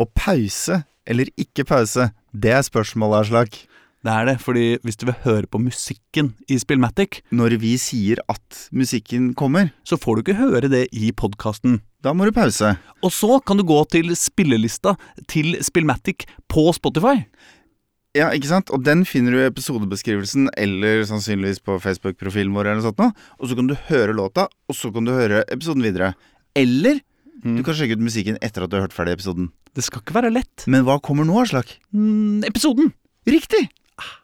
Og 0.00 0.10
pause 0.14 0.82
eller 1.06 1.30
ikke 1.38 1.64
pause, 1.64 2.10
det 2.34 2.50
er 2.52 2.62
spørsmålet, 2.66 3.26
Aslak. 3.26 3.56
Det 4.06 4.12
er 4.12 4.26
det, 4.28 4.34
fordi 4.42 4.64
hvis 4.84 4.98
du 5.00 5.06
vil 5.08 5.16
høre 5.24 5.48
på 5.50 5.58
musikken 5.58 6.34
i 6.48 6.58
Spillmatic, 6.58 7.22
Når 7.32 7.56
vi 7.58 7.76
sier 7.76 8.18
at 8.28 8.68
musikken 8.72 9.34
kommer, 9.34 9.72
så 9.84 9.96
får 9.98 10.16
du 10.16 10.20
ikke 10.22 10.38
høre 10.38 10.68
det 10.68 10.88
i 10.92 11.10
podkasten. 11.12 11.80
da 12.02 12.12
må 12.12 12.24
du 12.24 12.30
pause. 12.32 12.76
Og 13.02 13.10
så 13.10 13.40
kan 13.44 13.56
du 13.56 13.64
gå 13.64 13.84
til 13.90 14.14
spillelista 14.14 14.94
til 15.26 15.56
Spillmatic 15.60 16.26
på 16.48 16.72
Spotify. 16.72 17.24
Ja, 18.14 18.30
ikke 18.30 18.46
sant? 18.48 18.70
Og 18.70 18.84
den 18.84 19.04
finner 19.04 19.32
du 19.32 19.38
i 19.40 19.48
episodebeskrivelsen 19.50 20.50
eller 20.56 21.02
sannsynligvis 21.04 21.58
på 21.60 21.80
Facebook-profilen 21.82 22.54
vår. 22.54 22.66
eller 22.66 22.80
noe 22.80 22.86
sånt 22.86 22.98
nå. 23.02 23.10
Og 23.40 23.48
så 23.48 23.56
kan 23.56 23.66
du 23.66 23.74
høre 23.88 24.14
låta, 24.14 24.46
og 24.68 24.74
så 24.74 24.92
kan 24.94 25.04
du 25.04 25.12
høre 25.12 25.42
episoden 25.50 25.82
videre. 25.82 26.14
Eller 26.54 27.00
Mm. 27.44 27.58
Du 27.58 27.62
kan 27.66 27.76
sjekke 27.76 27.96
ut 27.96 28.04
musikken 28.04 28.38
etter 28.44 28.64
at 28.64 28.72
du 28.72 28.78
har 28.78 28.86
hørt 28.86 28.96
ferdig 28.96 29.16
episoden. 29.16 29.50
Det 29.76 29.84
skal 29.84 30.02
ikke 30.02 30.16
være 30.16 30.32
lett. 30.32 30.64
Men 30.70 30.86
hva 30.86 30.98
kommer 31.04 31.26
nå, 31.28 31.36
Aslak? 31.42 31.76
Mm, 31.92 32.44
episoden! 32.48 32.92
Riktig! 33.28 33.66
Ah. 34.00 34.16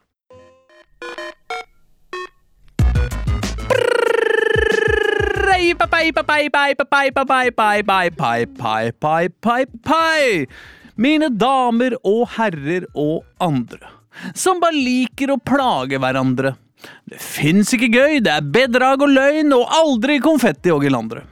Mine 10.97 11.33
damer 11.33 11.97
og 12.05 12.23
herrer 12.37 12.87
og 12.95 13.27
andre 13.43 13.99
som 14.35 14.61
bare 14.63 14.77
liker 14.77 15.33
å 15.33 15.41
plage 15.41 16.01
hverandre. 16.01 16.55
Det 17.07 17.21
fins 17.23 17.73
ikke 17.77 17.91
gøy, 17.93 18.19
det 18.25 18.33
er 18.33 18.49
bedrag 18.55 19.05
og 19.05 19.13
løgn 19.13 19.55
og 19.55 19.71
aldri 19.77 20.19
konfetti 20.23 20.73
og 20.75 20.83
gelandere. 20.87 21.25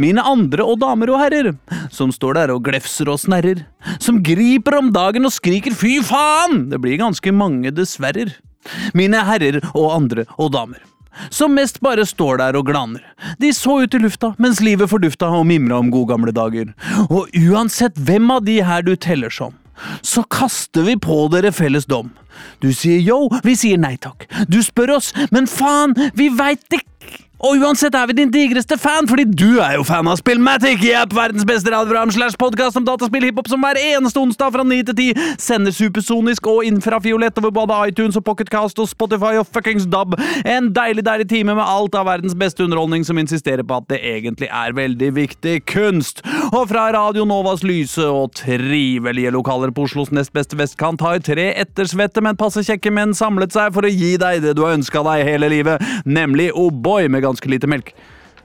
Mine 0.00 0.24
andre 0.26 0.64
og 0.64 0.80
damer 0.82 1.12
og 1.12 1.22
herrer, 1.22 1.52
som 1.92 2.12
står 2.12 2.36
der 2.40 2.54
og 2.54 2.64
glefser 2.66 3.08
og 3.12 3.20
snerrer, 3.22 3.64
som 4.02 4.22
griper 4.24 4.78
om 4.80 4.90
dagen 4.94 5.28
og 5.28 5.34
skriker 5.34 5.76
fy 5.76 5.98
faen! 6.04 6.66
Det 6.72 6.80
blir 6.82 7.00
ganske 7.00 7.32
mange 7.32 7.72
dessverrer. 7.74 8.34
Mine 8.98 9.22
herrer 9.24 9.62
og 9.72 9.94
andre 9.94 10.26
og 10.36 10.52
damer 10.56 10.84
som 11.30 11.54
mest 11.56 11.80
bare 11.80 12.06
står 12.06 12.40
der 12.42 12.56
og 12.58 12.66
glaner. 12.68 13.02
De 13.40 13.52
så 13.54 13.78
ut 13.84 13.94
i 13.94 14.00
lufta 14.02 14.34
mens 14.42 14.60
livet 14.64 14.90
fordufta 14.90 15.30
og 15.32 15.46
mimra 15.48 15.78
om 15.80 15.90
gode 15.92 16.12
gamle 16.12 16.34
dager. 16.34 16.72
Og 17.08 17.30
uansett 17.32 17.96
hvem 17.96 18.30
av 18.34 18.44
de 18.46 18.60
her 18.64 18.84
du 18.86 18.94
teller 18.96 19.32
som, 19.32 19.54
så 20.02 20.24
kaster 20.32 20.86
vi 20.86 20.96
på 21.00 21.26
dere 21.32 21.52
felles 21.56 21.88
dom. 21.88 22.12
Du 22.60 22.68
sier 22.76 23.00
yo, 23.00 23.26
vi 23.44 23.56
sier 23.56 23.80
nei 23.80 23.94
takk. 24.00 24.26
Du 24.48 24.60
spør 24.64 24.98
oss, 24.98 25.12
men 25.32 25.48
faen, 25.48 25.96
vi 26.16 26.28
veit 26.36 26.64
ikke. 26.68 26.84
Og 27.36 27.60
uansett 27.60 27.92
er 27.92 28.06
vi 28.08 28.14
din 28.16 28.30
digreste 28.32 28.78
fan, 28.80 29.04
fordi 29.04 29.26
du 29.28 29.58
er 29.60 29.74
jo 29.76 29.82
fan 29.84 30.08
av 30.08 30.16
Spillmatic! 30.16 30.80
Yep, 30.80 31.10
er 31.12 31.16
verdens 31.18 31.44
beste 31.44 31.68
radioprogram 31.68 32.08
slash 32.14 32.38
podkast 32.40 32.78
om 32.80 32.84
dataspill 32.86 33.26
hiphop 33.26 33.50
som 33.52 33.60
hver 33.60 33.76
eneste 33.76 34.22
onsdag 34.22 34.54
fra 34.54 34.64
9 34.64 34.78
til 34.88 34.96
10 35.12 35.34
sender 35.44 35.74
supersonisk 35.76 36.48
og 36.48 36.64
infrafiolett 36.64 37.36
over 37.42 37.52
både 37.58 37.76
iTunes 37.90 38.16
og 38.16 38.24
Pocketcast 38.24 38.80
og 38.80 38.88
Spotify 38.88 39.34
og 39.36 39.50
fuckings 39.52 39.84
DAB. 39.92 40.16
En 40.48 40.70
deilig, 40.72 41.04
deilig 41.04 41.26
time 41.28 41.58
med 41.58 41.60
alt 41.60 41.98
av 42.00 42.08
verdens 42.08 42.32
beste 42.40 42.64
underholdning 42.64 43.04
som 43.04 43.20
insisterer 43.20 43.66
på 43.68 43.82
at 43.82 43.90
det 43.92 44.00
egentlig 44.00 44.48
er 44.48 44.72
veldig 44.80 45.12
viktig 45.18 45.58
kunst. 45.68 46.24
Og 46.54 46.70
fra 46.72 46.86
Radio 46.96 47.28
Novas 47.28 47.66
lyse 47.68 48.00
og 48.00 48.32
trivelige 48.40 49.34
lokaler 49.36 49.74
på 49.76 49.84
Oslos 49.84 50.08
nest 50.08 50.32
beste 50.32 50.56
vestkant 50.56 51.04
har 51.04 51.20
tre 51.20 51.50
ettersvette, 51.52 52.24
men 52.24 52.40
passe 52.40 52.64
kjekke 52.64 52.94
menn 52.96 53.12
samlet 53.12 53.52
seg 53.52 53.76
for 53.76 53.84
å 53.84 53.92
gi 53.92 54.14
deg 54.24 54.40
det 54.48 54.56
du 54.56 54.64
har 54.64 54.78
ønska 54.80 55.04
deg 55.04 55.28
hele 55.28 55.52
livet, 55.52 55.84
nemlig 56.08 56.48
O'boy 56.56 57.12
med 57.12 57.25
ganske 57.26 57.50
lite 57.50 57.66
melk. 57.70 57.94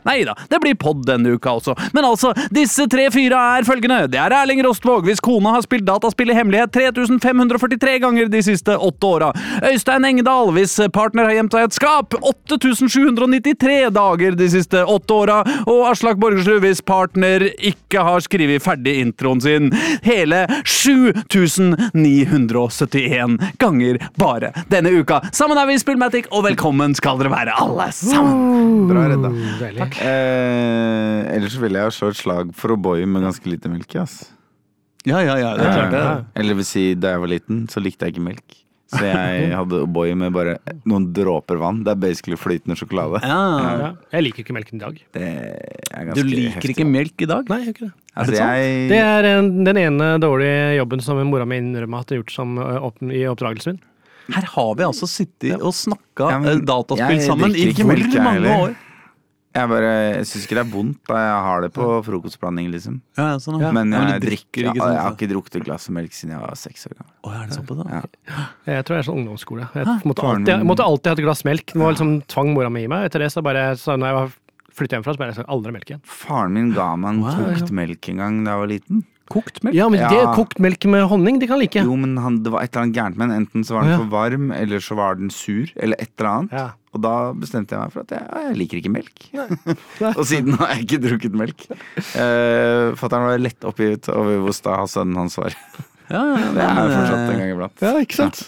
Nei 0.08 0.24
da, 0.26 0.34
det 0.50 0.60
blir 0.64 0.76
pod 0.80 1.04
denne 1.08 1.30
uka 1.36 1.50
også. 1.60 1.74
Men 1.94 2.06
altså, 2.08 2.30
disse 2.54 2.88
tre 2.92 3.10
fyra 3.14 3.40
er 3.58 3.64
følgende. 3.68 4.08
Det 4.12 4.20
er 4.22 4.32
Erling 4.36 4.62
Rostvåg, 4.66 5.02
hvis 5.08 5.22
kona 5.24 5.50
har 5.56 5.62
spilt 5.66 5.86
dataspill 5.88 6.32
i 6.34 6.38
hemmelighet 6.38 6.72
3543 6.74 8.00
ganger 8.04 8.26
de 8.32 8.42
siste 8.46 8.74
åtte 8.78 9.06
åra. 9.08 9.30
Øystein 9.70 10.06
Engedal, 10.08 10.48
hvis 10.56 10.74
partner 10.94 11.24
har 11.30 11.36
gjemt 11.38 11.54
seg 11.56 11.62
i 11.62 11.66
et 11.70 11.78
skap 11.78 12.10
8793 12.18 13.90
dager 13.94 14.32
de 14.40 14.48
siste 14.56 14.80
åtte 14.86 15.14
åra. 15.14 15.38
Og 15.68 15.80
Aslak 15.92 16.18
Borgersrud, 16.22 16.62
hvis 16.66 16.82
partner 16.86 17.40
ikke 17.58 18.00
har 18.06 18.20
skrevet 18.26 18.64
ferdig 18.64 18.96
introen 19.04 19.42
sin 19.44 19.72
hele 20.06 20.46
7971 20.66 23.38
ganger 23.62 23.96
bare 24.20 24.52
denne 24.72 24.90
uka. 25.02 25.22
Sammen 25.36 25.58
er 25.60 25.66
vi 25.70 25.74
i 25.78 25.82
Spillmatic, 25.82 26.26
og 26.32 26.44
velkommen 26.50 26.92
skal 26.98 27.20
dere 27.22 27.32
være 27.34 27.54
alle 27.62 27.88
sammen. 27.96 28.88
Bra 28.90 29.02
redda. 29.12 29.30
Deilig. 29.98 30.08
Eh, 30.08 31.36
ellers 31.38 31.58
ville 31.62 31.80
jeg 31.82 31.90
ha 31.90 31.94
slå 31.96 32.10
et 32.14 32.20
slag 32.22 32.54
for 32.58 32.76
O'boy 32.76 33.06
med 33.10 33.26
ganske 33.28 33.50
lite 33.52 33.70
melk. 33.72 33.96
Ass. 34.02 34.20
Ja, 35.08 35.20
ja, 35.26 35.36
ja, 35.42 35.54
det 35.58 35.66
er 35.66 35.78
klart 35.80 35.94
det. 35.96 36.26
Eller 36.42 36.58
vil 36.60 36.68
si, 36.68 36.84
da 36.96 37.16
jeg 37.16 37.24
var 37.24 37.32
liten, 37.32 37.64
så 37.72 37.82
likte 37.82 38.06
jeg 38.06 38.16
ikke 38.16 38.26
melk. 38.28 38.58
Så 38.92 39.06
jeg 39.08 39.52
hadde 39.60 39.80
O'boy 39.86 40.12
med 40.20 40.34
bare 40.36 40.58
noen 40.86 41.08
dråper 41.16 41.58
vann. 41.62 41.80
Det 41.88 41.94
er 41.96 42.02
basically 42.04 42.38
flytende 42.38 42.76
sjokolade. 42.78 43.22
Ja. 43.24 43.40
Ja. 43.82 43.92
Jeg 44.18 44.26
liker 44.28 44.44
ikke 44.46 44.56
melken 44.58 44.82
i 44.82 44.84
dag. 44.84 45.00
Det 45.16 45.24
er 45.32 46.10
ganske 46.12 46.20
Du 46.20 46.28
liker 46.28 46.58
heftig. 46.60 46.76
ikke 46.76 46.88
melk 46.92 47.24
i 47.26 47.30
dag? 47.32 47.50
Nei, 47.50 47.62
jeg 47.64 47.72
gjør 47.72 47.78
ikke 47.78 47.88
det. 47.88 47.96
Altså, 48.12 48.36
jeg, 48.36 48.90
Det 48.92 48.98
er 49.00 49.30
en, 49.32 49.50
den 49.64 49.78
ene 49.80 50.08
dårlige 50.20 50.76
jobben 50.82 51.00
som 51.06 51.22
mora 51.30 51.46
mi 51.48 51.62
innrømmer 51.64 52.04
at 52.04 52.12
jeg 52.12 52.20
har 52.20 52.26
gjort 52.26 52.34
som, 52.36 52.58
opp, 52.60 53.00
i 53.08 53.22
oppdragelsen 53.32 53.78
min. 53.78 53.82
Her 54.36 54.46
har 54.54 54.74
vi 54.78 54.84
altså 54.86 55.08
sittet 55.10 55.64
og 55.66 55.74
snakka 55.76 56.28
Ja, 56.30 56.38
men 56.44 56.52
eh, 56.60 56.66
dataspill 56.68 57.16
jeg 57.18 57.24
sammen 57.26 57.50
i 57.56 57.56
drikker 57.56 57.72
ikke 57.74 57.86
hvor 57.88 57.96
melk, 57.96 58.12
jeg 58.14 58.24
mange 58.28 58.44
heller. 58.44 58.68
år? 58.68 58.76
Jeg 59.54 59.68
bare 59.72 59.92
Jeg 60.16 60.26
syns 60.30 60.46
ikke 60.48 60.58
det 60.58 60.64
er 60.64 60.72
vondt 60.72 61.00
da 61.10 61.20
jeg 61.20 61.40
har 61.48 61.62
det 61.66 61.70
på 61.76 61.88
frokostblanding, 62.08 62.70
liksom. 62.72 63.00
Ja, 63.20 63.26
ja, 63.34 63.40
sånn, 63.44 63.60
ja. 63.60 63.72
Men 63.76 63.92
Ja, 63.92 64.04
jeg 64.14 64.22
du 64.24 64.28
drikker 64.30 64.62
ikke 64.72 64.76
ja, 64.80 64.88
Jeg 64.92 65.00
har 65.02 65.10
sånn. 65.10 65.18
ikke 65.18 65.30
drukket 65.34 65.56
et 65.60 65.66
glass 65.68 65.90
melk 65.90 66.12
siden 66.16 66.36
jeg 66.36 66.42
var 66.44 66.56
seks 66.60 66.88
år 66.88 66.96
gammel. 67.00 67.14
Oh, 67.24 67.36
er 67.36 67.48
det 67.52 67.78
da? 67.82 67.88
Ja. 67.92 68.46
Jeg 68.72 68.86
tror 68.88 68.96
jeg 68.96 69.04
er 69.04 69.10
sånn 69.10 69.20
ungdomsskole. 69.22 69.68
Jeg 69.76 69.86
måtte 70.08 70.24
alltid, 70.24 70.54
jeg 70.56 70.70
måtte 70.72 70.88
alltid 70.88 71.12
ha 71.12 71.18
et 71.20 71.26
glass 71.26 71.44
melk. 71.48 71.66
Det 71.74 71.82
var 71.84 71.96
liksom 71.98 72.14
tvang 72.32 72.54
mora 72.56 72.70
mi 72.72 72.86
i 72.86 72.92
meg. 72.92 73.10
Etter 73.10 73.26
det 73.26 73.32
så 73.34 73.44
bare 73.44 73.66
så 73.76 73.98
når 74.00 74.08
jeg 74.12 74.32
flytta 74.32 74.78
flyttet 74.78 74.96
hjemmefra, 74.98 75.14
så 75.16 75.20
bare 75.20 75.36
jeg 75.36 75.50
aldri 75.52 75.74
melk 75.76 75.90
igjen. 75.92 76.04
Faren 76.08 76.54
min 76.56 76.72
ga 76.76 76.96
meg 76.96 77.10
en 77.16 77.22
Wow. 77.26 77.42
kokt 77.52 77.72
melk 77.72 78.10
en 78.10 78.18
gang 78.18 78.44
da 78.46 78.52
jeg 78.56 78.60
var 78.64 78.72
liten. 78.72 79.04
Kokt 79.32 79.64
melk? 79.64 79.76
Ja, 79.76 79.88
men 79.90 80.00
det 80.00 80.12
Ja. 80.18 80.34
kokt 80.36 80.60
melk 80.60 80.86
med 80.86 81.08
honning, 81.08 81.40
det 81.40 81.48
kan 81.48 81.60
like. 81.60 81.80
Jo, 81.80 81.96
men 81.96 82.18
han, 82.18 82.44
det 82.44 82.52
var 82.52 82.64
et 82.64 82.76
eller 82.76 82.84
annet 82.86 82.96
gærent 82.96 83.18
med 83.18 83.30
den. 83.30 83.46
Enten 83.46 83.64
så 83.64 83.76
var 83.76 83.84
den 83.84 83.92
ja. 83.92 83.98
for 83.98 84.10
varm, 84.12 84.52
eller 84.52 84.80
så 84.80 84.96
var 84.96 85.16
den 85.16 85.30
sur, 85.30 85.68
eller 85.78 85.96
et 86.00 86.12
eller 86.20 86.30
annet. 86.32 86.52
Og 86.92 87.00
da 87.04 87.14
bestemte 87.38 87.76
jeg 87.76 87.86
meg 87.86 87.94
for 87.94 88.04
at 88.04 88.12
jeg, 88.18 88.26
jeg 88.28 88.58
liker 88.60 88.82
ikke 88.82 88.92
melk. 88.92 89.28
og 90.18 90.26
siden 90.28 90.58
har 90.60 90.74
jeg 90.74 90.88
ikke 90.88 91.00
drukket 91.06 91.38
melk. 91.40 91.64
Uh, 92.18 92.92
Fatter'n 93.00 93.28
var 93.30 93.40
lett 93.40 93.68
oppgitt 93.68 94.10
over 94.12 94.42
hvor 94.44 94.56
sta 94.56 94.82
sønnen 94.92 95.22
hans 95.22 95.40
var. 95.40 95.56
Ja, 96.12 96.24
ja, 96.36 96.50
Det 96.56 96.66
er 96.66 96.82
jeg 96.82 96.96
fortsatt 96.98 97.22
en 97.22 97.30
eh, 97.30 97.40
gang 97.40 97.54
iblant. 97.54 97.86
Ja, 97.86 97.94
ikke 98.04 98.20
sant? 98.20 98.42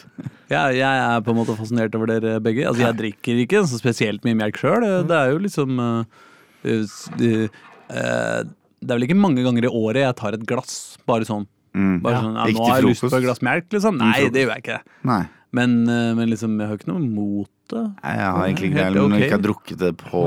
Ja, 0.52 0.66
jeg 0.76 0.84
er 0.84 1.24
på 1.24 1.32
en 1.32 1.40
måte 1.40 1.56
fascinert 1.58 1.96
over 1.98 2.12
dere 2.12 2.36
begge. 2.44 2.66
Altså, 2.68 2.84
Jeg 2.86 3.00
drikker 3.00 3.40
ikke 3.46 3.64
så 3.70 3.80
spesielt 3.80 4.28
mye 4.28 4.38
melk 4.44 4.60
sjøl. 4.60 4.84
Det 5.08 5.18
er 5.18 5.32
jo 5.32 5.40
liksom 5.46 5.80
uh, 5.80 6.20
eh, 6.68 6.84
Det 7.24 8.90
er 8.92 8.92
vel 8.92 9.08
ikke 9.08 9.18
mange 9.20 9.46
ganger 9.46 9.70
i 9.70 9.72
året 9.72 10.04
jeg 10.04 10.18
tar 10.20 10.38
et 10.38 10.44
glass, 10.50 10.98
bare 11.10 11.28
sånn. 11.30 11.48
Mm. 11.74 11.96
Bare 12.04 12.20
sånn 12.20 12.36
ja, 12.38 12.50
Nå 12.54 12.68
har 12.68 12.82
jeg 12.82 12.92
lyst 12.92 13.08
på 13.08 13.16
et 13.16 13.26
glass 13.26 13.42
melk, 13.46 13.72
liksom. 13.74 13.98
Nei, 14.04 14.28
det 14.34 14.44
gjør 14.44 14.54
jeg 14.58 14.66
ikke. 14.66 14.82
Nei. 15.10 15.24
Men, 15.54 15.80
eh, 15.88 16.12
men 16.18 16.32
liksom, 16.34 16.58
jeg 16.60 16.72
har 16.72 16.80
ikke 16.80 16.92
noe 16.92 17.04
imot 17.06 17.50
det. 17.74 17.86
Nei, 18.04 18.14
Jeg 18.18 18.30
har 18.36 18.46
egentlig 18.48 18.70
ikke 18.72 18.84
det, 18.84 18.94
men 18.94 19.12
okay. 19.14 19.26
jeg 19.28 19.36
har 19.38 19.44
drukket 19.44 19.84
det 19.84 19.92
på 20.02 20.24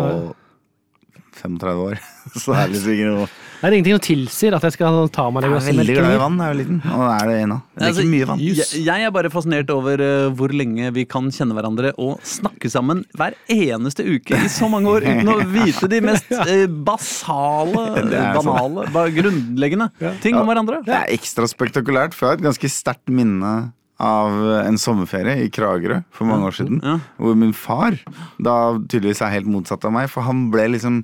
35 1.36 1.82
år. 1.84 1.98
Så 2.40 2.54
det 2.54 2.60
er 2.62 2.70
liksom 2.72 2.92
ikke 2.94 3.08
noe 3.10 3.26
Det 3.26 3.66
er 3.68 3.74
ingenting 3.76 3.96
som 3.96 4.04
tilsier 4.06 4.54
at 4.56 4.64
jeg 4.66 4.74
skal 4.76 4.96
ta 5.12 5.26
meg 5.32 5.44
Jeg 5.44 5.52
det 5.52 5.58
er 5.58 5.76
veldig 5.80 5.96
glad 5.96 6.14
i 6.14 6.20
vann 6.20 6.38
jeg 6.40 6.46
er 6.46 6.54
jo 6.54 6.58
liten, 6.60 6.78
og 6.86 7.02
det 7.02 7.10
er 7.16 7.30
det 7.30 7.36
ennå. 7.44 7.56
Jeg 7.56 7.82
Altså, 7.86 8.00
drikker 8.00 8.12
mye 8.12 8.28
vann. 8.30 8.42
Jeg, 8.46 8.80
jeg 8.86 9.06
er 9.06 9.14
bare 9.16 9.30
fascinert 9.32 9.72
over 9.74 10.02
uh, 10.04 10.26
hvor 10.38 10.54
lenge 10.60 10.90
vi 10.96 11.04
kan 11.16 11.30
kjenne 11.34 11.56
hverandre 11.56 11.92
og 12.06 12.24
snakke 12.26 12.70
sammen 12.72 13.02
hver 13.16 13.36
eneste 13.52 14.06
uke 14.06 14.40
i 14.40 14.50
så 14.52 14.68
mange 14.72 14.92
år 14.92 15.06
uten 15.08 15.32
å 15.32 15.38
vite 15.56 15.90
de 15.92 16.02
mest 16.04 16.32
uh, 16.32 16.66
basale, 16.88 17.86
Det 18.12 18.20
er 18.20 18.36
sånn. 18.36 18.52
banale, 18.52 19.06
grunnleggende 19.16 19.90
ting 20.24 20.36
om 20.40 20.48
hverandre. 20.48 20.82
Det 20.86 20.96
er 21.02 21.16
ekstra 21.16 21.48
spektakulært, 21.50 22.16
for 22.16 22.28
jeg 22.28 22.36
har 22.36 22.40
et 22.42 22.48
ganske 22.50 22.72
sterkt 22.72 23.12
minne 23.12 23.56
av 24.02 24.34
en 24.60 24.76
sommerferie 24.80 25.46
i 25.46 25.50
Kragerø 25.52 26.02
for 26.12 26.28
mange 26.28 26.50
år 26.50 26.56
siden. 26.58 26.82
Ja. 26.84 26.98
Hvor 27.16 27.36
min 27.38 27.54
far 27.56 27.96
da 28.36 28.76
tydeligvis 28.84 29.22
er 29.24 29.32
helt 29.38 29.48
motsatt 29.48 29.86
av 29.88 29.94
meg, 29.96 30.10
for 30.12 30.26
han 30.26 30.50
ble 30.52 30.66
liksom 30.74 31.00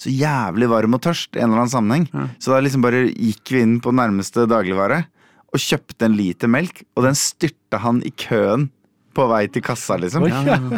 så 0.00 0.08
jævlig 0.08 0.70
varm 0.72 0.96
og 0.96 1.02
tørst 1.04 1.36
i 1.36 1.42
en 1.42 1.50
eller 1.50 1.66
annen 1.66 1.74
sammenheng. 1.74 2.06
Så 2.40 2.54
da 2.54 2.62
liksom 2.64 2.80
bare 2.84 3.02
gikk 3.10 3.52
vi 3.52 3.60
inn 3.66 3.76
på 3.84 3.92
nærmeste 3.92 4.46
dagligvare 4.48 5.02
og 5.50 5.60
kjøpte 5.60 6.06
en 6.06 6.16
liter 6.16 6.48
melk, 6.48 6.84
og 6.96 7.04
den 7.04 7.18
styrta 7.18 7.82
han 7.82 8.00
i 8.06 8.12
køen 8.14 8.70
på 9.12 9.26
vei 9.28 9.42
til 9.50 9.64
kassa, 9.66 9.98
liksom. 9.98 10.24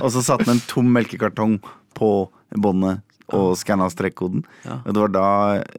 Og 0.00 0.08
så 0.10 0.22
satte 0.24 0.48
han 0.48 0.56
en 0.56 0.66
tom 0.66 0.88
melkekartong 0.96 1.58
på 1.94 2.10
båndet 2.56 3.04
og 3.32 3.52
skanna 3.60 3.88
strekkoden. 3.92 4.44
Og 4.70 4.88
det 4.92 5.00
var 5.02 5.12
da, 5.14 5.26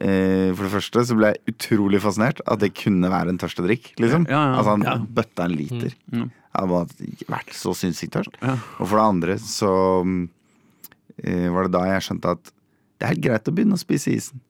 eh, 0.00 0.52
for 0.54 0.64
det 0.66 0.72
første, 0.74 1.04
så 1.08 1.16
ble 1.18 1.32
jeg 1.32 1.54
utrolig 1.54 2.00
fascinert 2.04 2.40
at 2.46 2.60
det 2.60 2.72
kunne 2.74 3.10
være 3.12 3.28
en 3.34 3.38
tørstedrikk, 3.38 3.92
liksom. 4.02 4.26
Ja, 4.28 4.40
ja. 4.52 4.56
Altså 4.58 4.70
han 4.76 4.82
Ja. 4.88 4.96
bøtta 4.98 5.44
en 5.48 5.56
liter. 5.56 5.94
Mm. 6.12 6.30
Jeg 6.30 6.68
hadde 6.68 6.86
vært 7.28 7.52
så 7.52 7.74
sinnssykt 7.74 8.12
tørst. 8.14 8.34
Ja. 8.42 8.56
Og 8.78 8.86
for 8.88 8.96
det 9.00 9.04
andre 9.08 9.38
så 9.42 9.70
mm, 10.04 10.28
eh, 11.24 11.48
var 11.50 11.66
det 11.68 11.72
da 11.72 11.84
jeg 11.94 12.02
skjønte 12.08 12.30
at 12.36 12.44
det 12.98 13.02
er 13.08 13.14
helt 13.14 13.24
greit 13.24 13.48
å 13.50 13.54
begynne 13.54 13.74
å 13.74 13.80
spise 13.82 14.12
isen. 14.14 14.40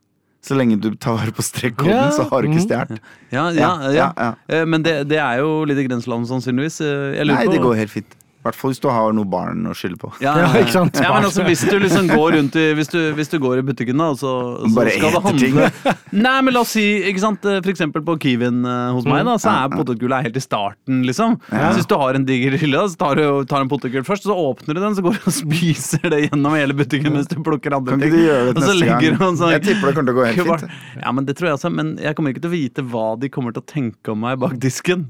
Så 0.44 0.52
lenge 0.58 0.76
du 0.78 0.90
tar 1.00 1.16
vare 1.16 1.32
på 1.32 1.40
strekkoden, 1.40 1.88
Ja, 1.88 2.10
så 2.12 2.26
har 2.28 2.42
du 2.44 2.48
ikke 2.50 2.60
mm. 2.60 2.66
stjålet. 2.66 2.98
Ja, 3.32 3.44
ja, 3.48 3.54
Ja, 3.56 3.70
ja. 3.80 3.92
ja, 3.96 4.08
ja. 4.18 4.34
Eh, 4.48 4.64
Men 4.68 4.82
det, 4.84 5.08
det 5.08 5.16
er 5.16 5.38
jo 5.40 5.64
litt 5.64 5.78
i 5.80 5.86
grenseland, 5.88 6.28
sannsynligvis. 6.28 6.80
Eh, 6.84 7.24
Nei, 7.24 7.46
det 7.48 7.62
går 7.64 7.78
helt 7.80 7.90
fint. 7.94 8.16
I 8.44 8.50
hvert 8.50 8.58
fall 8.60 8.72
hvis 8.74 8.80
du 8.84 8.90
har 8.92 9.14
noe 9.16 9.24
barn 9.24 9.62
å 9.64 9.72
skylde 9.72 9.96
på. 10.02 10.10
Ja, 10.20 10.34
Ja, 10.42 10.48
ikke 10.60 10.72
sant? 10.74 10.98
Ja, 11.00 11.14
men 11.14 11.24
altså, 11.24 11.40
hvis 11.48 11.62
du 11.64 11.78
liksom 11.80 12.10
går 12.10 12.34
rundt 12.36 12.56
i 12.60 12.64
Hvis 12.76 12.90
du, 12.92 12.98
hvis 13.16 13.30
du 13.32 13.38
går 13.40 13.62
i 13.62 13.64
butikken, 13.64 13.96
da, 13.96 14.10
så, 14.20 14.32
så 14.60 14.68
Bare 14.76 14.92
skal 14.92 15.14
det 15.14 15.22
handle 15.24 15.40
ting. 15.40 15.94
Nei, 16.20 16.34
men 16.44 16.52
la 16.52 16.60
oss 16.60 16.74
si, 16.76 16.82
ikke 17.08 17.22
sant, 17.22 17.40
for 17.40 17.70
eksempel 17.72 18.04
på 18.04 18.18
Kiwien 18.20 18.58
eh, 18.68 18.90
hos 18.92 19.08
meg, 19.08 19.22
da, 19.24 19.38
så 19.40 19.48
er 19.48 19.62
ja. 19.64 19.70
potetgullet 19.78 20.26
helt 20.28 20.36
i 20.36 20.42
starten, 20.44 21.00
liksom. 21.08 21.38
Ja. 21.48 21.70
Så 21.72 21.80
hvis 21.80 21.88
du 21.88 21.96
har 22.02 22.18
en 22.20 22.26
diger 22.28 22.58
hylle, 22.60 22.82
da, 22.84 22.92
så 22.92 23.00
tar 23.00 23.16
du 23.22 23.24
tar 23.48 23.64
en 23.64 23.72
potetgull 23.72 24.04
først, 24.04 24.28
så 24.28 24.36
åpner 24.36 24.76
du 24.76 24.82
den, 24.84 24.98
så 25.00 25.06
går 25.08 25.16
du 25.16 25.24
og 25.32 25.36
spiser 25.40 26.04
det 26.12 26.20
gjennom 26.26 26.58
hele 26.60 26.76
butikken 26.76 27.16
mens 27.16 27.32
du 27.32 27.38
plukker 27.40 27.78
andre 27.80 27.96
Kan 27.96 28.04
ting. 28.04 28.12
ikke 28.12 28.20
du 28.20 28.28
gjøre 28.28 28.44
det 28.50 28.54
Og 28.58 28.60
så 28.60 28.68
neste 28.68 28.78
legger 28.84 29.00
gang? 29.08 29.18
du 29.24 29.26
en 29.30 29.40
sånn- 29.40 29.54
Jeg 29.56 29.64
tipper 29.70 29.88
det 29.88 29.96
kommer 29.96 30.12
til 30.12 30.14
å 30.14 30.20
gå 30.20 30.28
helt 30.28 30.44
Kvart- 30.52 30.68
fint. 30.68 31.00
Ja, 31.00 31.16
men 31.16 31.24
det 31.32 31.38
tror 31.40 31.48
jeg 31.48 31.56
også, 31.62 31.72
men 31.80 31.96
jeg 32.04 32.18
kommer 32.20 32.36
ikke 32.36 32.44
til 32.44 32.52
å 32.52 32.56
vite 32.58 32.84
hva 32.92 33.06
de 33.24 33.32
kommer 33.32 33.56
til 33.56 33.64
å 33.64 33.68
tenke 33.72 34.12
om 34.12 34.20
meg 34.28 34.36
bak 34.44 34.60
disken. 34.60 35.08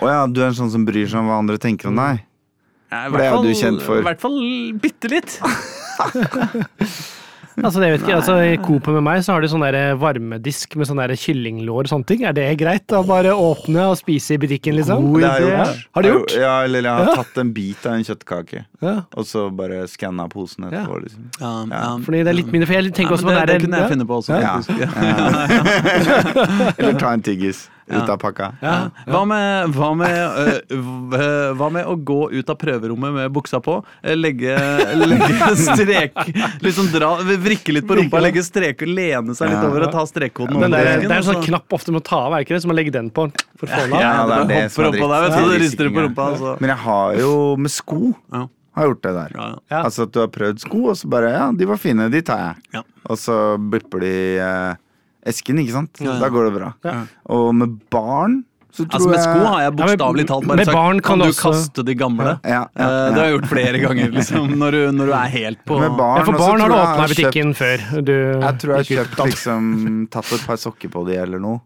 Å 0.00 0.08
ja, 0.08 0.20
du 0.30 0.40
er 0.40 0.48
en 0.48 0.56
sånn 0.56 0.70
som 0.72 0.84
bryr 0.88 1.04
seg 1.10 1.20
om 1.20 1.28
hva 1.28 1.38
andre 1.42 1.60
tenker 1.60 1.90
om 1.92 1.98
deg? 2.00 2.24
Det 2.90 2.98
er 2.98 3.10
hvert 3.14 3.42
du 3.46 3.52
kjent 3.54 3.82
for. 3.86 4.00
I 4.02 4.06
hvert 4.08 4.20
fall 4.20 4.38
bitte 4.82 5.08
litt. 5.12 5.38
Altså, 7.60 7.82
jeg 7.84 7.92
vet 7.92 8.04
ikke, 8.06 8.14
altså, 8.16 8.34
I 8.40 8.56
Coop 8.62 8.86
med 8.94 9.02
meg 9.04 9.18
så 9.26 9.34
har 9.34 9.42
de 9.44 9.48
sånn 9.50 9.60
der 9.60 9.96
varmedisk 10.00 10.76
med 10.80 10.86
sånn 10.88 11.00
der 11.02 11.12
kyllinglår 11.18 11.82
og 11.84 11.90
sånne 11.90 12.06
ting. 12.08 12.22
Er 12.24 12.32
det 12.36 12.44
greit 12.60 12.88
å 12.96 13.02
bare 13.04 13.34
åpne 13.36 13.82
og 13.90 13.98
spise 14.00 14.36
i 14.36 14.40
butikken, 14.40 14.78
liksom? 14.78 15.10
Det 15.20 15.28
idé. 15.42 15.58
Har 15.92 16.06
du 16.06 16.08
gjort? 16.08 16.32
Ja, 16.40 16.54
eller 16.64 16.80
jeg 16.86 16.94
har 16.94 17.04
Ja. 17.10 17.14
tatt 17.20 17.36
en 17.42 17.50
bit 17.52 17.84
av 17.84 17.92
en 17.98 18.04
kjøttkake, 18.06 18.64
Ja. 18.80 18.94
og 19.12 19.24
så 19.28 19.50
bare 19.54 19.84
skanna 19.88 20.28
posen 20.30 20.64
etterpå. 20.70 21.02
Liksom. 21.04 21.22
Ja, 21.40 21.52
ja. 21.68 21.98
Fordi 21.98 22.18
det 22.24 22.28
er 22.32 22.38
litt 22.38 22.52
mindre, 22.54 22.66
for 22.70 22.74
jeg 22.80 22.94
tenker 22.94 23.10
Ja, 23.12 23.16
også 23.18 23.26
på 23.28 23.34
det, 23.34 23.46
det, 23.46 23.52
det 23.52 23.60
kunne 23.66 23.76
jeg 23.76 23.84
ja. 23.84 23.88
finne 23.92 24.06
på 24.06 24.14
også. 24.22 24.32
Eller 26.78 26.92
ta 26.98 27.12
en 27.12 27.22
tyggis 27.22 27.68
ut 27.92 28.12
av 28.14 28.18
pakka. 28.22 28.50
Ja. 28.62 28.74
Hva, 29.06 29.22
med, 29.28 29.74
hva, 29.76 29.90
med, 29.98 30.60
øh, 30.70 31.52
hva 31.58 31.70
med 31.72 31.88
å 31.90 31.96
gå 31.96 32.18
ut 32.32 32.52
av 32.52 32.58
prøverommet 32.60 33.14
med 33.16 33.32
buksa 33.34 33.60
på, 33.64 33.78
eh, 34.02 34.16
legge, 34.18 34.54
legge 35.10 35.50
strek 35.58 36.16
Liksom 36.64 36.90
dra, 36.94 37.12
vrikke 37.24 37.74
litt 37.74 37.88
på 37.88 37.98
rumpa, 37.98 38.20
legge 38.22 38.44
strek, 38.46 38.84
lene 38.86 39.34
seg 39.36 39.52
litt 39.52 39.64
over 39.66 39.86
og 39.88 39.94
ta 39.94 40.04
strekkoden 40.08 40.56
Den 40.60 40.74
over 40.74 40.86
det 41.00 41.08
er 41.10 41.16
en 41.18 41.26
sånn 41.26 41.42
knapp 41.44 41.76
ofte 41.76 41.94
må 41.94 42.02
ta 42.04 42.24
av, 42.28 42.36
er 42.36 42.46
ikke 42.46 42.56
det? 42.56 42.62
Så 42.64 42.70
man 42.70 42.78
legger 42.78 42.96
den 43.00 43.10
på 43.14 43.28
for 43.58 43.66
å 43.66 43.70
få 43.70 43.82
den 43.86 43.96
av. 43.96 44.00
Ja, 44.00 44.14
det 44.26 44.38
er 44.38 44.48
det 44.50 44.62
som 44.74 44.84
er 44.84 44.90
vet 44.90 45.34
dritt. 45.34 45.50
du, 45.50 45.58
rister 45.64 45.90
på 45.92 46.06
rumpa. 46.06 46.30
Altså. 46.34 46.54
Men 46.60 46.74
jeg 46.74 46.82
har 46.86 47.18
jo 47.20 47.32
med 47.60 47.74
sko 47.74 48.00
Ja. 48.32 48.46
har 48.76 48.86
gjort 48.90 49.02
det 49.02 49.12
der. 49.16 49.32
Ja, 49.34 49.48
ja. 49.48 49.58
Ja. 49.70 49.82
Altså 49.84 50.06
at 50.06 50.12
du 50.14 50.20
har 50.22 50.30
prøvd 50.32 50.62
sko, 50.62 50.84
og 50.92 50.96
så 51.00 51.10
bare 51.10 51.32
Ja, 51.34 51.50
de 51.52 51.68
var 51.68 51.80
fine, 51.80 52.10
de 52.12 52.22
tar 52.22 52.38
jeg. 52.44 52.70
Ja. 52.78 52.82
Og 53.10 53.18
så 53.18 53.36
bipper 53.72 54.04
de 54.04 54.14
eh, 54.38 54.78
esken, 55.26 55.58
ikke 55.62 55.72
sant? 55.72 56.00
Ja, 56.00 56.12
ja. 56.14 56.18
Da 56.20 56.28
går 56.32 56.48
det 56.50 56.54
bra. 56.60 56.72
Ja. 56.84 56.94
Og 57.30 57.54
med 57.54 57.80
barn 57.90 58.44
så 58.70 58.84
tror 58.86 58.94
Altså 59.00 59.08
Med 59.10 59.18
sko 59.24 59.46
har 59.50 59.60
jeg 59.64 59.72
bokstavelig 59.80 60.24
talt 60.28 60.44
bare 60.46 60.56
med 60.60 60.66
sagt 60.68 60.76
barn 60.76 61.00
kan, 61.00 61.08
kan 61.10 61.18
du 61.18 61.24
også- 61.24 61.50
kaste 61.50 61.84
de 61.84 61.94
gamle. 61.98 62.34
Ja, 62.44 62.50
ja, 62.50 62.66
Eh, 62.70 62.84
ja. 62.86 63.10
Det 63.10 63.18
har 63.18 63.24
jeg 63.26 63.34
gjort 63.40 63.48
flere 63.50 63.78
ganger, 63.82 64.10
liksom, 64.14 64.52
når 64.60 64.70
du, 64.70 64.92
når 64.92 65.06
du 65.06 65.12
er 65.12 65.28
helt 65.34 65.64
på 65.66 65.80
Med 65.80 65.96
barn 65.98 66.18
Ja, 66.18 66.24
for 66.24 66.38
barn 66.38 66.60
har 66.60 66.68
du 66.68 66.74
åpna 66.74 67.08
butikken 67.10 67.54
før. 67.58 68.04
Du, 68.04 68.12
Jeg 68.40 68.58
tror 68.62 68.76
jeg 68.76 68.78
har 68.78 68.90
kjøpt 69.04 69.24
liksom 69.26 70.08
Tatt 70.10 70.32
et 70.32 70.46
par 70.46 70.56
sokker 70.56 70.88
på 70.88 71.04
de 71.06 71.16
eller 71.18 71.38
noe. 71.42 71.60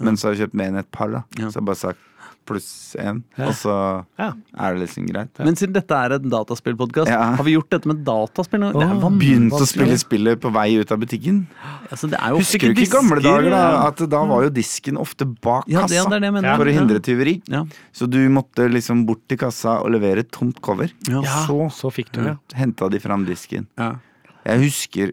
Men 0.00 0.16
så 0.16 0.28
har 0.28 0.34
jeg 0.34 0.48
kjøpt 0.48 0.54
mer 0.60 0.68
enn 0.68 0.78
et 0.78 0.90
par, 0.92 1.08
da. 1.08 1.22
Ja. 1.38 1.46
Så 1.48 1.56
jeg 1.56 1.62
har 1.62 1.68
bare 1.72 1.76
sagt 1.76 1.98
pluss 2.46 2.96
én, 2.98 3.22
Ja. 3.38 3.46
og 3.48 3.54
så 3.54 4.04
Ja. 4.18 4.32
er 4.58 4.74
det 4.74 4.80
liksom 4.88 5.06
greit. 5.08 5.38
Men 5.38 5.54
siden 5.56 5.72
dette 5.74 5.90
er 5.94 6.12
en 6.14 6.28
dataspillpodkast, 6.30 7.08
Ja. 7.08 7.36
har 7.36 7.44
vi 7.44 7.52
gjort 7.56 7.70
dette 7.70 7.86
med 7.86 8.04
dataspill? 8.04 8.60
Det 8.72 8.82
er 8.82 9.10
Begynt 9.22 9.52
å 9.52 9.66
spille 9.66 9.96
spillet 9.98 10.40
på 10.40 10.52
vei 10.52 10.76
ut 10.80 10.90
av 10.92 10.98
butikken. 10.98 11.46
Altså, 11.90 12.10
det 12.10 12.18
er 12.20 12.30
jo 12.30 12.38
Husker 12.38 12.58
du 12.60 12.66
ikke 12.68 12.78
i 12.78 12.84
disker, 12.84 13.00
gamle 13.00 13.22
dager 13.22 13.50
da 13.50 13.86
at 13.88 13.96
da 14.08 14.24
var 14.24 14.42
jo 14.42 14.50
disken 14.50 14.96
ofte 14.96 15.24
bak 15.40 15.64
Ja, 15.68 15.80
kassa 15.82 16.08
det 16.10 16.22
er 16.22 16.30
det 16.30 16.56
for 16.56 16.64
å 16.64 16.72
hindre 16.72 17.00
tyveri? 17.00 17.42
Ja. 17.48 17.64
Så 17.92 18.08
du 18.10 18.28
måtte 18.28 18.68
liksom 18.70 19.06
bort 19.06 19.26
til 19.28 19.38
kassa 19.38 19.80
og 19.82 19.90
levere 19.90 20.18
et 20.20 20.30
tomt 20.32 20.60
cover. 20.60 20.90
Ja. 21.08 21.20
Ja, 21.22 21.46
Så 21.46 21.70
så 21.72 21.90
fikk 21.92 22.12
du 22.12 22.22
det. 22.24 22.38
henta 22.54 22.90
de 22.90 22.98
fram 22.98 23.24
disken. 23.26 23.66
Ja. 23.78 23.96
Jeg 24.44 24.60
husker 24.60 25.12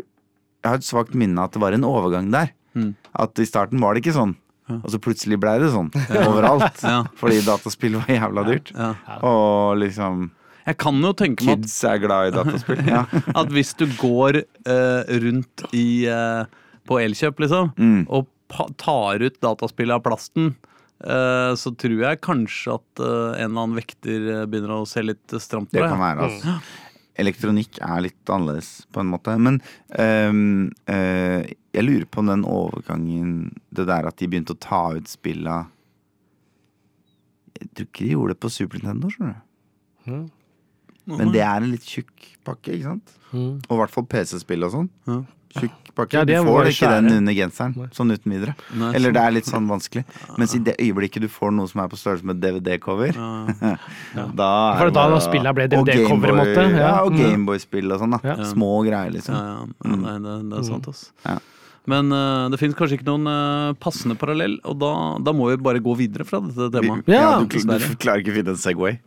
Jeg 0.62 0.72
har 0.72 0.76
et 0.76 0.82
svakt 0.84 1.16
minne 1.16 1.40
at 1.42 1.52
det 1.54 1.62
var 1.62 1.72
en 1.72 1.84
overgang 1.84 2.30
der. 2.32 2.52
Mm. 2.76 2.94
At 3.16 3.34
i 3.40 3.44
starten 3.46 3.80
var 3.80 3.94
det 3.94 4.04
ikke 4.04 4.14
sånn. 4.14 4.36
Og 4.78 4.90
så 4.94 5.00
plutselig 5.02 5.40
blei 5.42 5.56
det 5.62 5.72
sånn 5.74 5.90
overalt. 6.30 6.82
Fordi 7.20 7.40
dataspill 7.46 7.98
var 8.00 8.12
jævla 8.14 8.44
dyrt. 8.48 8.72
Og 9.26 9.78
liksom 9.82 10.28
Jeg 10.68 10.78
kan 10.78 11.00
jo 11.02 11.14
tenke 11.18 11.46
meg 11.48 11.56
at 11.58 11.64
Kids 11.66 11.78
er 11.90 12.02
glad 12.04 12.30
i 12.30 12.36
dataspill. 12.38 12.82
Ja. 12.94 13.04
at 13.42 13.54
hvis 13.56 13.74
du 13.80 13.88
går 13.98 14.42
uh, 14.70 15.02
rundt 15.24 15.64
i, 15.74 16.06
uh, 16.12 16.44
på 16.86 17.00
Elkjøp, 17.02 17.40
liksom, 17.46 17.72
Mm. 17.78 18.04
og 18.10 18.28
tar 18.82 19.22
ut 19.22 19.36
dataspillet 19.46 19.94
av 19.94 20.02
plasten, 20.02 20.56
eh, 21.06 21.52
så 21.54 21.70
tror 21.78 22.00
jeg 22.02 22.18
kanskje 22.26 22.74
at 22.80 23.02
en 23.04 23.44
eller 23.46 23.62
annen 23.62 23.76
vekter 23.78 24.24
begynner 24.50 24.74
å 24.82 24.88
se 24.90 25.04
litt 25.06 25.36
stramt 25.38 25.70
på 25.70 25.78
Det 25.78 25.86
kan 25.86 26.02
være, 26.02 26.26
altså. 26.26 26.56
Elektronikk 27.20 27.80
er 27.84 28.06
litt 28.08 28.32
annerledes, 28.32 28.86
på 28.94 29.04
en 29.04 29.12
måte. 29.12 29.36
Men 29.42 29.60
um, 29.96 30.70
uh, 30.90 31.42
jeg 31.76 31.86
lurer 31.86 32.08
på 32.10 32.24
om 32.24 32.32
den 32.32 32.46
overgangen 32.50 33.34
Det 33.70 33.86
der 33.86 34.08
at 34.10 34.18
de 34.18 34.26
begynte 34.26 34.56
å 34.56 34.62
ta 34.64 34.82
ut 34.98 35.12
spilla 35.12 35.60
Jeg 37.60 37.70
tror 37.76 37.90
ikke 37.90 38.08
de 38.08 38.16
gjorde 38.16 38.34
det 38.34 38.42
på 38.42 38.52
Super 38.56 38.82
Nintendo, 38.82 39.12
skjønner 39.14 39.38
du. 39.38 39.46
Mm. 40.10 40.28
Men 41.20 41.34
det 41.34 41.42
er 41.44 41.58
en 41.60 41.72
litt 41.72 41.86
tjukk 41.86 42.28
pakke, 42.46 42.74
ikke 42.74 42.92
sant? 42.94 43.14
Mm. 43.34 43.60
Og 43.66 43.74
i 43.76 43.80
hvert 43.82 43.94
fall 43.94 44.08
PC-spill 44.10 44.66
og 44.68 44.74
sånn. 44.74 44.90
Ja. 45.10 45.20
Tjukk 45.58 45.72
pakke. 45.98 46.14
Ja, 46.14 46.24
du 46.24 46.34
får 46.46 46.64
det 46.68 46.74
ikke 46.76 46.90
den 46.94 47.08
under 47.18 47.34
genseren, 47.34 47.74
sånn 47.92 48.12
uten 48.14 48.32
videre. 48.32 48.54
Nei, 48.78 48.92
Eller 48.94 49.10
sånn. 49.10 49.14
det 49.18 49.22
er 49.26 49.32
litt 49.34 49.46
sånn 49.50 49.68
vanskelig. 49.68 50.04
Mens 50.38 50.54
i 50.56 50.60
det 50.60 50.76
øyeblikket 50.80 51.22
du 51.26 51.28
får 51.28 51.52
noe 51.58 51.68
som 51.68 51.82
er 51.82 51.88
på 51.90 51.98
størrelse 51.98 52.24
med 52.30 52.40
DVD-cover, 52.40 53.14
Ja. 53.20 54.26
da 54.34 54.50
For 54.78 54.88
er 54.88 54.92
da 54.92 55.08
bare- 55.08 55.16
da 55.16 55.20
spillet 55.26 55.56
ble 55.56 55.68
DVD-cover, 55.68 56.30
i 56.30 56.38
måte? 56.38 56.70
ja. 56.70 56.78
Ja, 56.78 56.92
og 57.04 57.12
Mm. 57.14 57.20
Gameboy-spill 57.24 57.92
og 57.92 58.00
sånn, 58.00 58.12
da. 58.12 58.20
Ja. 58.24 58.36
Små 58.46 58.70
greier, 58.86 59.12
liksom. 59.12 59.34
Ja, 59.34 59.42
ja. 59.44 59.66
ja 59.90 59.96
nei, 59.96 60.18
det, 60.20 60.50
det 60.52 60.60
er 60.60 60.64
sant, 60.70 60.88
ass. 60.88 61.12
Ja. 61.26 61.40
Men 61.90 62.12
uh, 62.14 62.50
det 62.54 62.60
finnes 62.60 62.76
kanskje 62.78 63.00
ikke 63.00 63.08
noen 63.10 63.26
uh, 63.26 63.74
passende 63.82 64.16
parallell, 64.20 64.60
og 64.64 64.78
da, 64.78 65.18
da 65.26 65.32
må 65.34 65.50
vi 65.50 65.58
bare 65.58 65.80
gå 65.82 65.96
videre 65.98 66.24
fra 66.28 66.40
dette 66.40 66.70
temaet. 66.78 67.04
Vi- 67.08 67.14
Ja, 67.18 67.40
du, 67.40 67.48
du 67.48 67.58
du, 67.66 67.96
klarer 67.98 68.22
ikke 68.22 68.30
å 68.32 68.36
finne 68.38 68.50
en 68.54 68.62
Segway. 68.62 69.00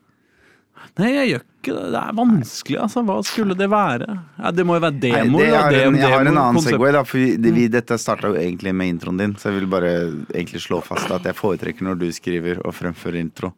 Nei, 0.98 1.10
jeg 1.14 1.28
gjør 1.32 1.42
ikke 1.42 1.74
det. 1.76 1.84
Det 1.94 2.00
er 2.02 2.12
vanskelig, 2.18 2.78
altså. 2.84 3.02
Hva 3.08 3.16
skulle 3.24 3.54
det 3.56 3.68
være? 3.72 4.08
Ja, 4.42 4.50
det 4.52 4.66
må 4.68 4.76
jo 4.76 4.82
være 4.84 4.98
demoer. 5.00 5.46
det 5.46 5.54
er 5.54 5.70
Dem- 5.78 5.94
en, 5.94 6.00
jeg 6.02 6.10
har 6.12 6.20
en 6.20 6.32
annen 6.36 6.54
konsept. 6.58 6.74
Segway, 6.74 6.92
da. 6.92 7.02
For 7.08 7.18
vi, 7.22 7.36
det, 7.36 7.52
vi, 7.56 7.66
dette 7.72 7.98
starta 8.02 8.28
jo 8.32 8.34
egentlig 8.36 8.74
med 8.74 8.88
introen 8.96 9.18
din, 9.22 9.34
så 9.40 9.50
jeg 9.50 9.60
vil 9.62 9.70
bare 9.72 9.92
egentlig 10.34 10.60
slå 10.66 10.82
fast 10.84 11.10
at 11.10 11.24
jeg 11.24 11.38
foretrekker 11.38 11.82
når 11.86 11.98
du 12.02 12.08
skriver 12.12 12.60
og 12.66 12.74
fremfører 12.76 13.20
intro. 13.22 13.52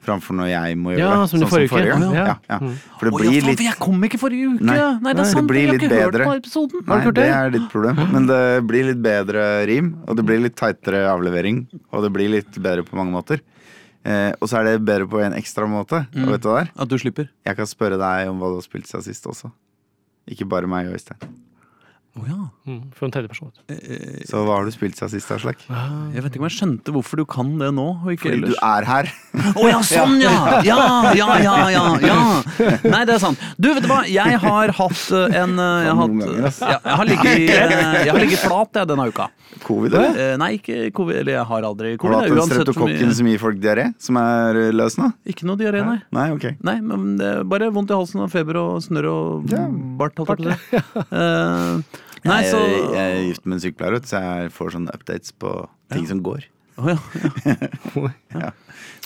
Framfor 0.00 0.32
når 0.32 0.46
jeg 0.48 0.76
må 0.80 0.94
gjøre 0.94 1.00
Ja, 1.04 1.16
det. 1.20 1.28
som 1.28 1.40
det. 1.42 1.44
sånn 1.44 1.50
forrige 1.52 1.68
som 1.68 1.76
forrige 1.76 1.92
gang. 1.92 2.14
Ja. 2.16 2.22
Ja, 2.24 2.36
ja. 2.48 2.58
Mm. 2.64 2.76
For 2.96 3.04
det 3.04 3.12
blir 3.18 3.34
litt 3.44 3.58
for 3.58 3.64
jeg 3.66 3.76
kom 3.84 4.04
ikke 4.08 4.20
forrige 4.22 4.46
uke! 4.54 4.64
Nei. 4.64 4.76
Nei, 4.80 5.12
det 5.12 5.16
Det 5.18 5.20
er 5.26 5.28
sant. 5.34 5.46
blir 5.50 5.60
jeg 5.60 5.68
har 5.68 5.76
ikke 5.76 5.90
ikke 5.90 5.98
hørt 6.06 6.24
på 6.24 6.36
episoden. 6.40 6.84
Nei, 6.88 6.98
det? 7.04 7.14
det 7.18 7.26
er 7.36 7.50
ditt 7.58 7.66
problem. 7.68 8.00
Men 8.14 8.26
det 8.30 8.40
blir 8.70 8.86
litt 8.88 9.02
bedre 9.04 9.44
rim, 9.68 9.90
og 10.08 10.16
det 10.16 10.24
blir 10.24 10.40
litt 10.40 10.56
tightere 10.56 11.02
avlevering. 11.12 11.66
Og 11.92 12.02
det 12.06 12.12
blir 12.16 12.32
litt 12.32 12.48
bedre 12.56 12.82
på 12.88 12.96
mange 12.96 13.12
måter. 13.12 13.42
Eh, 14.04 14.32
og 14.40 14.48
så 14.48 14.60
er 14.60 14.68
det 14.68 14.86
bedre 14.86 15.08
på 15.10 15.20
en 15.20 15.36
ekstra 15.36 15.68
måte. 15.68 16.04
Mm. 16.14 16.24
Og 16.24 16.34
vet 16.34 16.44
du 16.44 16.48
hva 16.48 16.56
det 16.60 16.64
er? 16.68 16.72
At 16.84 16.92
du 16.92 16.96
slipper. 17.00 17.30
Jeg 17.46 17.58
kan 17.58 17.68
spørre 17.68 18.00
deg 18.00 18.30
om 18.32 18.40
hva 18.40 18.52
du 18.52 18.58
har 18.60 18.66
spilt 18.66 18.88
siden 18.88 19.04
sist 19.06 19.28
også. 19.28 19.52
Ikke 20.30 20.48
bare 20.48 20.70
meg 20.70 20.88
og 20.88 20.96
Øystein. 20.96 21.20
Å 22.20 22.28
ja. 22.28 22.38
Mm, 22.68 22.80
For 22.94 23.06
en 23.08 23.12
tredjeperson. 23.14 23.50
Eh, 23.72 24.20
Så 24.28 24.42
hva 24.46 24.58
har 24.60 24.64
du 24.68 24.70
spilt 24.74 24.94
siden 24.98 25.10
sist, 25.14 25.30
Aslak? 25.34 25.62
Jeg 25.68 26.22
vet 26.22 26.30
ikke 26.36 26.42
om 26.42 26.46
jeg 26.48 26.56
skjønte 26.58 26.92
hvorfor 26.94 27.16
du 27.22 27.24
kan 27.26 27.50
det 27.58 27.70
nå, 27.74 27.86
og 28.04 28.10
ikke 28.12 28.28
Fordi 28.30 28.52
du 28.52 28.54
er 28.60 28.86
her. 28.88 29.10
Å 29.56 29.64
ja, 29.70 29.80
sånn 29.86 30.16
ja! 30.26 30.34
Ja, 30.66 30.78
ja, 31.16 31.28
ja, 31.42 31.56
ja, 31.72 31.84
ja! 32.04 32.18
Nei, 32.84 33.02
det 33.08 33.16
er 33.16 33.22
sant. 33.22 33.40
Du, 33.56 33.70
vet 33.74 33.82
du 33.84 33.88
hva? 33.90 34.02
Jeg 34.10 34.38
har 34.44 34.74
hatt 34.78 35.04
eh, 35.16 35.38
en 35.42 35.56
eh, 35.58 35.84
Jeg 35.88 35.96
har, 35.98 36.14
hatt, 36.20 36.60
ja, 36.60 36.78
jeg 36.84 36.98
har 37.00 37.10
ligget 37.10 37.32
eh, 37.56 38.00
Jeg 38.04 38.12
har 38.14 38.20
ligget 38.24 38.44
flat 38.44 38.80
jeg, 38.82 38.90
denne 38.92 39.08
uka. 39.10 39.28
Covid, 39.66 39.94
eller? 39.98 40.20
Eh, 40.20 40.34
Nei, 40.38 40.50
ikke 40.60 40.76
covid. 40.94 41.22
Eller 41.24 41.34
jeg 41.40 41.46
har 41.50 41.66
aldri 41.66 41.94
Har 41.96 42.12
du 42.12 42.16
hatt 42.18 42.28
den 42.28 42.36
mye- 42.38 42.48
streptokokken 42.52 43.14
som 43.18 43.30
gir 43.32 43.40
folk 43.42 43.58
diaré, 43.62 43.88
som 44.02 44.18
er 44.20 44.60
eh, 44.66 44.70
løs 44.76 44.98
nå? 45.00 45.08
Ikke 45.32 45.48
noe 45.48 45.58
diaré, 45.60 45.80
nei. 45.86 45.96
Nei, 46.14 46.28
ok. 46.36 46.46
Nei, 46.66 46.76
men 46.84 47.16
det 47.18 47.32
er 47.40 47.48
bare 47.50 47.70
vondt 47.74 47.90
i 47.90 47.98
halsen 47.98 48.22
og 48.26 48.30
feber 48.32 48.60
og 48.60 48.78
snørr 48.84 49.08
og 49.10 49.50
Ja. 49.50 49.64
bart. 49.98 50.14
Holdt 50.20 50.44
jeg 50.44 50.54
på 50.70 50.84
å 51.10 51.80
si. 51.80 52.06
Nei, 52.26 52.40
så 52.48 52.60
jeg 52.60 53.00
er 53.00 53.20
gift 53.28 53.46
med 53.46 53.56
en 53.58 53.62
sykepleier, 53.64 54.00
så 54.06 54.20
jeg 54.24 54.50
får 54.54 54.74
sånne 54.76 54.96
updates 54.96 55.32
på 55.40 55.54
ting 55.92 56.08
som 56.10 56.24
går. 56.24 56.48
Oh, 56.80 58.06
ja. 58.32 58.52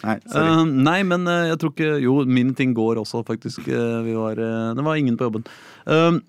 Nei, 0.05 0.19
sorry. 0.29 0.51
Eh, 0.53 0.61
nei, 0.87 0.99
men 1.09 1.25
eh, 1.27 1.49
jeg 1.49 1.59
tror 1.59 1.73
ikke 1.73 1.95
Jo, 2.05 2.13
mine 2.29 2.53
ting 2.55 2.75
går 2.77 3.01
også, 3.01 3.25
faktisk. 3.27 3.65
Eh, 3.67 3.97
vi 4.07 4.15
var, 4.15 4.39
det 4.39 4.85
var 4.85 5.01
ingen 5.01 5.17
på 5.19 5.27
jobben. 5.27 5.47
Eh, 5.91 6.21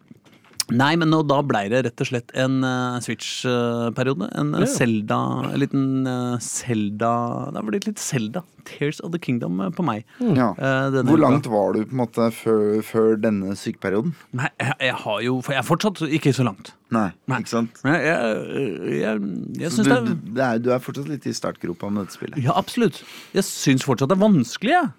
Nei, 0.74 0.95
men 0.98 1.12
nå, 1.13 1.19
da 1.29 1.41
blei 1.45 1.67
det 1.69 1.84
rett 1.86 2.01
og 2.01 2.07
slett 2.10 2.31
en 2.41 2.57
uh, 2.65 2.98
Switch-periode. 3.03 4.29
En 4.34 4.55
uh, 4.57 4.63
Zelda, 4.69 5.19
en 5.51 5.60
liten 5.62 5.84
uh, 6.10 6.39
Zelda 6.41 7.12
Det 7.51 7.60
har 7.60 7.67
blitt 7.67 7.86
litt 7.86 8.01
Zelda. 8.01 8.41
Tears 8.65 8.98
of 9.05 9.12
the 9.13 9.19
Kingdom 9.22 9.60
uh, 9.62 9.69
på 9.69 9.86
meg. 9.86 10.07
Ja. 10.17 10.48
Eh, 10.57 10.98
Hvor 11.05 11.22
langt 11.22 11.45
var 11.53 11.75
du 11.75 11.84
på 11.86 11.93
en 11.93 12.00
måte 12.01 12.31
før, 12.34 12.79
før 12.81 13.13
denne 13.22 13.53
sykeperioden? 13.60 14.15
Nei, 14.34 14.50
jeg, 14.57 14.74
jeg 14.88 14.95
har 15.03 15.22
jo 15.27 15.36
For 15.45 15.53
jeg 15.53 15.62
er 15.62 15.67
fortsatt 15.67 16.01
ikke 16.17 16.34
så 16.34 16.48
langt. 16.48 16.74
Nei, 16.95 17.12
Nei. 17.29 17.43
ikke 17.43 17.53
sant? 17.53 17.77
Men 17.86 18.00
jeg, 18.00 18.10
jeg, 18.10 18.98
jeg, 19.03 19.29
jeg 19.62 19.74
syns 19.75 19.89
det 19.91 19.95
er 20.00 20.07
du, 20.10 20.13
det 20.39 20.48
er, 20.48 20.63
du 20.65 20.72
er 20.74 20.81
fortsatt 20.81 21.12
litt 21.12 21.29
i 21.29 21.36
startgropa 21.38 21.91
med 21.93 22.07
dette 22.07 22.17
spillet. 22.17 22.41
Ja, 22.41 22.57
absolutt. 22.57 23.03
Jeg 23.38 23.45
syns 23.45 23.86
fortsatt 23.86 24.10
det 24.10 24.17
er 24.17 24.25
vanskelig, 24.25 24.74
jeg. 24.79 24.93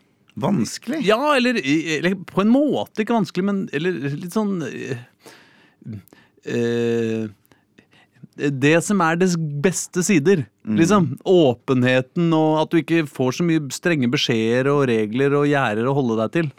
Vanskelig? 0.47 1.03
Ja, 1.09 1.19
eller, 1.35 1.59
eller 1.59 2.15
på 2.29 2.43
en 2.45 2.51
måte 2.53 3.03
ikke 3.03 3.17
vanskelig, 3.17 3.47
men 3.49 3.63
eller 3.75 3.99
litt 4.15 4.35
sånn 4.37 4.59
eh, 6.45 7.29
Det 8.37 8.75
som 8.85 9.01
er 9.01 9.17
dets 9.17 9.37
beste 9.39 10.03
sider. 10.05 10.45
Liksom. 10.67 11.07
Åpenheten 11.25 12.33
og 12.37 12.59
at 12.65 12.71
du 12.75 12.81
ikke 12.83 13.07
får 13.09 13.39
så 13.39 13.47
mye 13.49 13.63
strenge 13.73 14.11
beskjeder 14.13 14.69
og 14.75 14.87
regler 14.91 15.33
og 15.39 15.47
gjerder 15.49 15.89
å 15.89 15.95
holde 15.97 16.19
deg 16.21 16.33
til. 16.35 16.51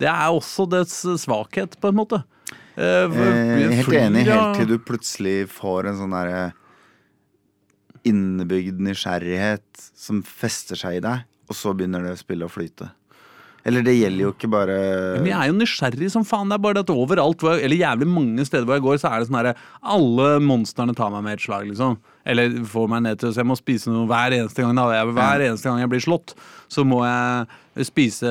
Det 0.00 0.08
er 0.10 0.26
også 0.32 0.66
dets 0.72 0.96
svakhet, 1.22 1.76
på 1.80 1.92
en 1.92 2.00
måte. 2.00 2.22
Eh, 2.74 3.04
Eh, 3.06 3.74
helt 3.76 3.92
enig, 3.92 4.24
helt 4.26 4.56
til 4.56 4.66
du 4.72 4.78
plutselig 4.78 5.44
får 5.52 5.90
en 5.90 5.98
sånn 6.00 6.14
derre 6.16 6.42
innebygd 8.08 8.80
nysgjerrighet 8.80 9.82
som 9.94 10.22
fester 10.24 10.78
seg 10.80 10.96
i 10.98 11.02
deg, 11.04 11.26
og 11.50 11.56
så 11.58 11.74
begynner 11.76 12.02
det 12.06 12.14
å 12.16 12.20
spille 12.20 12.46
og 12.48 12.54
flyte. 12.54 12.88
Eller 13.68 13.82
det 13.84 13.92
gjelder 13.98 14.24
jo 14.24 14.32
ikke 14.32 14.48
bare 14.48 14.76
Men 15.20 15.26
jeg 15.28 15.36
er 15.36 15.50
jo 15.50 15.56
nysgjerrig 15.58 16.10
som 16.10 16.24
faen. 16.24 16.48
Det 16.48 16.56
er 16.56 16.62
bare 16.64 16.80
at 16.80 16.90
overalt, 16.94 17.42
jeg, 17.44 17.64
eller 17.66 17.76
jævlig 17.76 18.08
mange 18.08 18.46
steder 18.48 18.64
hvor 18.64 18.78
jeg 18.78 18.86
går, 18.86 19.00
så 19.02 19.10
er 19.12 19.20
det 19.20 19.28
sånn 19.28 19.36
herre 19.40 19.54
Alle 19.82 20.28
monstrene 20.40 20.94
tar 20.96 21.10
meg 21.12 21.26
med 21.26 21.36
et 21.36 21.44
slag, 21.44 21.66
liksom. 21.68 21.98
Eller 22.24 22.52
får 22.68 22.88
meg 22.92 23.02
ned 23.04 23.18
til 23.20 23.32
Så 23.32 23.40
jeg 23.40 23.48
må 23.48 23.56
spise 23.56 23.88
noe 23.92 24.06
hver 24.08 24.32
eneste 24.36 24.62
gang. 24.64 24.76
Da. 24.76 24.86
Jeg, 24.96 25.12
hver 25.16 25.44
eneste 25.48 25.68
gang 25.70 25.80
jeg 25.84 25.92
blir 25.92 26.04
slått, 26.04 26.34
så 26.70 26.84
må 26.86 27.02
jeg 27.04 27.86
spise 27.86 28.28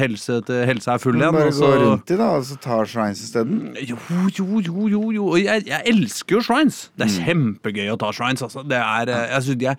helse 0.00 0.38
til 0.48 0.62
helsa 0.68 0.94
er 0.94 1.02
full 1.02 1.16
igjen. 1.18 1.34
Bare 1.34 1.50
gå 1.52 1.68
rundt 1.82 2.12
i, 2.14 2.16
da, 2.16 2.28
og 2.38 2.44
så 2.48 2.56
tar 2.62 2.86
shrines 2.88 3.20
isteden. 3.24 3.74
jo, 3.84 3.96
jo, 4.38 4.60
jo, 4.64 4.86
jo, 4.88 5.02
jo. 5.16 5.26
Jeg, 5.40 5.66
jeg 5.68 5.82
elsker 5.92 6.38
jo 6.38 6.44
shrines. 6.46 6.88
Det 6.96 7.08
Mm. 7.08 7.12
er 7.18 7.26
kjempegøy 7.28 7.90
å 7.92 7.98
ta 8.00 8.12
shrines. 8.16 8.42
Altså. 8.46 8.62
Det 8.68 8.78
er, 8.80 9.08
eh, 9.12 9.28
jeg 9.34 9.42
synes 9.48 9.58
de 9.58 9.66
er 9.72 9.76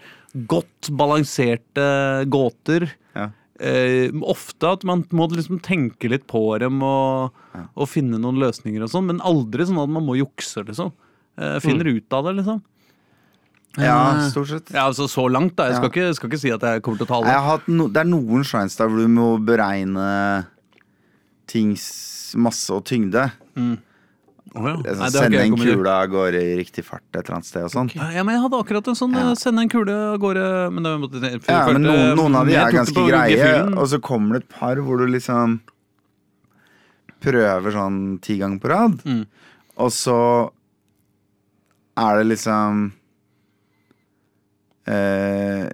godt 0.50 0.89
balanserte 1.00 1.86
gåter. 2.29 2.89
Ja. 3.59 3.67
Eh, 3.69 4.11
ofte 4.23 4.71
at 4.71 4.83
man 4.87 5.03
må 5.11 5.27
liksom 5.33 5.59
tenke 5.61 6.09
litt 6.09 6.25
på 6.31 6.41
dem 6.61 6.81
og, 6.85 7.35
og 7.75 7.89
finne 7.91 8.19
noen 8.21 8.39
løsninger 8.39 8.85
og 8.85 8.91
sånn, 8.93 9.09
men 9.11 9.19
aldri 9.25 9.67
sånn 9.67 9.81
at 9.83 9.91
man 9.91 10.05
må 10.07 10.15
jukse, 10.19 10.63
liksom. 10.67 10.93
Eh, 11.39 11.57
finner 11.63 11.87
ut 11.91 12.13
av 12.15 12.29
det, 12.29 12.37
liksom. 12.39 12.61
ja, 13.77 13.97
Eh, 14.15 14.29
stort 14.29 14.47
sett. 14.49 14.71
Ja, 14.73 14.87
altså 14.87 15.07
Så 15.07 15.27
langt, 15.29 15.55
da. 15.55 15.67
Jeg 15.69 15.75
skal, 15.75 15.89
Ja. 15.89 15.91
ikke, 15.91 16.15
skal 16.15 16.29
ikke 16.29 16.39
si 16.39 16.51
at 16.51 16.61
jeg 16.61 16.81
kommer 16.81 16.97
til 16.97 17.07
å 17.07 17.13
tale. 17.13 17.27
Jeg 17.27 17.43
har 17.49 17.61
no, 17.67 17.87
det 17.87 18.01
er 18.01 18.09
noen 18.09 18.43
der 18.43 18.87
hvor 18.87 18.97
du 18.97 19.07
må 19.07 19.29
beregne 19.45 20.47
tings 21.47 22.33
masse 22.35 22.69
og 22.71 22.85
tyngde. 22.85 23.31
Å, 24.56 24.62
ja. 24.65 24.75
Nei, 24.82 24.94
sånn, 24.96 25.03
det 25.06 25.12
sende 25.13 25.41
en 25.46 25.56
kule 25.60 25.89
av 25.94 26.08
gårde 26.10 26.39
i 26.41 26.53
riktig 26.58 26.84
fart 26.88 27.03
et 27.13 27.20
eller 27.22 27.36
annet 27.38 27.46
sted 27.46 27.63
og 27.68 27.70
sånn. 27.74 27.91
Ja, 27.94 28.24
men 28.25 28.34
jeg 28.34 28.41
hadde 28.48 28.60
akkurat 28.63 28.88
en 28.89 28.96
sånn 28.98 29.13
Ja. 29.13 29.27
eh, 29.29 29.36
sende 29.38 29.62
en 29.62 29.70
kule 29.70 29.94
av 29.94 30.18
gårde 30.20 30.46
Men, 30.74 30.84
det 30.84 30.94
måtte, 31.03 31.22
jeg 31.22 31.41
Ja, 31.48 31.68
men 31.72 31.84
noen, 31.86 32.15
noen 32.18 32.36
av 32.39 32.48
de 32.48 32.56
er 32.56 32.72
ganske 32.74 33.03
greie, 33.08 33.77
og 33.77 33.86
så 33.91 34.00
kommer 34.01 34.39
det 34.39 34.44
et 34.48 34.50
par 34.58 34.75
hvor 34.82 34.98
du 34.98 35.06
liksom 35.08 35.60
prøver 37.22 37.72
sånn 37.75 38.20
ti 38.22 38.38
ganger 38.39 38.60
på 38.63 38.70
rad, 38.72 38.98
Mm. 39.06 39.25
og 39.77 39.89
så 39.91 40.51
er 42.00 42.18
det 42.24 42.27
liksom 42.32 42.91
eh, 44.88 45.68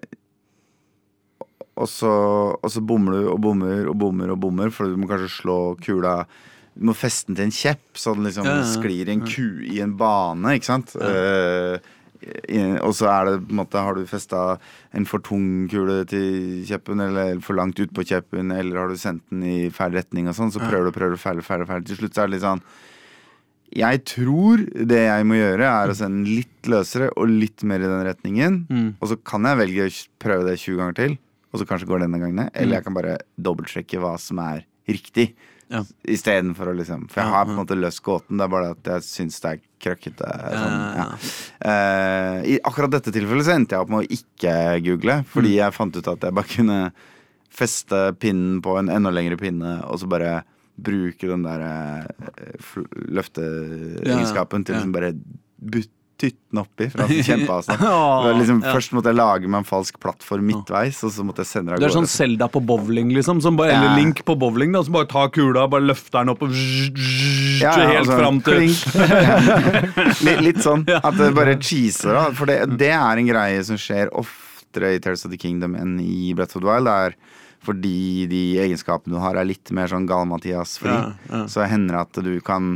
og, 1.77 1.87
så, 1.91 2.11
og 2.63 2.71
så 2.71 2.81
bommer 2.81 3.11
du 3.19 3.29
og 3.33 3.39
bommer 3.43 3.87
og 3.91 3.97
bommer 3.99 4.31
og 4.33 4.39
bommer, 4.39 4.69
for 4.73 4.87
du 4.87 4.97
må 4.97 5.07
kanskje 5.09 5.31
slå 5.41 5.57
kula 5.83 6.25
Du 6.75 6.89
må 6.89 6.95
feste 6.97 7.31
den 7.31 7.37
til 7.39 7.47
en 7.47 7.55
kjepp, 7.55 7.85
så 7.95 8.13
den 8.15 8.27
liksom 8.27 8.47
Ja, 8.47 8.57
ja, 8.59 8.65
sklir 8.67 9.07
i 9.07 9.13
en 9.15 9.23
ku 9.23 9.45
i 9.63 9.79
en 9.83 9.95
bane, 9.99 10.57
ikke 10.57 10.67
sant? 10.67 10.95
Uh, 10.99 11.77
og 12.81 12.93
så 12.97 13.07
er 13.11 13.27
det 13.27 13.33
på 13.45 13.53
en 13.53 13.59
måte 13.59 13.81
Har 13.85 13.97
du 13.97 14.05
festa 14.09 14.55
en 14.95 15.05
for 15.05 15.21
tung 15.23 15.67
kule 15.69 15.99
til 16.09 16.63
kjeppen, 16.65 17.03
eller 17.03 17.39
for 17.43 17.57
langt 17.59 17.79
ut 17.79 17.93
på 17.93 18.05
kjeppen, 18.07 18.53
eller 18.55 18.79
har 18.79 18.91
du 18.91 18.97
sendt 18.99 19.23
den 19.29 19.43
i 19.43 19.57
feil 19.73 19.95
retning, 19.95 20.29
og 20.31 20.37
sånn, 20.37 20.53
så 20.55 20.63
prøver 20.63 20.87
du 20.87 20.91
og 20.93 20.97
prøver 20.97 21.21
feil, 21.21 21.41
feil, 21.45 21.65
feil. 21.67 21.83
Til 21.85 21.99
slutt 21.99 22.15
så 22.15 22.23
er 22.23 22.29
det 22.29 22.37
litt 22.37 22.45
sånn 22.45 22.63
Jeg 23.75 24.03
tror 24.07 24.63
det 24.91 25.01
jeg 25.03 25.27
må 25.27 25.39
gjøre, 25.39 25.67
er 25.67 25.91
å 25.91 25.97
sende 25.97 26.23
den 26.23 26.39
litt 26.39 26.71
løsere 26.71 27.11
og 27.15 27.31
litt 27.31 27.65
mer 27.67 27.83
i 27.83 27.91
den 27.91 28.05
retningen. 28.07 28.61
Mm. 28.71 28.89
Og 28.99 29.11
så 29.11 29.19
kan 29.19 29.47
jeg 29.47 29.61
velge 29.63 29.89
å 29.89 29.97
prøve 30.23 30.47
det 30.47 30.59
20 30.63 30.79
ganger 30.81 31.01
til, 31.01 31.17
og 31.51 31.61
så 31.61 31.67
kanskje 31.67 31.91
går 31.91 32.05
denne 32.05 32.21
gangen 32.23 32.39
ned. 32.41 32.53
Mm. 32.53 32.61
Eller 32.61 32.79
jeg 32.79 32.87
kan 32.87 32.97
bare 32.97 33.19
dobbeltsjekke 33.35 34.01
hva 34.03 34.15
som 34.21 34.39
er 34.43 34.63
riktig. 34.89 35.33
Ja. 35.73 35.79
Istedenfor 36.05 36.69
å 36.69 36.75
liksom 36.77 37.07
For 37.09 37.21
jeg 37.23 37.31
har 37.33 37.45
på 37.47 37.51
en 37.55 37.57
måte 37.57 37.75
løst 37.79 38.01
gåten, 38.05 38.37
det 38.37 38.43
er 38.45 38.51
bare 38.53 38.71
at 38.75 38.83
jeg 38.91 39.01
syns 39.07 39.39
det 39.41 39.51
er 39.55 39.61
krøkkete. 39.81 40.27
Sånn. 40.53 41.17
Eh, 41.65 42.37
I 42.53 42.59
akkurat 42.63 42.91
dette 42.93 43.11
tilfellet 43.15 43.45
så 43.47 43.55
endte 43.55 43.73
jeg 43.75 43.81
opp 43.81 43.89
med 43.89 44.05
å 44.05 44.13
ikke 44.19 44.55
google, 44.85 45.23
fordi 45.31 45.55
Mm. 45.55 45.57
jeg 45.63 45.73
fant 45.73 45.97
ut 45.97 46.07
at 46.07 46.21
jeg 46.21 46.33
bare 46.37 46.53
kunne 46.55 46.91
feste 47.49 48.13
pinnen 48.19 48.61
på 48.61 48.77
en 48.77 48.89
enda 48.89 49.09
lengre 49.09 49.37
pinne, 49.39 49.81
og 49.89 49.97
så 49.99 50.07
bare 50.09 50.43
bruke 50.77 51.25
den 51.27 51.43
der 51.43 51.61
eh, 51.65 52.83
løfteegenskapen 53.15 54.65
til 54.65 54.75
liksom 54.75 54.91
bare 54.93 55.13
but- 55.59 55.91
dytte 56.21 56.39
den 56.51 56.61
oppi 56.61 56.87
fra 56.91 57.07
kjempeavstand. 57.09 57.81
Ja, 57.85 58.31
liksom, 58.37 58.61
ja. 58.63 58.71
Først 58.75 58.93
måtte 58.95 59.11
jeg 59.11 59.19
lage 59.19 59.49
meg 59.49 59.63
en 59.63 59.67
falsk 59.67 59.97
plattform 60.01 60.45
midtveis, 60.47 61.01
og 61.05 61.11
så 61.11 61.25
måtte 61.27 61.43
jeg 61.43 61.51
sende 61.51 61.75
det 61.75 61.83
Du 61.83 61.87
er 61.89 61.95
sånn. 61.95 62.07
Selda 62.09 62.47
på 62.51 62.61
bowling, 62.63 63.11
liksom. 63.15 63.41
Som 63.43 63.59
bare, 63.59 63.75
Eller 63.75 63.99
Link 63.99 64.23
på 64.27 64.37
bowling, 64.39 64.71
da, 64.75 64.83
som 64.85 64.95
bare 64.95 65.09
tar 65.11 65.31
kula 65.35 65.65
bare 65.71 65.87
løfter 65.89 66.21
den 66.23 66.33
opp 66.35 66.45
og 66.47 66.55
Ja, 66.55 67.73
ja, 67.75 67.89
helt 67.91 68.01
altså, 68.03 68.19
fram 68.21 68.41
til 68.45 68.63
litt, 70.27 70.43
litt 70.47 70.63
sånn. 70.63 70.87
At 71.01 71.19
det 71.19 71.31
bare 71.35 71.57
cheeser, 71.59 72.15
da. 72.15 72.25
For 72.35 72.49
det, 72.49 72.61
det 72.79 72.91
er 72.95 73.21
en 73.21 73.31
greie 73.31 73.63
som 73.67 73.79
skjer 73.79 74.13
oftere 74.15 74.95
i 74.95 75.01
Tales 75.03 75.25
of 75.27 75.33
the 75.33 75.39
Kingdom 75.41 75.75
enn 75.79 75.97
i 76.03 76.33
Breath 76.37 76.57
of 76.57 76.63
the 76.63 76.69
Wild. 76.71 76.89
Det 76.89 76.97
er 77.09 77.19
fordi 77.65 78.27
de 78.29 78.41
egenskapene 78.61 79.15
du 79.15 79.21
har, 79.21 79.37
er 79.39 79.47
litt 79.47 79.71
mer 79.73 79.89
sånn 79.89 80.05
Gal-Mathias-fri. 80.09 80.91
Ja, 80.91 81.15
ja. 81.31 81.45
Så 81.49 81.65
hender 81.65 81.97
det 81.97 82.03
at 82.03 82.19
du 82.25 82.35
kan 82.45 82.75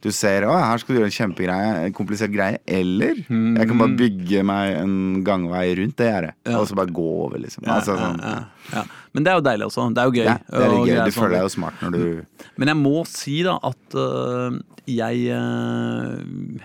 du 0.00 0.08
ser 0.16 0.46
å, 0.48 0.54
her 0.56 0.80
skal 0.80 0.94
du 0.94 0.98
gjøre 1.00 1.10
en 1.10 1.14
kjempegreie, 1.14 1.72
en 1.84 1.94
komplisert 1.96 2.32
greie. 2.32 2.60
Eller 2.64 3.18
jeg 3.20 3.68
kan 3.68 3.82
bare 3.82 3.96
bygge 3.98 4.44
meg 4.48 4.78
en 4.78 4.94
gangvei 5.26 5.66
rundt 5.76 5.98
det 6.00 6.08
gjerdet. 6.08 6.36
Ja. 6.48 6.56
Og 6.56 6.68
så 6.70 6.78
bare 6.78 6.94
gå 6.96 7.04
over, 7.26 7.36
liksom. 7.42 7.66
Altså, 7.68 7.98
sånn, 8.00 8.22
ja, 8.24 8.38
ja. 8.72 8.84
Men 9.12 9.26
det 9.26 9.32
er 9.32 9.40
jo 9.40 9.44
deilig 9.44 9.68
også. 9.68 9.86
Det 9.92 10.02
er 10.02 10.08
jo 10.08 10.16
gøy. 10.16 10.24
ja, 10.30 10.36
det 10.48 10.64
er 10.64 10.76
gøy. 10.78 10.94
Du 10.96 11.02
sånn. 11.02 11.16
føler 11.18 11.36
deg 11.36 11.44
jo 11.44 11.52
smart 11.56 11.84
når 11.84 11.96
du 11.96 12.44
Men 12.62 12.72
jeg 12.72 12.80
må 12.80 12.94
si 13.10 13.36
da 13.44 13.58
at 13.70 13.98
øh, 14.00 14.60
jeg, 14.88 15.24
øh, 15.36 16.60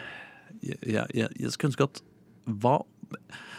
jeg, 0.64 1.06
jeg 1.12 1.30
Jeg 1.42 1.52
skulle 1.56 1.74
ønske 1.74 1.90
at 1.90 2.04
Hva, 2.46 2.80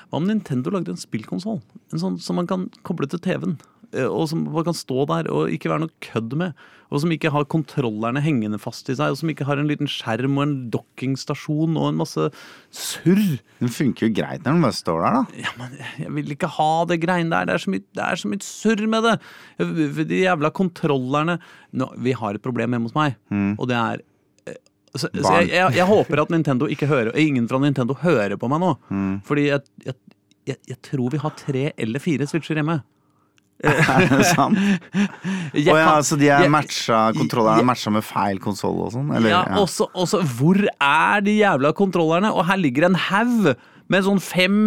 hva 0.06 0.21
om 0.21 0.26
Nintendo 0.28 0.71
lagde 0.71 0.95
en 0.95 1.00
spillkonsoll? 1.00 1.59
En 1.92 2.00
sånn 2.00 2.16
som 2.23 2.38
man 2.38 2.47
kan 2.49 2.68
koble 2.87 3.09
til 3.11 3.21
TV-en. 3.21 3.56
Øh, 3.94 4.08
Og 4.10 4.28
som 4.30 4.44
bare 4.48 4.64
kan 4.70 4.74
stå 4.74 5.04
der 5.10 5.28
og 5.30 5.52
ikke 5.52 5.70
være 5.70 5.84
noe 5.84 5.94
kødd 6.02 6.34
med. 6.38 6.56
Og 6.86 7.00
som 7.02 7.10
ikke 7.10 7.32
har 7.34 7.42
kontrollerne 7.50 8.20
hengende 8.22 8.60
fast 8.62 8.86
i 8.88 8.94
seg. 8.94 9.10
Og 9.10 9.18
som 9.18 9.30
ikke 9.32 9.44
har 9.48 9.58
en 9.58 9.66
liten 9.66 9.88
skjerm 9.90 10.36
og 10.38 10.44
en 10.44 10.54
dockingstasjon 10.70 11.74
og 11.74 11.88
en 11.90 11.98
masse 11.98 12.28
surr. 12.70 13.24
Den 13.58 13.72
funker 13.74 14.06
jo 14.06 14.14
greit 14.14 14.44
når 14.44 14.52
den 14.54 14.66
bare 14.66 14.76
står 14.78 15.02
der, 15.02 15.16
da. 15.18 15.40
Ja, 15.42 15.54
men 15.58 15.74
jeg 16.04 16.12
vil 16.20 16.34
ikke 16.36 16.50
ha 16.56 16.70
det 16.86 17.00
greiene 17.02 17.32
der. 17.34 17.48
Det 17.50 17.56
er 17.56 17.64
så 17.64 17.72
mye, 17.74 17.84
er 18.06 18.20
så 18.22 18.30
mye 18.30 18.46
surr 18.46 18.84
med 18.92 19.08
det. 19.08 19.16
De 20.06 20.20
jævla 20.22 20.52
kontrollerne 20.54 21.38
Nå, 21.76 21.90
Vi 22.06 22.14
har 22.16 22.38
et 22.38 22.42
problem 22.44 22.72
hjemme 22.76 22.86
hos 22.88 22.94
meg, 22.96 23.16
og 23.58 23.66
det 23.68 23.76
er 23.76 24.00
eh, 24.48 24.54
så, 24.96 25.10
så 25.12 25.32
jeg, 25.42 25.50
jeg, 25.52 25.74
jeg 25.76 25.84
håper 25.90 26.22
at 26.22 26.30
Nintendo 26.32 26.68
ikke 26.72 26.86
hører 26.88 27.16
ingen 27.20 27.48
fra 27.50 27.58
Nintendo 27.60 27.98
hører 28.00 28.38
på 28.40 28.48
meg 28.48 28.62
nå. 28.62 28.70
Fordi 29.26 29.48
jeg, 29.50 29.60
jeg, 29.84 29.94
jeg, 30.48 30.56
jeg 30.70 30.78
tror 30.86 31.10
vi 31.12 31.20
har 31.20 31.34
tre 31.36 31.64
eller 31.76 32.00
fire 32.00 32.24
switcher 32.30 32.56
hjemme. 32.62 32.78
Sant? 34.34 34.58
Ja, 35.56 36.02
så 36.04 36.18
de 36.20 36.28
er 36.32 36.48
matcha, 36.52 37.06
kontrollerne 37.16 37.62
er 37.64 37.68
matcha 37.68 37.92
med 37.94 38.04
feil 38.04 38.40
konsoll 38.42 38.82
og 38.84 38.92
sånn? 38.94 39.14
Ja, 39.16 39.42
ja. 39.46 39.60
Også, 39.62 39.88
også, 39.96 40.20
hvor 40.36 40.60
er 40.60 41.25
de 41.25 41.38
jævla 41.38 41.72
kontrollerne? 41.76 42.34
Og 42.36 42.46
her 42.50 42.60
ligger 42.60 42.90
en 42.90 42.98
haug 43.08 43.54
med 43.92 44.06
sånn 44.06 44.20
fem 44.22 44.60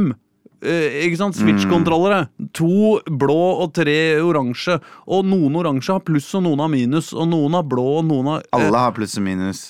eh, 0.64 1.04
ikke 1.06 1.20
sant, 1.22 1.38
Switch-kontrollere. 1.40 2.26
To 2.58 3.00
blå 3.10 3.42
og 3.64 3.74
tre 3.78 4.20
oransje. 4.24 4.80
Og 5.12 5.28
noen 5.28 5.60
oransje 5.60 5.96
har 5.96 6.06
pluss 6.06 6.32
og 6.38 6.48
noen 6.48 6.64
har 6.64 6.72
minus. 6.74 7.14
Og 7.14 7.30
noen 7.30 7.60
har 7.60 7.68
blå 7.68 7.88
og 8.00 8.08
noen 8.10 8.34
har 8.34 8.48
eh, 8.48 8.56
Alle 8.60 8.88
har 8.88 8.96
pluss 8.96 9.18
og 9.20 9.28
minus. 9.28 9.64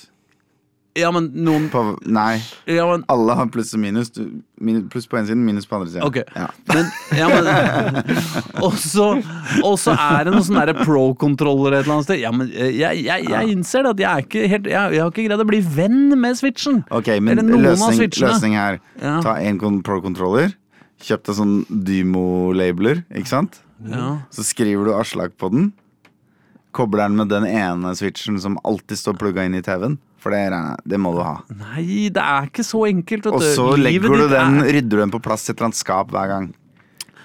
Ja, 0.97 1.11
men 1.13 1.27
noen 1.45 1.67
På, 1.69 1.83
nei, 2.01 2.39
ja, 2.65 2.85
men, 2.89 3.03
alle 3.13 3.35
har 3.37 3.49
pluss 3.53 3.71
og 3.77 3.81
minus. 3.83 4.09
Du, 4.15 4.23
min, 4.59 4.81
pluss 4.91 5.05
på 5.07 5.19
ene 5.19 5.29
siden, 5.29 5.43
minus 5.45 5.67
på 5.69 5.77
andre 5.77 5.91
siden. 5.93 6.05
Ok. 6.07 6.17
Ja. 6.35 6.47
Men, 6.71 6.89
ja, 7.15 7.27
men 7.29 8.09
Og 8.65 8.73
så 8.79 9.93
er 9.93 10.25
det 10.25 10.33
noen 10.33 10.47
sånne 10.47 10.75
pro-kontroller 10.81 11.77
et 11.77 11.83
eller 11.85 11.99
annet 11.99 12.09
sted. 12.09 12.21
Ja, 12.23 12.33
men 12.35 12.49
eh, 12.49 12.73
jeg, 12.79 13.03
jeg, 13.05 13.27
jeg 13.29 13.53
innser 13.53 13.85
det 13.85 13.93
at 13.93 14.03
jeg 14.03 14.09
er 14.09 14.25
ikke 14.25 14.47
helt 14.55 14.71
jeg, 14.71 14.95
jeg 14.97 15.03
har 15.03 15.13
ikke 15.13 15.27
greid 15.27 15.45
å 15.45 15.49
bli 15.51 15.61
venn 15.77 16.01
med 16.19 16.39
switchen. 16.39 16.81
Ok, 16.95 17.13
men 17.21 17.43
løsning, 17.53 18.09
løsning 18.25 18.57
her. 18.59 18.81
Ta 18.99 19.37
en 19.39 19.61
pro-controller. 19.85 20.55
Kjøp 20.99 21.29
deg 21.29 21.37
sånn 21.37 21.53
Dymo-labeler, 21.69 23.05
ikke 23.15 23.31
sant? 23.31 23.61
Ja. 23.87 24.17
Så 24.35 24.43
skriver 24.43 24.89
du 24.89 24.95
Aslak 24.97 25.37
på 25.39 25.47
den. 25.53 25.69
Kobler 26.75 27.07
den 27.07 27.15
med 27.17 27.29
den 27.31 27.45
ene 27.49 27.95
switchen 27.97 28.39
som 28.39 28.59
alltid 28.63 28.97
står 28.99 29.17
plugga 29.17 29.45
inn 29.47 29.55
i 29.57 29.61
TV-en. 29.65 29.97
For 30.19 30.35
det, 30.35 30.43
det 30.91 30.99
må 30.99 31.13
du 31.15 31.21
ha. 31.23 31.37
Nei, 31.49 32.09
det 32.13 32.21
er 32.21 32.49
ikke 32.51 32.65
så 32.67 32.83
enkelt. 32.89 33.25
Og 33.31 33.41
så 33.41 33.71
legger 33.79 34.09
du 34.11 34.27
den, 34.29 34.59
er- 34.61 34.73
rydder 34.75 34.89
du 34.89 34.97
den 35.05 35.11
på 35.15 35.21
plass 35.23 35.47
i 35.47 35.53
et 35.53 35.57
eller 35.57 35.71
annet 35.71 35.79
skap 35.79 36.11
hver 36.11 36.27
gang. 36.27 36.49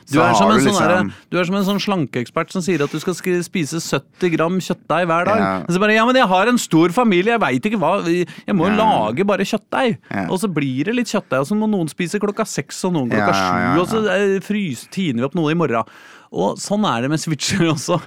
Du 0.04 0.18
er, 0.20 0.34
som 0.36 0.50
har 0.50 0.58
en 0.58 0.60
du 0.60 0.66
sånn 0.68 0.74
liksom 0.76 1.12
du 1.32 1.38
er 1.40 1.46
som 1.48 1.54
en 1.56 1.64
sånn 1.64 1.78
slankeekspert 1.80 2.50
som 2.52 2.60
sier 2.60 2.82
at 2.84 2.92
du 2.92 2.98
skal 3.00 3.14
spise 3.16 3.78
70 3.80 4.34
gram 4.34 4.58
kjøttdeig 4.60 5.06
hver 5.08 5.24
dag. 5.30 5.38
Ja. 5.40 5.52
Og 5.64 5.70
Så 5.72 5.80
bare, 5.80 5.94
ja, 5.96 6.04
men 6.04 6.18
jeg 6.18 6.28
har 6.28 6.50
en 6.52 6.58
stor 6.60 6.92
familie, 6.92 7.32
jeg 7.32 7.40
veit 7.40 7.64
ikke 7.70 7.80
hva 7.80 7.92
Jeg 8.04 8.52
må 8.54 8.68
jo 8.68 8.76
Ja. 8.76 8.84
lage 8.84 9.24
bare 9.24 9.46
kjøttdeig. 9.48 9.96
Ja. 10.12 10.26
Og 10.28 10.38
så 10.44 10.52
blir 10.52 10.84
det 10.84 10.94
litt 10.94 11.08
kjøttdeig, 11.08 11.40
og 11.40 11.46
så 11.48 11.56
må 11.56 11.66
noen 11.72 11.88
spise 11.88 12.20
klokka 12.20 12.44
seks 12.44 12.84
og 12.84 12.92
noen 12.92 13.08
klokka 13.08 13.32
sju, 13.32 13.80
og 13.80 13.88
så 13.88 14.04
fryser, 14.44 14.84
eh, 14.84 14.92
tiner 14.92 15.22
vi 15.22 15.24
opp 15.24 15.34
noe 15.40 15.50
i 15.50 15.54
morgen. 15.56 15.84
Og 16.34 16.58
sånn 16.60 16.84
er 16.88 17.04
det 17.06 17.10
med 17.12 17.22
switcher 17.22 17.68
også. 17.74 18.00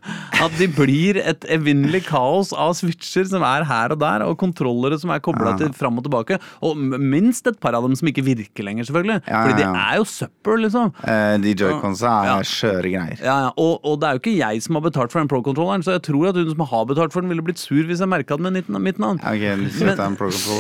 At 0.43 0.55
de 0.60 0.67
blir 0.72 1.19
et 1.22 1.46
evinnelig 1.53 2.03
kaos 2.10 2.51
av 2.53 2.74
switcher 2.77 3.27
som 3.29 3.46
er 3.48 3.65
her 3.69 3.96
og 3.96 4.01
der, 4.03 4.25
og 4.27 4.36
kontrollere 4.41 5.00
som 5.00 5.13
er 5.15 5.22
kobla 5.24 5.55
til 5.60 5.72
fram 5.77 5.98
og 6.01 6.05
tilbake. 6.07 6.38
Og 6.67 6.77
minst 6.77 7.48
et 7.50 7.60
par 7.63 7.77
av 7.77 7.88
dem 7.88 7.96
som 7.98 8.10
ikke 8.12 8.25
virker 8.27 8.67
lenger, 8.67 8.88
selvfølgelig. 8.89 9.22
Ja, 9.27 9.41
Fordi 9.46 9.57
de 9.62 9.65
ja, 9.65 9.72
ja. 9.72 9.86
er 9.93 10.01
jo 10.01 10.07
søppel, 10.12 10.63
liksom. 10.67 10.91
Eh, 11.07 11.38
de 11.43 11.55
joyconsa 11.57 12.13
er 12.22 12.27
Ja. 12.27 12.38
skjøre 12.48 12.91
greier. 12.93 13.17
Ja, 13.24 13.38
ja. 13.48 13.51
Og, 13.57 13.79
og 13.88 14.00
det 14.01 14.10
er 14.10 14.17
jo 14.17 14.22
ikke 14.24 14.36
jeg 14.38 14.63
som 14.65 14.77
har 14.79 14.86
betalt 14.89 15.13
for 15.13 15.24
den 15.24 15.31
pro-controlleren, 15.31 15.84
så 15.86 15.96
jeg 15.98 16.03
tror 16.10 16.29
at 16.34 16.36
hun 16.39 16.51
som 16.51 16.65
har 16.74 16.86
betalt 16.91 17.13
for 17.15 17.24
den, 17.24 17.31
ville 17.31 17.46
blitt 17.46 17.62
sur 17.62 17.84
hvis 17.88 18.01
jeg 18.03 18.10
merka 18.12 18.38
den 18.38 18.51
med 18.51 18.67
mitt, 18.84 19.00
navn. 19.00 19.19
Okay. 19.24 19.55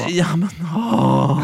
Ja, 0.17 0.27
men 0.37 0.49
åh. 0.73 1.41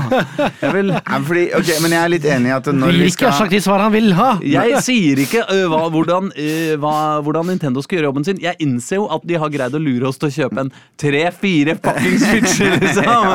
Jeg 0.61 0.73
vil 0.73 0.91
fordi, 1.27 1.43
okay, 1.57 1.77
men 1.83 1.91
jeg 1.95 1.99
er 2.03 2.11
litt 2.11 2.25
enig 2.29 2.51
i 2.51 2.53
at 2.55 2.67
når 2.73 2.93
vi 2.95 3.07
ikke 3.11 3.27
ha 3.29 3.37
sagt 3.37 3.53
de 3.53 3.59
svar 3.63 3.81
han 3.83 3.93
vil 3.93 4.11
ha. 4.17 4.35
Jeg 4.45 4.79
sier 4.85 5.19
ikke 5.23 5.43
ø, 5.49 5.59
hva, 5.71 5.81
hvordan, 5.93 6.12
ø, 6.21 6.75
hva, 6.81 6.93
hvordan 7.25 7.47
Nintendo 7.49 7.81
skal 7.81 7.97
gjøre 7.99 8.09
jobben 8.11 8.25
sin. 8.27 8.37
Jeg 8.43 8.55
innser 8.63 8.99
jo 9.01 9.07
at 9.13 9.23
de 9.27 9.37
har 9.41 9.49
greid 9.53 9.73
å 9.73 9.81
lure 9.81 10.07
oss 10.09 10.17
til 10.21 10.29
å 10.29 10.35
kjøpe 10.35 10.59
en 10.65 10.71
tre-fire 11.01 11.75
fucking 11.81 12.19
switcher, 12.21 12.77
liksom. 12.83 13.33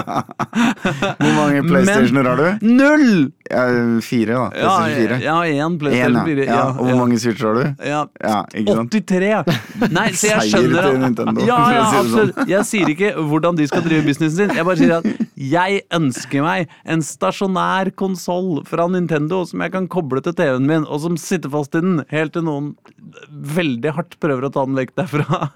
Hvor 1.19 1.35
mange 1.37 1.63
PlayStationer 1.67 2.29
har 2.31 2.37
du? 2.37 2.67
Null! 2.69 3.33
Ja, 3.49 3.63
fire, 4.05 4.35
da. 4.37 4.49
Ja, 4.61 4.73
PlayStation 4.85 5.09
4. 5.09 5.21
ja, 5.25 5.37
én 5.49 5.63
En, 5.65 5.79
PlayStation 5.81 6.17
ja. 6.19 6.25
4. 6.29 6.45
ja. 6.51 6.65
Og 6.69 6.83
hvor 6.91 6.99
mange 7.01 7.19
switcher 7.23 7.47
har 7.49 7.55
du? 7.57 7.85
Ja. 7.89 8.01
Ja, 8.21 8.39
ikke 8.61 8.75
sant? 8.77 8.97
83! 9.09 9.89
Nei, 9.97 10.07
så 10.13 10.29
jeg 10.35 10.51
skjønner 10.53 10.89
at 10.91 10.99
Nintendo, 11.01 11.47
Ja, 11.49 11.59
ja, 11.73 11.85
sånn. 11.89 12.03
absolutt. 12.03 12.43
Jeg 12.51 12.67
sier 12.69 12.93
ikke 12.93 13.13
hvordan 13.31 13.57
de 13.59 13.67
skal 13.71 13.85
drive 13.87 14.05
businessen 14.05 14.37
sin. 14.51 14.57
Jeg 14.59 14.69
bare 14.69 14.81
sier 14.83 14.97
at 14.99 15.09
jeg 15.39 15.81
ønsker 15.97 16.45
meg 16.45 16.69
en 16.85 17.01
stasjonær 17.05 17.93
konsoll 17.99 18.61
fra 18.69 18.85
Nintendo 18.93 19.41
som 19.49 19.65
jeg 19.65 19.73
kan 19.75 19.89
koble 19.89 20.21
til 20.25 20.37
TV-en 20.37 20.69
min, 20.69 20.85
og 20.85 21.01
som 21.07 21.17
sitter 21.21 21.49
fast 21.53 21.77
i 21.79 21.83
den 21.85 22.03
helt 22.13 22.35
til 22.37 22.45
noen 22.45 22.68
veldig 23.59 23.95
hardt 23.97 24.19
prøver 24.23 24.49
å 24.49 24.53
ta 24.55 24.65
den 24.69 24.79
vekk 24.79 24.95
derfra. 24.99 25.51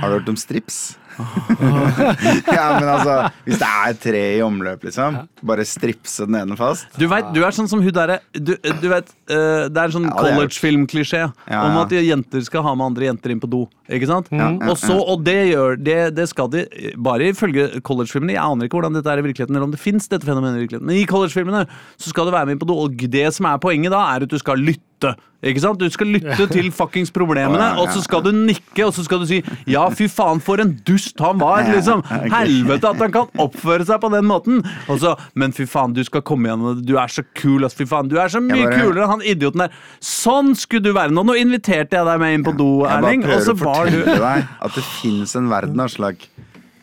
Har 0.00 0.10
du 0.10 0.16
hørt 0.18 0.30
om 0.32 0.38
strips? 0.40 0.96
ja, 2.56 2.66
men 2.78 2.88
altså 2.88 3.16
Hvis 3.46 3.60
det 3.60 3.68
er 3.68 3.96
tre 4.02 4.22
i 4.36 4.42
omløp, 4.44 4.84
liksom, 4.88 5.20
bare 5.46 5.66
stripse 5.68 6.26
den 6.28 6.38
ene 6.40 6.56
fast. 6.58 6.88
Du 6.98 7.06
vet, 7.10 7.30
du 7.34 7.40
er 7.44 7.54
sånn 7.54 7.70
som 7.70 7.82
hun 7.84 7.94
derre 7.94 8.20
du, 8.32 8.54
du 8.56 8.88
vet, 8.90 9.10
eh, 9.30 9.66
Det 9.70 9.78
er 9.78 9.88
en 9.88 9.96
sånn 9.96 10.08
Ja, 10.08 10.16
det 10.16 10.32
jeg 10.32 10.38
college-film-klisjé 10.40 11.22
Ja, 11.22 11.62
om 11.62 11.78
ja. 11.78 11.84
at 11.84 11.96
jenter 12.04 12.44
skal 12.46 12.66
ha 12.66 12.74
med 12.78 12.92
andre 12.92 13.10
jenter 13.10 13.34
inn 13.34 13.42
på 13.42 13.50
do. 13.50 13.64
Ikke 13.92 14.08
sant? 14.08 14.30
ja, 14.32 14.48
Og, 14.64 14.78
så, 14.80 14.96
og 14.96 15.24
det 15.26 15.36
gjør 15.52 15.76
det, 15.76 15.98
det 16.16 16.28
skal 16.30 16.48
de 16.52 16.64
bare 16.96 17.28
ifølge 17.34 17.82
college-filmene. 17.84 18.36
Jeg 18.36 18.44
aner 18.44 18.68
ikke 18.68 18.80
hvordan 18.80 18.96
dette 18.96 19.12
er 19.12 19.20
i 19.20 19.26
virkeligheten, 19.26 19.56
eller 19.56 19.68
om 19.68 19.74
det 19.74 19.82
fins 19.82 20.08
dette 20.08 20.26
fenomenet 20.26 20.58
i 20.58 20.64
virkeligheten. 20.64 20.88
Men 20.88 21.00
i 21.00 21.06
college-filmene 21.08 21.66
så 22.00 22.12
skal 22.12 22.28
du 22.28 22.34
være 22.34 22.48
med 22.48 22.56
inn 22.56 22.64
på 22.64 22.70
do, 22.70 22.78
og 22.86 23.06
det 23.12 23.28
som 23.36 23.50
er 23.50 23.60
poenget 23.62 23.92
da, 23.92 24.00
er 24.14 24.24
at 24.24 24.32
du 24.32 24.40
skal 24.40 24.60
lytte. 24.60 25.12
Ikke 25.44 25.60
sant? 25.60 25.76
Du 25.76 25.92
skal 25.92 26.08
lytte 26.14 26.46
til 26.48 26.70
fuckings 26.72 27.12
problemene, 27.12 27.66
og 27.82 27.90
så 27.92 28.00
skal 28.00 28.22
du 28.24 28.30
nikke, 28.32 28.86
og 28.86 28.94
så 28.96 29.04
skal 29.04 29.20
du 29.20 29.26
si 29.28 29.42
'ja, 29.68 29.84
fy 29.92 30.08
faen, 30.08 30.40
for 30.40 30.56
en 30.62 30.72
dust 30.86 31.03
han 31.20 31.38
var', 31.38 31.64
liksom. 31.72 32.02
Helvete 32.32 32.88
at 32.90 32.96
han 33.02 33.12
kan 33.12 33.26
oppføre 33.38 33.84
seg 33.86 34.00
på 34.00 34.10
den 34.12 34.24
måten. 34.28 34.62
Og 34.88 34.98
så, 35.00 35.14
men 35.34 35.52
fy 35.52 35.66
faen, 35.66 35.92
du 35.94 36.02
skal 36.04 36.22
komme 36.22 36.46
igjen 36.48 36.64
det. 36.80 36.86
Du 36.86 36.96
er 36.98 37.06
så 37.08 37.22
kul, 37.34 37.64
ass. 37.64 37.74
Fy 37.74 37.84
faen, 37.86 38.08
du 38.08 38.16
er 38.18 38.28
så 38.28 38.40
mye 38.40 38.64
bare- 38.64 38.80
kulere 38.80 39.04
enn 39.04 39.10
han 39.10 39.20
idioten 39.22 39.58
der. 39.66 39.70
Sånn 40.00 40.54
skulle 40.56 40.82
du 40.82 40.92
være 40.92 41.10
nå. 41.12 41.24
Nå 41.24 41.34
inviterte 41.40 41.96
jeg 41.98 42.04
deg 42.06 42.20
med 42.20 42.34
inn 42.38 42.44
på 42.44 42.56
do, 42.56 42.84
Jeg 42.84 42.90
bare 42.90 43.04
Erling, 43.04 43.24
og 43.24 43.30
prøver 43.30 43.44
så 43.44 43.52
å 43.52 43.64
var 43.64 43.84
du 43.86 43.98
fortelle 43.98 44.18
deg 44.28 44.48
at 44.60 44.74
det 44.74 44.84
finnes 45.02 45.36
en 45.36 45.48
verden 45.48 45.80
av 45.80 45.88
slag. 45.88 46.16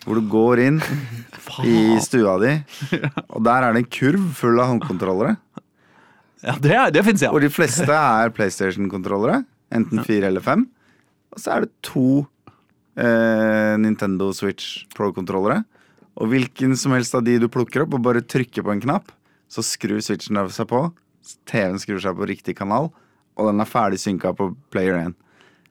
hvor 0.06 0.16
du 0.18 0.22
går 0.28 0.60
inn 0.66 0.82
i 1.64 2.00
stua 2.02 2.40
di, 2.42 2.64
og 3.30 3.44
der 3.44 3.64
er 3.68 3.74
det 3.74 3.84
en 3.84 3.92
kurv 3.92 4.32
full 4.34 4.60
av 4.60 4.72
håndkontrollere. 4.72 5.38
Ja, 6.44 6.56
det, 6.58 6.72
er- 6.74 6.90
det 6.92 7.04
fins, 7.06 7.22
ja. 7.22 7.30
Hvor 7.30 7.40
de 7.44 7.50
fleste 7.54 7.86
er 7.94 8.30
PlayStation-kontrollere. 8.34 9.44
Enten 9.72 10.02
fire 10.04 10.26
eller 10.32 10.42
fem. 10.42 10.66
Og 11.32 11.40
så 11.40 11.54
er 11.56 11.60
det 11.68 11.70
to 11.86 12.26
eh, 12.98 13.76
Nintendo 13.82 14.32
Switch 14.36 14.86
Pro-kontrollere. 14.96 15.64
Og 16.22 16.28
hvilken 16.34 16.76
som 16.78 16.92
helst 16.96 17.16
av 17.16 17.24
de 17.24 17.38
du 17.40 17.48
plukker 17.52 17.86
opp 17.86 17.94
og 17.96 18.04
bare 18.04 18.22
trykker 18.22 18.66
på 18.66 18.74
en 18.74 18.82
knapp, 18.84 19.12
så 19.52 19.64
skrur 19.64 20.02
switchen 20.04 20.38
av 20.40 20.50
seg 20.52 20.68
på. 20.72 20.84
TV-en 21.48 21.80
skrur 21.80 22.00
seg 22.04 22.16
på 22.18 22.28
riktig 22.28 22.56
kanal, 22.58 22.90
og 23.38 23.48
den 23.52 23.62
er 23.64 23.70
ferdig 23.70 24.00
synka 24.02 24.34
på 24.36 24.52
player 24.74 24.98
1. 25.08 25.16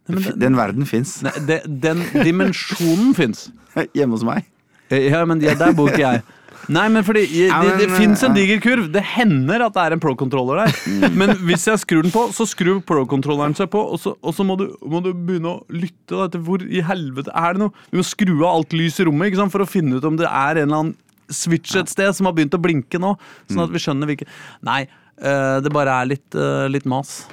men 0.08 0.22
det- 0.22 0.38
Den 0.40 0.56
verden 0.56 0.86
fins. 0.86 1.20
Den 1.66 2.00
dimensjonen 2.24 3.14
fins. 3.14 3.50
Hjemme 3.94 4.16
hos 4.16 4.24
meg. 4.24 4.44
Ja, 4.90 5.24
men 5.24 5.40
ja, 5.40 5.54
der 5.54 5.72
bor 5.72 5.88
ikke 5.88 6.00
jeg. 6.02 6.22
Nei, 6.68 6.88
men 6.92 7.04
fordi 7.06 7.22
det, 7.26 7.46
Ja, 7.48 7.60
det, 7.64 7.86
det 7.86 7.96
fins 7.96 8.22
en 8.26 8.34
diger 8.36 8.60
kurv. 8.62 8.90
Det 8.92 9.02
hender 9.14 9.64
at 9.66 9.74
det 9.74 9.84
er 9.86 9.94
en 9.96 10.02
pro-controller 10.02 10.60
der. 10.64 10.74
Mm. 10.86 11.16
Men 11.22 11.32
hvis 11.48 11.66
jeg 11.70 11.80
skrur 11.82 12.02
den 12.04 12.12
på, 12.14 12.26
så 12.36 12.46
skrur 12.48 12.82
pro-controlleren 12.86 13.56
seg 13.56 13.70
på, 13.72 13.80
og 13.80 14.00
så, 14.02 14.14
og 14.20 14.34
så 14.36 14.44
må, 14.46 14.58
du, 14.60 14.66
må 14.86 15.00
du 15.04 15.12
begynne 15.14 15.54
å 15.56 15.64
lytte 15.72 16.18
da, 16.18 16.28
til 16.34 16.44
hvor 16.46 16.62
i 16.66 16.82
helvete 16.84 17.32
er 17.34 17.56
det 17.56 17.64
noe. 17.64 17.74
Du 17.90 18.00
må 18.02 18.06
skru 18.06 18.34
av 18.44 18.50
alt 18.60 18.76
lys 18.76 19.00
i 19.00 19.08
rommet 19.08 19.38
sant, 19.38 19.52
for 19.54 19.64
å 19.64 19.68
finne 19.70 19.96
ut 19.98 20.04
om 20.06 20.18
det 20.20 20.28
er 20.28 20.60
en 20.60 20.68
eller 20.68 20.82
annen 20.84 20.96
switch 21.30 21.76
et 21.78 21.90
sted 21.90 22.10
som 22.16 22.26
har 22.26 22.34
begynt 22.34 22.54
å 22.58 22.62
blinke 22.62 22.98
nå. 23.00 23.14
Sånn 23.48 23.60
Mm. 23.60 23.64
at 23.68 23.74
vi 23.74 23.82
skjønner 23.84 24.10
hvilke 24.10 24.26
Nei, 24.66 24.80
eh, 25.22 25.60
det 25.62 25.70
bare 25.72 26.00
er 26.02 26.06
litt, 26.10 26.34
eh, 26.34 26.66
litt 26.68 26.84
mas. 26.90 27.26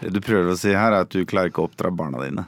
Det 0.00 0.12
du 0.14 0.20
prøver 0.20 0.52
å 0.52 0.58
si 0.58 0.70
her, 0.74 0.92
er 0.92 1.02
at 1.06 1.10
du 1.10 1.24
klarer 1.24 1.50
ikke 1.50 1.62
å 1.64 1.68
oppdra 1.70 1.90
barna 1.94 2.18
dine. 2.22 2.46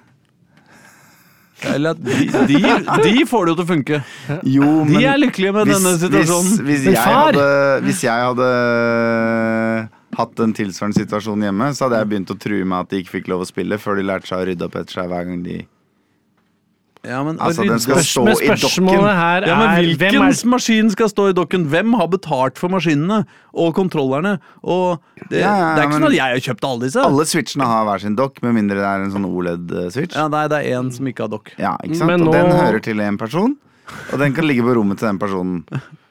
Eller 1.75 1.90
at 1.94 2.01
de, 2.01 2.14
de, 2.49 2.61
de 3.05 3.25
får 3.29 3.46
det 3.46 3.53
jo 3.53 3.57
til 3.59 3.64
å 3.64 3.68
funke. 3.68 4.01
Jo, 4.49 4.68
De 4.88 5.03
er 5.05 5.18
lykkelige 5.20 5.53
med 5.57 5.68
denne 5.73 5.92
situasjonen. 6.01 6.53
Hvis, 6.64 6.64
hvis, 6.68 6.85
Men 6.87 6.96
jeg 6.96 7.05
far! 7.05 7.35
hadde, 7.37 7.49
hvis 7.87 8.05
jeg 8.07 8.29
hadde 8.31 8.49
hatt 10.20 10.42
en 10.44 10.55
tilsvarende 10.57 10.99
situasjon 11.03 11.44
hjemme, 11.46 11.68
så 11.77 11.87
hadde 11.87 12.01
jeg 12.03 12.11
begynt 12.14 12.33
å 12.35 12.38
true 12.40 12.64
med 12.66 12.79
at 12.85 12.90
de 12.92 13.03
ikke 13.03 13.14
fikk 13.18 13.29
lov 13.33 13.44
å 13.44 13.49
spille 13.49 13.79
før 13.81 14.01
de 14.01 14.07
lærte 14.09 14.31
seg 14.31 14.42
å 14.42 14.49
rydde 14.49 14.66
opp 14.66 14.81
etter 14.81 14.99
seg 15.01 15.12
hver 15.12 15.29
gang 15.29 15.44
de 15.46 15.61
Ja, 17.07 17.23
men, 17.25 17.39
Altså, 17.41 17.65
den 17.65 17.81
skal 17.81 18.03
stå 18.05 18.27
i 18.29 18.49
dokken. 18.61 18.89
her 18.93 19.47
Ja, 19.49 19.55
men 19.57 19.69
er 19.71 19.97
Hvilken 19.97 20.21
er 20.21 20.49
maskin 20.53 20.91
skal 20.93 21.09
stå 21.09 21.31
i 21.31 21.33
dokken? 21.33 21.65
Hvem 21.73 21.95
har 21.97 22.09
betalt 22.13 22.59
for 22.61 22.69
maskinene 22.69 23.23
og 23.55 23.73
kontrollerne? 23.75 24.35
Og 24.63 25.01
det, 25.31 25.41
Ja, 25.41 25.55
ja, 25.57 25.75
det 25.77 25.85
er 25.85 25.87
ikke 25.87 25.95
men- 25.95 26.03
sånn 26.03 26.11
at 26.11 26.19
jeg 26.19 26.21
har 26.21 26.55
kjøpt 26.55 26.65
alle 26.69 26.81
disse. 26.85 27.01
Alle 27.01 27.25
switchene 27.25 27.65
har 27.65 27.87
hver 27.89 28.01
sin 28.01 28.17
dokk, 28.17 28.43
med 28.43 28.55
mindre 28.55 28.77
det 28.77 28.85
er 28.85 29.03
en 29.05 29.11
sånn 29.11 29.25
OLED-switch. 29.25 30.15
Ja, 30.15 30.29
nei, 30.29 30.47
det 30.49 30.61
er 30.67 30.77
én 30.77 30.93
som 30.93 31.07
ikke 31.07 31.21
har 31.25 31.29
dokk. 31.29 31.53
Ja, 31.57 31.77
ikke 31.83 31.97
sant? 31.97 32.07
Men 32.07 32.29
Og 32.29 32.33
den 32.35 32.51
hører 32.53 32.83
til 32.83 33.01
en 33.01 33.17
person, 33.17 33.57
og 34.13 34.19
den 34.19 34.35
kan 34.35 34.45
ligge 34.45 34.63
på 34.63 34.77
rommet 34.77 34.99
til 34.99 35.09
den 35.09 35.19
personen. 35.19 35.65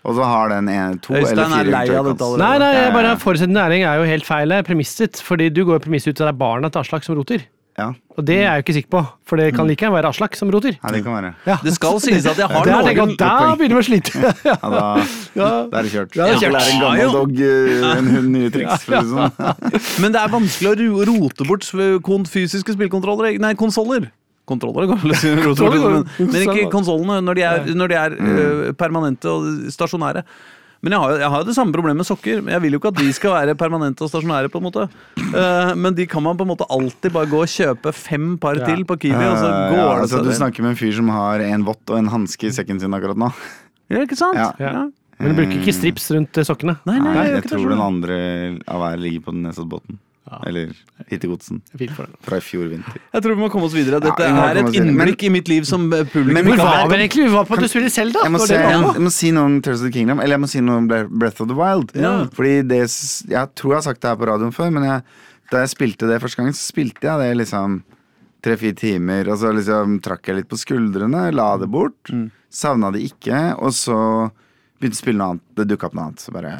Og 0.05 0.15
så 0.15 0.23
har 0.23 0.49
den 0.49 0.69
en, 0.69 0.97
to 0.97 1.13
Øystein 1.13 1.37
eller 1.37 1.43
er 1.43 1.49
fire 1.49 1.71
lei 1.71 1.95
av 1.99 2.05
dette 2.05 2.37
Nei, 2.39 2.57
nei, 2.57 2.73
jeg 2.73 2.93
bare 2.93 3.09
ja. 3.13 3.15
forutsettende 3.15 3.59
næring 3.61 3.83
er 3.85 3.97
jo 3.99 4.05
helt 4.09 4.25
feil. 4.25 4.49
Premisset. 4.63 5.21
Fordi 5.21 5.49
du 5.53 5.65
går 5.65 5.77
jo 5.77 5.79
premisset 5.85 6.07
ut 6.07 6.21
at 6.21 6.25
det 6.25 6.33
er 6.33 6.39
barna 6.39 6.71
til 6.71 6.81
Aslak 6.81 7.03
som 7.03 7.15
roter. 7.19 7.43
Ja, 7.79 7.87
Og 8.19 8.25
det 8.27 8.35
er 8.35 8.41
jeg 8.43 8.59
jo 8.59 8.63
ikke 8.65 8.73
sikker 8.75 8.91
på, 8.97 9.01
for 9.29 9.39
det 9.39 9.47
kan 9.55 9.67
like 9.69 9.79
gjerne 9.85 9.95
være 9.95 10.09
Aslak 10.11 10.35
som 10.35 10.49
roter. 10.51 10.75
Ja, 10.75 10.91
det 10.91 10.99
kan 11.05 11.15
være. 11.15 11.31
Ja. 11.47 11.55
Det 11.63 11.73
skal 11.77 11.99
sies 12.03 12.27
at 12.27 12.41
jeg 12.41 12.49
har 12.51 12.67
noen 12.67 13.15
da 13.15 13.31
begynner 13.55 13.79
vi 13.79 13.81
å 13.81 13.87
slite. 13.87 14.33
Ja, 14.43 14.57
da, 14.59 14.83
da 15.39 15.79
er 15.79 15.87
det 15.87 15.93
kjørt. 15.93 16.13
Da 16.17 16.27
er 16.27 16.35
det 16.35 16.41
kjørt. 16.43 16.55
lærer 16.57 16.73
en 16.75 16.83
gammel 16.83 17.15
dog 17.15 17.41
eh, 17.47 17.87
en 17.95 18.11
hund 18.17 18.31
nye 18.35 18.51
triks. 18.53 18.85
Sånn. 18.89 19.39
Men 20.03 20.15
det 20.17 20.21
er 20.25 20.33
vanskelig 20.35 20.75
å 20.75 21.09
rote 21.13 21.47
bort 21.47 21.67
fysiske 22.35 22.75
spillkontroller. 22.75 23.39
Nei, 23.39 23.55
konsoller. 23.59 24.11
Kontroller 24.49 24.87
går 24.89 25.03
vel 25.05 25.13
men, 25.13 26.05
men 26.19 26.45
ikke 26.47 26.69
konsollene 26.73 27.19
når 27.21 27.37
de 27.37 27.43
er, 27.45 27.67
når 27.77 27.91
de 27.91 27.97
er 28.03 28.15
Mm. 28.19 28.29
øh, 28.35 28.71
permanente 28.73 29.29
og 29.29 29.45
stasjonære. 29.71 30.23
Men 30.79 30.95
jeg 30.95 31.03
har, 31.03 31.13
jeg 31.19 31.29
har 31.33 31.41
jo 31.43 31.47
det 31.49 31.55
samme 31.57 31.75
problemet 31.75 31.99
med 31.99 32.07
sokker. 32.07 32.39
Jeg 32.53 32.63
vil 32.63 32.75
jo 32.75 32.79
ikke 32.79 32.91
at 32.93 32.99
de 33.01 33.09
skal 33.15 33.33
være 33.35 33.55
permanente 33.59 34.05
og 34.05 34.11
stasjonære. 34.11 34.51
på 34.53 34.61
en 34.61 34.67
måte 34.69 34.85
uh, 34.87 35.71
Men 35.75 35.95
de 35.97 36.05
kan 36.07 36.23
man 36.23 36.37
på 36.39 36.47
en 36.47 36.53
måte 36.53 36.67
alltid 36.71 37.11
bare 37.15 37.27
gå 37.27 37.41
og 37.43 37.51
kjøpe 37.51 37.91
fem 37.95 38.37
par 38.39 38.61
til 38.63 38.85
på 38.87 38.95
Kiwi, 39.03 39.25
og 39.27 39.37
så 39.41 39.49
Eh, 39.49 39.71
går 39.73 39.79
ja, 39.79 39.93
det 39.95 40.01
altså, 40.05 40.23
Du 40.23 40.31
snakker 40.35 40.63
med 40.63 40.75
en 40.75 40.79
fyr 40.79 40.93
som 40.95 41.09
har 41.11 41.43
en 41.43 41.65
vott 41.67 41.91
og 41.91 41.99
en 41.99 42.09
hanske 42.13 42.47
i 42.47 42.53
sekken 42.55 42.79
sin 42.79 42.95
akkurat 42.95 43.19
nå. 43.19 43.31
Ja, 43.89 44.03
ikke 44.05 44.17
sant? 44.19 44.37
Ja. 44.39 44.51
Ja. 44.61 44.85
Men 45.19 45.33
du 45.33 45.41
bruker 45.41 45.57
ikke 45.59 45.75
strips 45.75 46.05
rundt 46.15 46.37
sokkene? 46.47 46.77
Nei, 46.87 46.99
nei, 47.01 47.13
Nei, 47.15 47.25
jeg, 47.27 47.41
jeg 47.41 47.49
tror 47.51 47.73
den 47.73 47.81
andre 47.83 48.19
av 48.69 48.83
hver 48.83 49.01
ligger 49.01 49.25
på 49.25 49.33
den 49.35 49.43
Nesoddbotn. 49.49 49.99
Ja. 50.29 50.39
Eller 50.45 50.73
Hittegodsen. 51.09 51.61
Fra 52.21 52.37
i 52.37 52.43
fjor 52.43 52.67
vinter. 52.69 52.99
Jeg 53.15 53.23
tror 53.25 53.33
vi 53.33 53.41
må 53.41 53.49
komme 53.49 53.65
oss 53.65 53.73
videre. 53.73 53.97
Dette 54.03 54.27
Ja, 54.27 54.33
vi 54.35 54.59
er 54.59 54.59
et 54.61 54.77
innblikk 54.77 55.23
i 55.25 55.31
mitt 55.33 55.49
liv 55.49 55.65
som 55.65 55.87
eh, 55.95 56.03
publikum 56.05 56.37
Men 56.37 56.45
Hvor 56.51 56.61
var 56.61 56.91
vi 56.91 56.99
egentlig? 56.99 57.25
Vi 57.25 57.33
var 57.33 57.47
på 57.49 57.57
at 57.57 57.65
du 57.65 57.69
spiller 57.71 58.13
da. 58.13 58.25
Jeg 58.27 58.33
må, 58.35 58.41
se, 58.43 58.59
jeg, 58.59 58.83
jeg 58.99 59.05
må 59.07 59.13
si 59.15 59.31
noe 59.33 59.49
om 59.49 59.55
Tears 59.65 59.81
of 59.81 59.87
the 59.89 59.93
Kingdom, 59.95 60.21
eller 60.21 60.37
jeg 60.37 60.43
må 60.45 60.51
si 60.51 60.61
noe 60.65 60.83
om 60.83 60.89
Breath 60.91 61.41
of 61.41 61.49
the 61.49 61.57
Wild. 61.57 61.95
Ja. 61.97 62.13
Fordi 62.35 62.59
det 62.69 62.83
Jeg 62.85 63.55
tror 63.57 63.73
jeg 63.73 63.79
har 63.79 63.87
sagt 63.89 64.03
det 64.03 64.11
her 64.11 64.19
på 64.21 64.29
radioen 64.29 64.53
før, 64.55 64.69
men 64.75 64.85
jeg, 64.85 65.07
da 65.49 65.63
jeg 65.63 65.73
spilte 65.73 66.09
det 66.09 66.19
første 66.21 66.43
gang, 66.43 66.53
så 66.53 66.67
spilte 66.69 67.09
jeg 67.09 67.23
det 67.23 67.39
liksom 67.41 67.79
tre-fire 68.45 68.77
timer, 68.77 69.27
og 69.33 69.39
så 69.41 69.51
liksom 69.55 69.97
trakk 70.03 70.29
jeg 70.29 70.39
litt 70.39 70.51
på 70.51 70.59
skuldrene, 70.59 71.25
la 71.35 71.49
det 71.59 71.67
bort. 71.71 72.13
Mm. 72.13 72.29
Savna 72.53 72.93
det 72.93 73.01
ikke, 73.09 73.41
og 73.59 73.73
så 73.75 73.97
begynte 74.79 74.97
å 74.97 75.01
spille 75.01 75.19
noe 75.19 75.33
annet. 75.35 75.45
Det 75.57 75.67
dukka 75.69 75.89
opp 75.89 75.97
noe 75.97 76.07
annet. 76.09 76.23
Så 76.23 76.33
bare 76.35 76.55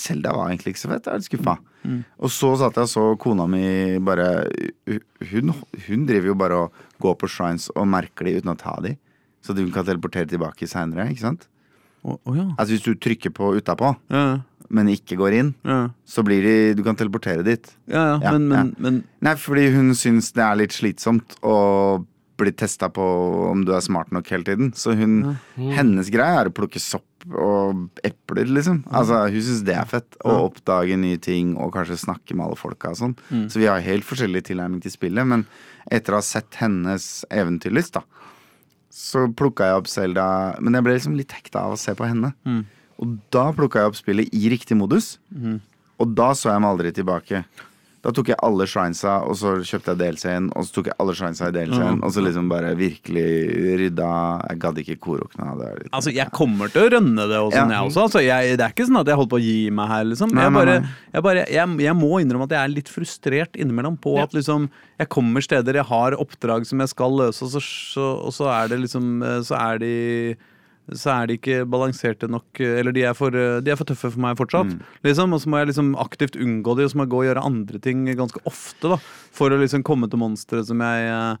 Selda 0.00 0.32
var 0.36 0.50
egentlig 0.50 0.74
ikke 0.74 0.82
så 0.84 0.90
fett. 0.92 1.06
Jeg 1.06 1.12
er 1.12 1.20
litt 1.22 1.28
skuffa. 1.30 1.54
Mm. 1.84 2.00
Og 2.20 2.32
så 2.34 2.50
satt 2.60 2.76
jeg 2.76 2.88
og 2.88 2.92
så 2.92 3.04
kona 3.22 3.46
mi 3.48 3.62
bare 4.04 4.26
hun, 5.30 5.54
hun 5.86 6.02
driver 6.08 6.32
jo 6.32 6.36
bare 6.42 6.58
og 6.66 6.82
går 7.00 7.16
på 7.22 7.30
shrines 7.32 7.70
og 7.72 7.88
merker 7.88 8.28
de 8.28 8.36
uten 8.40 8.52
å 8.52 8.58
ta 8.60 8.76
de. 8.84 8.94
Så 9.40 9.56
hun 9.56 9.72
kan 9.72 9.86
teleportere 9.88 10.28
tilbake 10.28 10.68
seinere, 10.68 11.08
ikke 11.12 11.24
sant? 11.24 11.48
Oh, 12.04 12.18
oh 12.28 12.36
ja. 12.36 12.46
Altså 12.56 12.74
Hvis 12.76 12.84
du 12.84 12.94
trykker 12.96 13.32
på 13.36 13.54
utapå, 13.56 13.94
Ja, 14.12 14.40
men 14.70 14.86
ikke 14.92 15.16
går 15.18 15.34
inn, 15.34 15.48
ja. 15.66 15.88
så 16.06 16.22
blir 16.22 16.44
de 16.44 16.74
Du 16.78 16.84
kan 16.86 16.94
teleportere 16.96 17.42
dit. 17.42 17.72
ja, 17.90 18.20
ja. 18.22 18.32
Men, 18.36 18.46
men, 18.48 18.74
men 18.78 19.00
Nei, 19.20 19.34
fordi 19.40 19.66
hun 19.74 19.90
syns 19.98 20.30
det 20.36 20.44
er 20.44 20.60
litt 20.60 20.76
slitsomt 20.76 21.36
å 21.42 22.04
bli 22.40 22.52
testa 22.56 22.88
på 22.88 23.04
om 23.50 23.64
du 23.66 23.74
er 23.76 23.82
smart 23.84 24.12
nok 24.14 24.28
hele 24.32 24.46
tiden. 24.46 24.70
Så 24.72 24.94
hun 24.96 25.36
Hennes 25.56 26.08
greie 26.12 26.38
er 26.40 26.48
å 26.48 26.54
plukke 26.56 26.80
sopp 26.80 27.04
og 27.30 27.88
epler, 28.06 28.48
liksom. 28.48 28.82
Altså, 28.90 29.18
hun 29.32 29.42
syns 29.46 29.64
det 29.66 29.74
er 29.76 29.88
fett. 29.90 30.16
Å 30.24 30.36
oppdage 30.46 30.96
nye 30.98 31.18
ting 31.20 31.56
og 31.60 31.72
kanskje 31.74 31.98
snakke 32.06 32.34
med 32.36 32.46
alle 32.46 32.56
folka 32.56 32.90
og 32.94 32.96
sånn. 33.00 33.14
Så 33.52 33.60
vi 33.60 33.66
har 33.68 33.80
helt 33.84 34.04
forskjellig 34.08 34.44
tilnærming 34.48 34.80
til 34.82 34.94
spillet, 34.94 35.26
men 35.26 35.44
etter 35.90 36.12
å 36.16 36.20
ha 36.20 36.24
sett 36.24 36.54
hennes 36.60 37.24
eventyrlyst, 37.30 37.94
da, 37.98 38.02
så 38.90 39.28
plukka 39.38 39.68
jeg 39.68 39.78
opp 39.78 39.86
Selda 39.86 40.24
Men 40.60 40.74
jeg 40.74 40.82
ble 40.82 40.94
liksom 40.96 41.14
litt 41.14 41.30
hekta 41.32 41.60
av 41.68 41.76
å 41.76 41.78
se 41.78 41.94
på 41.94 42.08
henne. 42.08 42.32
Og 43.00 43.18
da 43.32 43.46
plukka 43.56 43.80
jeg 43.84 43.92
opp 43.92 43.96
spillet 44.00 44.32
i 44.34 44.48
riktig 44.50 44.76
modus. 44.76 45.18
Og 46.00 46.14
da 46.16 46.32
så 46.34 46.50
jeg 46.50 46.60
meg 46.64 46.70
aldri 46.74 46.90
tilbake. 46.96 47.44
Da 48.00 48.08
tok 48.16 48.30
jeg 48.32 48.38
alle 48.40 48.64
shrinesa, 48.64 49.18
og 49.28 49.34
så 49.36 49.50
kjøpte 49.60 49.92
jeg 49.92 49.98
DLC-en, 50.00 50.46
og 50.56 50.64
så 50.64 50.72
tok 50.78 50.86
jeg 50.88 50.94
alle 51.02 51.12
shrinesa 51.18 51.50
i 51.50 51.52
DLC-en, 51.52 51.98
og 52.00 52.14
så 52.14 52.22
liksom 52.24 52.46
bare 52.48 52.70
virkelig 52.78 53.24
rydda 53.76 54.06
Jeg 54.48 54.58
gadd 54.62 54.78
ikke 54.80 54.96
Korokna. 55.04 55.50
Litt- 55.58 55.90
Altså, 55.92 56.14
jeg 56.16 56.30
kommer 56.32 56.72
til 56.72 56.86
å 56.86 56.90
rønne 56.94 57.26
det 57.28 57.36
og 57.36 57.52
sånn, 57.52 57.68
Ja. 57.68 57.82
jeg 57.82 57.90
også. 57.90 58.00
Altså, 58.06 58.22
jeg, 58.24 58.56
det 58.56 58.64
er 58.64 58.72
ikke 58.72 58.86
sånn 58.88 59.00
at 59.02 59.06
jeg 59.06 59.16
holder 59.20 59.32
på 59.34 59.40
å 59.40 59.44
gi 59.44 59.70
meg 59.70 59.88
her, 59.88 60.04
liksom. 60.04 60.32
Nei, 60.32 60.42
Jeg, 60.48 60.52
bare, 60.56 60.76
jeg, 61.12 61.22
bare, 61.22 61.44
jeg, 61.50 61.76
jeg 61.84 61.94
må 62.00 62.12
innrømme 62.24 62.44
at 62.48 62.56
jeg 62.56 62.64
er 62.64 62.74
litt 62.74 62.88
frustrert 62.88 63.52
innimellom 63.60 63.98
på 64.00 64.16
at 64.22 64.32
liksom 64.32 64.70
Jeg 64.98 65.08
kommer 65.08 65.40
steder, 65.44 65.74
jeg 65.74 65.84
har 65.88 66.12
oppdrag 66.16 66.64
som 66.66 66.78
jeg 66.80 66.88
skal 66.88 67.10
løse, 67.12 67.42
og 67.44 67.50
så, 67.52 67.60
så, 67.60 68.08
og 68.24 68.32
så 68.32 68.48
er 68.48 68.68
det 68.68 68.80
liksom 68.80 69.22
eh, 69.22 69.40
Så 69.44 69.56
er 69.60 69.78
de 69.78 70.36
så 70.96 71.12
er 71.14 71.30
de 71.30 71.36
ikke 71.38 71.60
balanserte 71.70 72.28
nok 72.30 72.60
Eller 72.64 72.94
de 72.96 73.04
er 73.06 73.14
for, 73.14 73.30
de 73.30 73.70
er 73.70 73.78
for 73.78 73.88
tøffe 73.88 74.10
for 74.10 74.22
meg 74.22 74.38
fortsatt. 74.40 74.72
Mm. 74.72 74.98
Liksom, 75.06 75.36
og 75.36 75.42
så 75.42 75.52
må 75.52 75.60
jeg 75.60 75.70
liksom 75.70 75.94
aktivt 76.02 76.38
unngå 76.40 76.74
de, 76.78 76.86
og 76.86 76.92
så 76.92 76.98
må 76.98 77.06
jeg 77.06 77.12
gå 77.14 77.22
og 77.22 77.28
gjøre 77.28 77.46
andre 77.52 77.80
ting 77.84 78.04
ganske 78.18 78.42
ofte. 78.48 78.94
da 78.94 78.98
For 79.36 79.52
å 79.54 79.60
liksom 79.60 79.86
komme 79.86 80.10
til 80.10 80.22
monsteret 80.22 80.68
som 80.70 80.82
eh, 80.84 81.36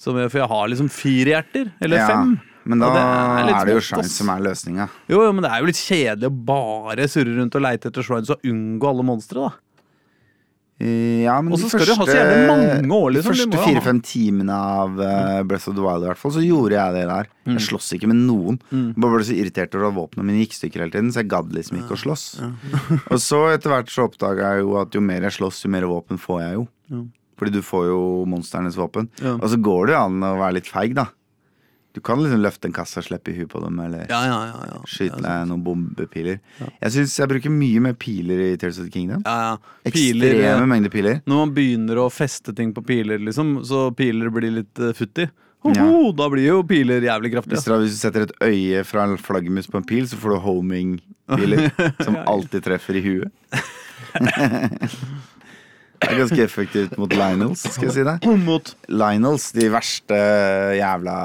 som 0.00 0.18
jeg 0.18 0.32
For 0.32 0.42
jeg 0.42 0.50
har 0.50 0.72
liksom 0.72 0.90
fire 0.92 1.36
hjerter. 1.36 1.70
Eller 1.84 2.02
Ja, 2.02 2.08
fem. 2.10 2.34
Men 2.64 2.80
da 2.80 2.88
det 2.94 3.00
er 3.04 3.50
er, 3.52 3.66
det 3.68 3.74
jo 3.76 3.80
shrines 3.84 4.14
som 4.16 4.30
er 4.32 4.40
løsninga. 4.40 4.86
Jo, 5.10 5.18
jo, 5.26 5.32
men 5.36 5.44
det 5.44 5.50
er 5.52 5.60
jo 5.60 5.68
litt 5.68 5.80
kjedelig 5.84 6.30
å 6.30 6.36
bare 6.48 7.04
surre 7.12 7.34
rundt 7.36 7.58
og 7.58 7.64
leite 7.64 7.90
etter 7.90 8.06
shrines 8.06 8.32
og 8.32 8.46
unngå 8.48 8.88
alle 8.88 9.04
monstre, 9.04 9.44
da. 9.44 9.63
Ja, 10.84 11.36
men 11.40 11.54
Og 11.54 11.60
så 11.62 11.70
skal 11.72 11.86
du 11.88 11.94
ha 11.96 12.06
så 12.06 12.16
jævlig 12.18 12.42
mange 12.50 12.96
år, 12.96 13.14
liksom. 13.14 13.32
De 13.32 13.44
første 13.44 13.64
fire-fem 13.70 14.00
timene 14.04 14.58
av 14.58 14.98
uh, 15.00 15.40
Breath 15.48 15.70
of 15.70 15.78
the 15.78 15.84
Wild 15.84 16.04
i 16.04 16.10
hvert 16.10 16.20
fall, 16.20 16.34
så 16.36 16.44
gjorde 16.44 16.76
jeg 16.76 16.96
det 16.98 17.04
der. 17.08 17.30
Mm. 17.46 17.56
Jeg 17.56 17.66
sloss 17.70 17.88
ikke 17.96 18.10
med 18.10 18.20
noen. 18.26 18.60
Jeg 18.70 19.00
bare 19.00 19.16
ble 19.16 19.26
så 19.28 19.36
irritert 19.38 19.76
over 19.78 19.88
at 19.88 19.98
våpnene 19.98 20.28
mine 20.28 20.44
gikk 20.44 20.56
i 20.56 20.60
stykker 20.60 20.84
hele 20.84 20.94
tiden, 20.94 21.10
så 21.14 21.22
jeg 21.22 21.32
gadd 21.32 21.56
liksom 21.56 21.80
ikke 21.80 21.96
å 21.96 22.02
slåss. 22.04 22.26
og 23.12 23.18
så 23.22 23.42
etter 23.54 23.72
hvert 23.72 23.92
så 23.92 24.08
oppdaga 24.10 24.54
jeg 24.54 24.66
jo 24.66 24.78
at 24.82 24.96
jo 24.98 25.04
mer 25.04 25.28
jeg 25.28 25.38
slåss, 25.38 25.64
jo 25.64 25.72
mer 25.72 25.88
våpen 25.88 26.20
får 26.20 26.42
jeg 26.44 26.58
jo. 26.58 26.66
Fordi 27.40 27.50
du 27.56 27.62
får 27.66 27.88
jo 27.88 28.00
monsternes 28.30 28.76
våpen. 28.78 29.08
Ja. 29.22 29.36
Og 29.40 29.48
så 29.50 29.58
går 29.58 29.88
det 29.88 29.96
jo 29.96 30.02
an 30.04 30.26
å 30.26 30.36
være 30.38 30.60
litt 30.60 30.70
feig, 30.70 30.94
da. 30.98 31.08
Du 31.94 32.00
kan 32.02 32.18
liksom 32.18 32.40
løfte 32.42 32.66
en 32.66 32.74
kasse 32.74 32.98
og 32.98 33.04
slippe 33.06 33.30
i 33.30 33.36
huet 33.38 33.48
på 33.52 33.60
dem, 33.62 33.76
eller 33.84 34.08
Ja, 34.10 34.20
ja, 34.26 34.38
ja, 34.50 34.64
ja. 34.72 34.80
skyte 34.90 35.20
deg 35.22 35.44
noen 35.46 35.62
bombepiler. 35.62 36.40
Jeg 36.58 36.90
syns 36.96 37.14
jeg 37.20 37.30
bruker 37.30 37.52
mye 37.54 37.84
mer 37.84 37.94
piler 37.94 38.40
i 38.48 38.56
Tears 38.58 38.80
of 38.82 38.88
the 38.88 38.90
Kingdom. 38.90 39.22
ja, 39.22 39.36
ja. 39.52 39.90
Piler, 39.94 40.32
Ekstreme 40.34 40.64
eh, 40.64 40.66
mengder 40.72 40.90
piler. 40.90 41.20
når 41.30 41.40
man 41.44 41.54
begynner 41.54 42.00
å 42.02 42.08
feste 42.10 42.54
ting 42.58 42.72
på 42.74 42.82
piler, 42.82 43.22
liksom, 43.22 43.60
så 43.68 43.86
piler 43.94 44.32
blir 44.34 44.56
litt 44.58 44.82
uh, 44.82 44.90
futti. 44.96 45.28
Hoho, 45.64 46.10
Da 46.12 46.26
blir 46.28 46.44
jo 46.44 46.58
piler 46.68 47.00
jævlig 47.06 47.30
kraftige. 47.32 47.56
Hvis, 47.56 47.70
hvis 47.86 47.94
du 47.94 48.00
setter 48.02 48.26
et 48.26 48.34
øye 48.44 48.82
fra 48.84 49.06
en 49.08 49.14
flaggermus 49.16 49.70
på 49.70 49.78
en 49.80 49.86
pil, 49.88 50.04
så 50.10 50.18
får 50.20 50.34
du 50.34 50.40
homing-piler 50.44 51.70
som 52.04 52.18
alltid 52.26 52.66
treffer 52.66 52.98
i 52.98 53.04
huet. 53.06 53.30
det 56.04 56.14
er 56.14 56.20
ganske 56.22 56.44
effektivt 56.44 56.96
mot 57.00 57.12
Lionels, 57.16 57.64
skal 57.74 57.88
jeg 57.88 57.94
si 57.96 58.04
det. 58.06 58.14
Mot 58.48 58.70
Lionels, 58.92 59.50
de 59.56 59.68
verste 59.72 60.18
jævla 60.78 61.16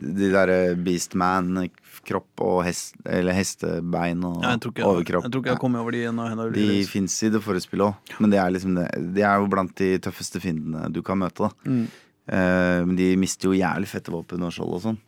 De 0.00 0.30
derre 0.32 0.58
Beastman, 0.80 1.68
kropp 2.04 2.42
og 2.44 2.58
hest, 2.66 2.96
eller 3.08 3.32
hestebein 3.32 4.20
og 4.28 4.42
ja, 4.44 4.50
jeg, 4.54 4.60
tror 4.60 4.72
ikke, 4.74 4.88
overkropp. 4.90 5.24
jeg 5.24 5.32
tror 5.32 5.40
ikke 5.44 5.52
jeg 5.54 5.60
kommer 5.62 5.80
over 5.84 5.94
de 5.96 6.02
ennå. 6.10 6.26
De 6.52 6.66
fins 6.90 7.14
i 7.24 7.30
det 7.32 7.40
forrige 7.44 7.64
spillet 7.64 7.86
òg, 7.94 8.18
men 8.20 8.34
det 8.34 8.40
er, 8.42 8.52
liksom 8.52 8.74
det, 8.76 8.88
de 9.16 9.24
er 9.24 9.40
jo 9.40 9.48
blant 9.54 9.72
de 9.80 9.88
tøffeste 10.04 10.42
fiendene 10.44 10.90
du 10.92 11.00
kan 11.06 11.20
møte. 11.22 11.48
da 11.48 11.70
Mm. 11.70 11.86
Eh, 12.24 12.80
Men 12.88 12.96
de 12.96 13.10
mister 13.20 13.50
jo 13.50 13.56
jævlig 13.56 13.88
fette 13.88 14.08
våpen 14.12 14.40
og 14.46 14.52
skjold 14.52 14.76
og 14.78 14.80
sånn. 14.80 15.00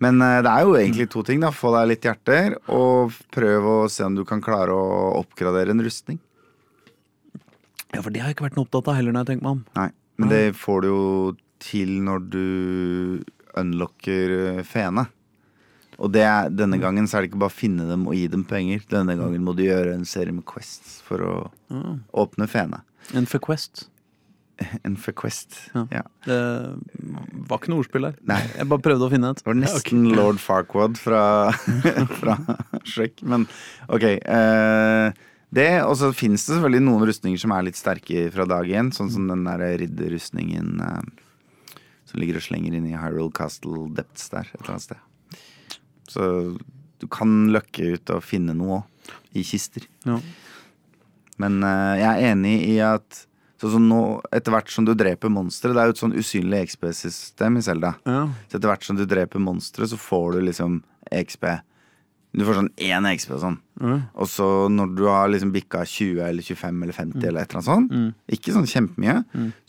Men 0.00 0.20
eh, 0.24 0.38
det 0.44 0.48
er 0.52 0.62
jo 0.64 0.76
egentlig 0.76 1.08
to 1.12 1.22
ting. 1.22 1.40
da 1.40 1.50
Få 1.52 1.72
deg 1.76 1.88
litt 1.90 2.06
hjerter, 2.08 2.56
og 2.72 3.12
prøv 3.32 3.66
å 3.68 3.74
se 3.92 4.04
om 4.06 4.14
du 4.16 4.24
kan 4.24 4.40
klare 4.44 4.72
å 4.72 5.18
oppgradere 5.20 5.70
en 5.76 5.84
rustning. 5.84 6.18
Ja, 7.94 8.02
for 8.02 8.10
det 8.14 8.20
har 8.22 8.30
jeg 8.32 8.36
ikke 8.38 8.48
vært 8.48 8.56
noe 8.58 8.66
opptatt 8.66 8.90
av 8.90 8.98
heller, 8.98 9.14
når 9.14 9.24
jeg 9.24 9.30
tenker 9.32 9.46
meg 9.46 9.56
om. 9.56 9.64
Nei, 9.78 9.88
Men 10.18 10.32
det 10.32 10.42
får 10.58 10.82
du 10.84 10.88
jo 10.90 11.02
til 11.64 11.92
når 12.04 12.24
du 12.32 12.44
unlocker 13.60 14.34
eh, 14.58 14.62
feene. 14.66 15.06
Og 16.02 16.10
det 16.10 16.24
er, 16.26 16.48
denne 16.50 16.80
gangen 16.82 17.06
så 17.06 17.16
er 17.20 17.22
det 17.24 17.30
ikke 17.30 17.38
bare 17.44 17.54
å 17.54 17.54
finne 17.54 17.84
dem 17.86 18.08
og 18.10 18.16
gi 18.18 18.24
dem 18.32 18.42
penger. 18.50 18.82
Denne 18.90 19.14
gangen 19.14 19.44
må 19.46 19.54
du 19.54 19.62
gjøre 19.62 19.92
en 19.94 20.02
serie 20.10 20.34
med 20.34 20.42
quests 20.48 20.96
for 21.06 21.22
å 21.22 21.34
åpne 22.24 22.48
feene. 22.50 22.80
En 23.14 23.28
Fequest. 23.30 23.86
En 24.86 24.94
fequest. 24.94 25.56
Ja. 25.74 25.80
Ja. 25.90 26.02
Det 26.26 26.36
var 27.50 27.58
ikke 27.58 27.72
noe 27.72 27.82
ordspill 27.82 28.04
der. 28.06 28.18
Nei. 28.30 28.36
Jeg 28.54 28.68
bare 28.70 28.84
prøvde 28.86 29.06
å 29.08 29.10
finne 29.10 29.32
et. 29.34 29.40
Det 29.42 29.48
var 29.48 29.56
nesten 29.58 30.04
lord 30.14 30.38
Farquad 30.38 30.94
fra, 31.00 31.22
fra 32.20 32.36
Shrek, 32.90 33.18
men 33.26 33.48
ok. 33.90 34.04
eh, 34.22 35.24
det, 35.54 35.70
og 35.86 35.94
så 36.00 36.10
finnes 36.16 36.42
det 36.44 36.56
selvfølgelig 36.56 36.84
noen 36.86 37.06
rustninger 37.08 37.40
som 37.40 37.54
er 37.54 37.66
litt 37.68 37.78
sterke 37.78 38.26
fra 38.34 38.46
dag 38.48 38.68
én, 38.68 38.90
sånn 38.94 39.12
som 39.12 39.28
den 39.30 39.44
der 39.46 39.62
ridderrustningen 39.82 40.80
eh, 40.82 41.82
som 42.10 42.22
ligger 42.22 42.40
og 42.40 42.46
slenger 42.46 42.74
inn 42.76 42.88
i 42.90 42.96
Hyrule 42.98 43.32
Castle 43.34 43.86
Depths 43.94 44.30
der 44.32 44.48
et 44.48 44.56
eller 44.60 44.74
annet 44.74 44.86
sted. 44.86 45.38
Så 46.10 46.24
du 47.02 47.06
kan 47.10 47.52
løkke 47.54 47.94
ut 47.94 48.14
og 48.14 48.24
finne 48.24 48.56
noe 48.56 48.80
òg, 48.80 48.90
i 49.36 49.42
kister. 49.44 49.84
Ja. 50.06 50.18
Men 51.42 51.62
eh, 51.66 51.94
jeg 52.00 52.10
er 52.10 52.32
enig 52.32 52.58
i 52.70 52.76
at 52.84 53.24
Sånn 53.64 53.86
nå, 53.88 53.98
etter 54.34 54.52
hvert 54.52 54.68
som 54.68 54.84
du 54.84 54.90
dreper 54.98 55.30
monstre 55.32 55.70
Det 55.72 55.80
er 55.80 55.88
jo 55.88 55.94
et 55.94 56.00
sånn 56.02 56.16
usynlig 56.18 56.58
XP-system 56.68 57.54
i 57.56 57.62
Selda. 57.64 57.94
Ja. 58.04 58.26
Så 58.50 58.58
etter 58.58 58.68
hvert 58.68 58.84
som 58.84 58.98
du 58.98 59.06
dreper 59.08 59.40
monstre, 59.40 59.88
så 59.88 59.96
får 59.96 60.34
du 60.34 60.40
liksom 60.50 60.82
XP. 61.08 61.46
Du 62.34 62.42
får 62.42 62.56
sånn 62.58 62.70
én 62.82 63.06
XP 63.14 63.30
og 63.36 63.40
sånn. 63.44 63.56
Og 64.18 64.26
så 64.26 64.46
når 64.70 64.94
du 64.98 65.04
har 65.06 65.28
liksom 65.30 65.52
bikka 65.54 65.84
20 65.86 66.18
eller 66.26 66.42
25 66.42 66.82
eller 66.82 66.92
50 66.96 67.28
eller 67.28 67.40
et 67.44 67.50
eller 67.54 67.60
annet 67.60 67.68
sånt, 67.68 67.92
ikke 68.38 68.54
sånn 68.56 68.66
kjempemye, 68.66 69.16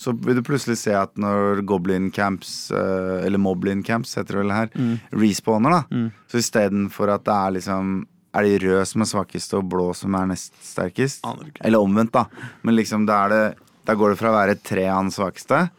så 0.01 0.13
vil 0.17 0.35
du 0.39 0.41
plutselig 0.41 0.77
se 0.81 0.93
at 0.97 1.13
når 1.21 1.61
goblin 1.69 2.09
camps, 2.11 2.71
eh, 2.71 3.25
eller 3.25 3.37
moblin 3.37 3.83
camps 3.85 4.15
heter 4.17 4.33
det 4.39 4.41
vel 4.43 4.51
her, 4.55 4.69
respawner, 5.13 5.69
da, 5.77 6.09
så 6.31 6.37
istedenfor 6.41 7.13
at 7.13 7.23
det 7.25 7.33
er 7.37 7.51
liksom 7.59 8.07
er 8.35 8.43
de 8.43 8.57
røde 8.65 8.85
som 8.85 9.01
er 9.01 9.07
svakeste 9.07 9.55
og 9.55 9.69
blå 9.71 9.93
som 9.95 10.15
er 10.19 10.25
nest 10.27 10.51
sterkest? 10.59 11.21
Eller 11.63 11.79
omvendt, 11.79 12.11
da. 12.11 12.25
Men 12.63 12.75
liksom 12.75 13.05
da, 13.07 13.27
det, 13.31 13.43
da 13.87 13.93
går 13.95 14.09
det 14.11 14.17
fra 14.19 14.33
å 14.33 14.35
være 14.35 14.57
tre 14.59 14.87
av 14.91 15.05
den 15.05 15.13
svakeste 15.15 15.69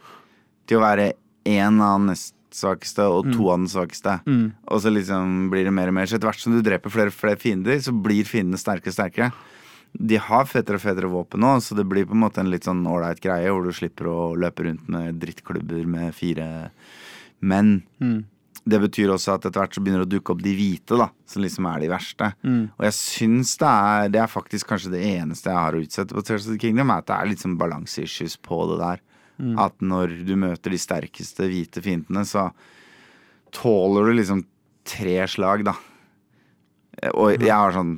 til 0.67 0.79
å 0.79 0.85
være 0.87 1.11
én 1.45 1.77
av 1.83 1.99
den 1.99 2.07
nest 2.13 2.33
svakeste 2.57 3.05
og 3.05 3.29
to 3.31 3.51
av 3.53 3.61
den 3.61 3.69
svakeste. 3.71 4.17
Og 4.67 4.81
så 4.83 4.93
liksom 4.93 5.47
blir 5.53 5.67
det 5.67 5.75
mer 5.75 5.91
og 5.91 5.97
mer. 5.97 6.09
Så 6.09 6.17
etter 6.17 6.29
hvert 6.29 6.41
som 6.41 6.55
du 6.55 6.63
dreper 6.65 6.93
flere 6.93 7.13
og 7.13 7.17
flere 7.17 7.39
fiender, 7.41 7.79
så 7.83 7.93
blir 7.93 8.27
fiendene 8.27 8.59
sterkere 8.61 8.93
og 8.93 8.97
sterkere. 8.97 9.31
De 9.97 10.17
har 10.21 10.45
fetere 10.45 10.77
og 10.77 10.83
fetere 10.83 11.09
våpen 11.09 11.41
nå, 11.41 11.57
så 11.63 11.77
det 11.77 11.87
blir 11.89 12.05
på 12.05 12.13
en 12.13 12.25
måte 12.25 12.41
en 12.43 12.51
litt 12.51 12.67
sånn 12.67 12.83
ålreit 12.85 13.21
greie 13.23 13.49
hvor 13.49 13.65
du 13.65 13.73
slipper 13.73 14.09
å 14.11 14.17
løpe 14.37 14.67
rundt 14.67 14.89
med 14.91 15.21
drittklubber 15.21 15.87
med 15.89 16.13
fire 16.17 16.47
menn. 17.39 17.79
det 18.67 18.79
betyr 18.83 19.13
også 19.13 19.37
at 19.37 19.45
etter 19.47 19.61
hvert 19.61 19.75
så 19.77 19.81
begynner 19.81 20.03
det 20.03 20.09
å 20.09 20.13
dukke 20.17 20.33
opp 20.33 20.43
de 20.43 20.53
hvite, 20.57 20.97
da. 20.99 21.07
Som 21.29 21.45
liksom 21.45 21.67
er 21.69 21.79
de 21.79 21.91
verste. 21.91 22.31
Mm. 22.43 22.63
Og 22.75 22.87
jeg 22.87 22.95
syns 22.97 23.53
det 23.61 23.69
er 23.69 24.09
Det 24.11 24.19
er 24.21 24.31
faktisk 24.31 24.67
kanskje 24.67 24.91
det 24.91 25.03
eneste 25.07 25.49
jeg 25.49 25.61
har 25.63 25.77
å 25.77 25.83
utsette 25.85 26.17
på 26.17 26.23
Tears 26.27 26.47
of 26.47 26.55
the 26.55 26.59
Kingdom, 26.59 26.91
er 26.91 27.03
at 27.03 27.07
det 27.07 27.15
er 27.15 27.29
litt 27.31 27.43
sånn 27.45 27.59
balanseissues 27.59 28.35
på 28.43 28.59
det 28.73 28.81
der. 28.83 29.03
Mm. 29.37 29.55
At 29.61 29.75
når 29.85 30.15
du 30.25 30.33
møter 30.39 30.73
de 30.73 30.79
sterkeste 30.81 31.45
hvite 31.49 31.81
fiendene, 31.85 32.23
så 32.25 32.47
tåler 33.55 34.09
du 34.09 34.17
liksom 34.17 34.43
tre 34.87 35.19
slag, 35.29 35.65
da. 35.67 35.75
Og 37.13 37.37
jeg 37.37 37.53
har 37.53 37.75
sånn 37.75 37.97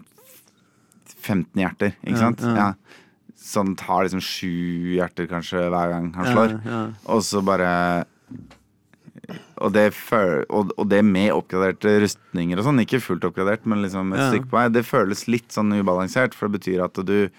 15 1.20 1.62
hjerter, 1.62 1.94
ikke 2.04 2.16
Ja, 2.18 2.24
sant? 2.26 2.42
ja. 2.44 2.56
Ja. 2.56 2.74
Så 3.40 3.64
han 3.64 3.76
tar 3.80 4.04
liksom 4.04 4.22
sju 4.22 4.96
hjerter 4.98 5.28
kanskje 5.32 5.62
hver 5.72 5.94
gang 5.94 6.10
han 6.14 6.28
slår. 6.28 6.56
Ja, 6.60 6.72
ja. 6.74 6.82
Og 7.08 7.24
så 7.24 7.42
bare 7.46 7.70
og 9.60 9.74
det, 9.76 9.92
og, 10.50 10.72
og 10.80 10.86
det 10.90 11.04
med 11.06 11.32
oppgraderte 11.36 11.92
rustninger 12.02 12.58
og 12.60 12.66
sånn, 12.66 12.80
ikke 12.82 13.02
fullt 13.04 13.26
oppgradert, 13.28 13.66
men 13.70 13.84
liksom 13.84 14.14
et 14.16 14.30
stykke 14.32 14.50
på 14.50 14.58
vei, 14.58 14.68
det 14.74 14.86
føles 14.88 15.26
litt 15.30 15.52
sånn 15.54 15.74
ubalansert, 15.76 16.34
for 16.38 16.48
det 16.50 16.60
betyr 16.60 16.84
at 16.86 17.00
du 17.06 17.30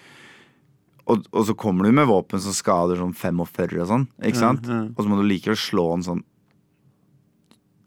og, 1.11 1.25
og 1.35 1.45
så 1.49 1.55
kommer 1.59 1.85
du 1.87 1.91
med 1.95 2.07
våpen 2.09 2.39
som 2.43 2.55
skader 2.55 2.99
sånn 3.01 3.13
45 3.17 3.81
og 3.83 3.89
sånn, 3.91 4.07
ikke 4.23 4.39
sant? 4.39 4.67
ja. 4.69 4.81
Og 4.95 5.03
så 5.03 5.11
må 5.11 5.19
du 5.19 5.25
likevel 5.27 5.59
slå 5.59 5.85
den 5.95 6.05
sånn 6.07 6.23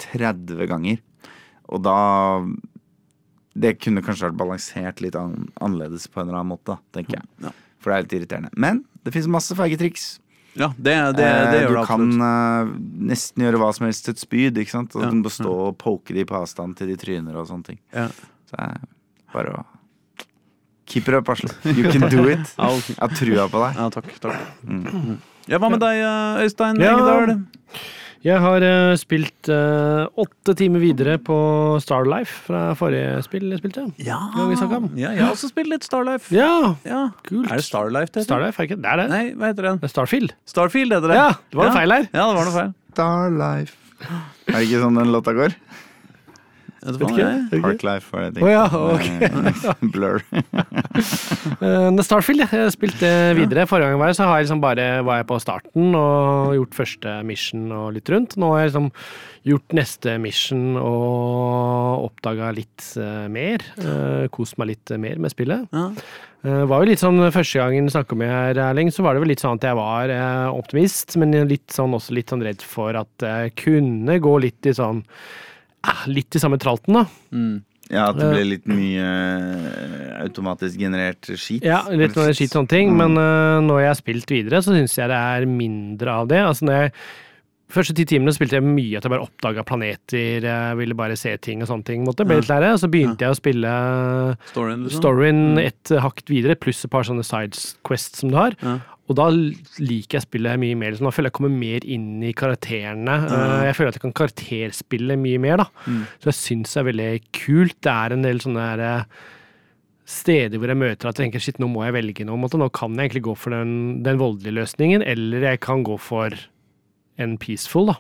30 0.05 0.67
ganger. 0.71 0.99
Og 1.73 1.81
da 1.85 1.97
Det 3.55 3.77
kunne 3.79 4.03
kanskje 4.03 4.27
vært 4.27 4.39
balansert 4.41 5.01
litt 5.05 5.15
an, 5.15 5.49
annerledes 5.63 6.09
på 6.11 6.19
en 6.21 6.27
eller 6.29 6.41
annen 6.41 6.57
måte, 6.57 6.75
tenker 6.93 7.21
jeg. 7.21 7.27
Ja. 7.45 7.53
For 7.79 7.93
det 7.93 7.97
er 7.97 8.03
litt 8.07 8.15
irriterende. 8.19 8.51
Men 8.59 8.81
det 9.07 9.13
fins 9.15 9.29
masse 9.31 9.55
feige 9.55 9.79
triks. 9.79 10.07
Ja, 10.59 10.73
det, 10.75 10.95
det, 11.15 11.23
det 11.23 11.61
Eh, 11.63 11.69
du 11.71 11.75
det 11.77 11.85
kan 11.87 12.09
eh, 12.27 12.73
nesten 13.11 13.45
gjøre 13.47 13.61
hva 13.63 13.69
som 13.75 13.87
helst 13.87 14.05
til 14.07 14.15
et 14.17 14.23
spyd. 14.23 14.59
ikke 14.59 14.75
sant? 14.75 14.95
Og 14.99 15.03
Ja, 15.07 15.11
Du 15.11 15.21
må 15.23 15.31
stå 15.31 15.55
og 15.69 15.79
poke 15.79 16.15
de 16.15 16.25
på 16.27 16.35
avstand 16.39 16.75
til 16.79 16.91
de 16.91 16.97
tryner 16.99 17.39
og 17.39 17.47
sånne 17.47 17.65
ting. 17.71 17.79
Ja. 17.95 18.09
Så 18.51 18.59
det 18.59 18.67
er 18.67 18.85
bare 19.35 19.55
å 19.55 19.65
Keep 20.87 21.09
it 21.09 21.15
up, 21.17 21.29
Asle. 21.33 21.51
You 21.65 21.91
can 21.91 22.09
do 22.13 22.27
it. 22.29 22.55
Jeg 22.59 22.97
har 23.01 23.13
trua 23.17 23.49
på 23.51 23.61
deg. 23.65 23.77
Ja, 23.81 23.91
takk. 23.95 24.09
takk. 24.21 24.41
Mm. 24.69 25.19
Ja, 25.49 25.59
Hva 25.61 25.71
med 25.73 25.81
deg, 25.85 26.01
eh, 26.05 26.43
Øystein 26.45 26.81
Ja. 26.81 26.95
Engedal? 26.97 27.39
Jeg 28.25 28.41
har 28.41 28.65
uh, 28.65 28.95
spilt 28.97 29.49
uh, 29.53 30.07
åtte 30.17 30.55
timer 30.57 30.81
videre 30.81 31.19
på 31.21 31.35
Starlife 31.85 32.39
fra 32.47 32.63
forrige 32.79 33.19
spill 33.27 33.51
jeg 33.53 33.61
spilte. 33.61 33.85
Ja. 34.01 34.17
Ja, 34.33 35.11
jeg 35.13 35.21
har 35.21 35.35
også 35.35 35.51
spilt 35.51 35.69
litt 35.69 35.85
Starlife. 35.85 36.33
Ja, 36.33 36.73
Ja. 36.89 37.03
kult. 37.29 37.51
Er 37.53 37.61
det 37.61 37.67
Starlife 37.67 38.09
det 38.15 38.23
heter? 38.23 38.25
Starlife, 38.31 38.57
er 38.57 38.65
det 38.65 38.71
ikke 38.71 38.81
det? 38.81 38.93
er 38.95 39.03
det. 39.03 39.07
Nei, 39.13 39.25
hva 39.37 39.51
heter 39.53 39.69
den? 39.69 39.77
Det 39.83 39.91
er 39.91 39.93
Starfield. 39.93 40.33
Starfield 40.49 40.97
heter 40.97 41.13
det. 41.13 41.19
Ja, 41.21 41.29
det 41.37 41.61
var 41.61 41.67
en 41.69 41.73
Ja. 41.75 41.79
feil 41.83 41.93
her. 41.99 42.09
Ja, 42.15 42.25
det 42.31 42.37
var 42.41 42.45
noe 42.49 42.57
feil. 42.57 42.73
Starlife. 42.97 43.77
Er 44.49 44.57
det 44.57 44.65
ikke 44.71 44.81
sånn 44.87 44.97
den 45.03 45.13
låta 45.13 45.37
går? 45.37 45.53
Parklife 46.85 48.13
var 48.13 48.27
det 48.35 48.43
Å 48.45 48.51
ja, 48.51 48.65
tenkte. 48.69 49.29
ok. 49.33 49.85
Blur. 49.95 50.25
uh, 51.65 52.03
Starfield, 52.05 52.45
jeg 52.45 52.73
spilte 52.75 53.11
videre. 53.39 53.65
Forrige 53.71 53.93
gang 53.93 54.01
var 54.03 54.13
jeg, 54.13 54.19
så 54.19 54.29
har 54.29 54.41
jeg 54.41 54.49
liksom 54.49 54.61
bare 54.65 54.89
var 55.07 55.23
jeg 55.23 55.29
på 55.31 55.39
starten 55.41 55.95
og 55.97 56.53
gjort 56.59 56.77
første 56.77 57.15
mission 57.25 57.71
og 57.73 57.95
litt 57.97 58.11
rundt. 58.13 58.37
Nå 58.41 58.53
har 58.53 58.65
jeg 58.65 58.73
liksom 58.73 58.91
gjort 59.49 59.77
neste 59.77 60.17
mission 60.21 60.77
og 60.81 62.05
oppdaga 62.11 62.51
litt 62.57 62.85
uh, 63.01 63.25
mer. 63.33 63.65
Uh, 63.81 64.29
Kost 64.35 64.61
meg 64.61 64.75
litt 64.75 64.95
mer 65.01 65.21
med 65.21 65.33
spillet. 65.33 65.65
Ja. 65.73 65.89
Uh, 66.45 66.67
var 66.69 66.83
jo 66.83 66.91
litt 66.91 67.01
sånn 67.01 67.17
Første 67.33 67.63
gangen 67.63 67.89
du 67.89 67.95
snakka 67.95 68.19
med 68.21 68.29
her, 68.29 68.61
Erling, 68.67 68.93
så 68.93 69.05
var 69.07 69.17
det 69.17 69.25
vel 69.25 69.33
litt 69.33 69.41
sånn 69.41 69.57
at 69.57 69.65
jeg 69.65 69.79
var 69.79 70.13
optimist, 70.53 71.17
men 71.21 71.33
litt 71.49 71.73
sånn, 71.73 71.97
også 71.97 72.17
litt 72.17 72.33
sånn 72.33 72.45
redd 72.45 72.61
for 72.61 73.01
at 73.01 73.25
jeg 73.25 73.57
kunne 73.65 74.21
gå 74.21 74.37
litt 74.45 74.69
i 74.69 74.77
sånn 74.77 75.01
Litt 76.11 76.37
i 76.37 76.43
samme 76.43 76.59
tralten, 76.63 76.95
da. 77.01 77.07
Mm. 77.35 77.55
Ja, 77.93 78.07
at 78.09 78.17
det 78.17 78.31
ble 78.33 78.45
litt 78.49 78.65
mye 78.71 79.05
eh, 79.05 80.23
automatisk 80.25 80.79
generert 80.81 81.29
skit. 81.37 81.67
Ja, 81.67 81.83
litt 81.91 82.17
mer 82.17 82.31
og 82.33 82.39
sånne 82.41 82.71
ting, 82.71 82.95
Mm. 82.95 82.97
men 83.03 83.19
uh, 83.21 83.61
når 83.61 83.83
jeg 83.83 83.91
har 83.91 83.99
spilt 84.01 84.33
videre, 84.33 84.63
så 84.65 84.73
syns 84.73 84.97
jeg 84.97 85.11
det 85.13 85.19
er 85.21 85.45
mindre 85.51 86.15
av 86.23 86.29
det. 86.33 86.41
Altså 86.45 86.65
når 86.71 86.83
jeg 86.87 86.97
Første 87.75 87.95
ti 87.97 88.05
timene 88.07 88.31
spilte 88.31 88.59
jeg 88.61 88.63
mye 88.63 88.99
at 89.01 89.07
jeg 89.07 89.11
bare 89.11 89.25
oppdaga 89.25 89.65
planeter, 89.67 90.45
jeg 90.45 90.77
ville 90.79 90.95
bare 90.95 91.17
se 91.19 91.33
ting 91.43 91.63
og 91.65 91.67
sånne 91.67 91.83
ting. 91.89 92.05
Måtte 92.07 92.23
ble 92.29 92.37
litt 92.39 92.51
lære, 92.53 92.69
og 92.77 92.79
så 92.79 92.91
begynte 92.93 93.25
jeg 93.25 93.35
å 93.35 93.39
spille 93.39 93.73
Storyen, 94.53 94.85
liksom. 94.85 95.01
storyen 95.01 95.41
et 95.59 95.95
hakk 96.05 96.23
videre, 96.29 96.55
pluss 96.61 96.85
et 96.87 96.93
par 96.93 97.09
sånne 97.09 97.25
sidequests 97.27 98.21
som 98.23 98.31
du 98.31 98.37
har. 98.39 98.55
Ja. 98.63 98.77
Og 99.05 99.17
da 99.19 99.27
liker 99.29 100.17
jeg 100.17 100.25
spillet 100.25 100.61
mye 100.63 100.77
mer. 100.81 100.95
Liksom. 100.95 101.09
Da 101.11 101.13
føler 101.13 101.29
jeg 101.29 101.37
kommer 101.37 101.53
mer 101.53 101.85
inn 101.85 102.23
i 102.25 102.33
karakterene. 102.37 103.17
Uh, 103.29 103.65
Jeg 103.69 103.77
føler 103.77 103.93
at 103.93 103.99
jeg 103.99 104.05
kan 104.07 104.17
karakterspille 104.17 105.19
mye 105.21 105.43
mer, 105.45 105.61
da. 105.61 105.67
Mm. 105.85 106.03
Så 106.23 106.31
jeg 106.31 106.39
syns 106.39 106.73
det 106.73 106.81
er 106.81 106.89
veldig 106.89 107.11
kult. 107.37 107.77
Det 107.85 107.93
er 107.93 108.17
en 108.17 108.25
del 108.25 108.41
sånne 108.41 108.65
der, 108.71 108.85
eh, 108.89 109.29
steder 110.09 110.61
hvor 110.61 110.69
jeg 110.73 110.81
møter 110.81 111.09
at 111.09 111.17
jeg 111.17 111.27
tenker 111.27 111.41
shit, 111.41 111.61
nå 111.61 111.69
må 111.73 111.85
jeg 111.85 111.97
velge 111.97 112.25
noe. 112.29 112.37
Nå 112.37 112.71
kan 112.77 112.97
jeg 112.97 113.09
egentlig 113.11 113.27
gå 113.29 113.37
for 113.41 113.57
den, 113.57 114.03
den 114.05 114.21
voldelige 114.21 114.57
løsningen, 114.57 115.05
eller 115.05 115.49
jeg 115.51 115.61
kan 115.65 115.85
gå 115.85 115.99
for 116.01 116.33
en 117.21 117.37
peaceful, 117.41 117.93
da. 117.93 117.99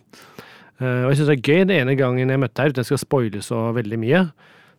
Eh, 0.80 1.04
og 1.04 1.12
jeg 1.12 1.20
syns 1.20 1.30
det 1.30 1.38
er 1.38 1.44
gøy. 1.44 1.62
Den 1.68 1.76
ene 1.82 1.96
gangen 2.00 2.32
jeg 2.32 2.40
møtte 2.40 2.64
her, 2.64 2.72
uten 2.72 2.80
at 2.80 2.88
jeg 2.88 2.94
skal 2.94 3.04
spoile 3.04 3.44
så 3.44 3.66
veldig 3.76 4.00
mye, 4.00 4.24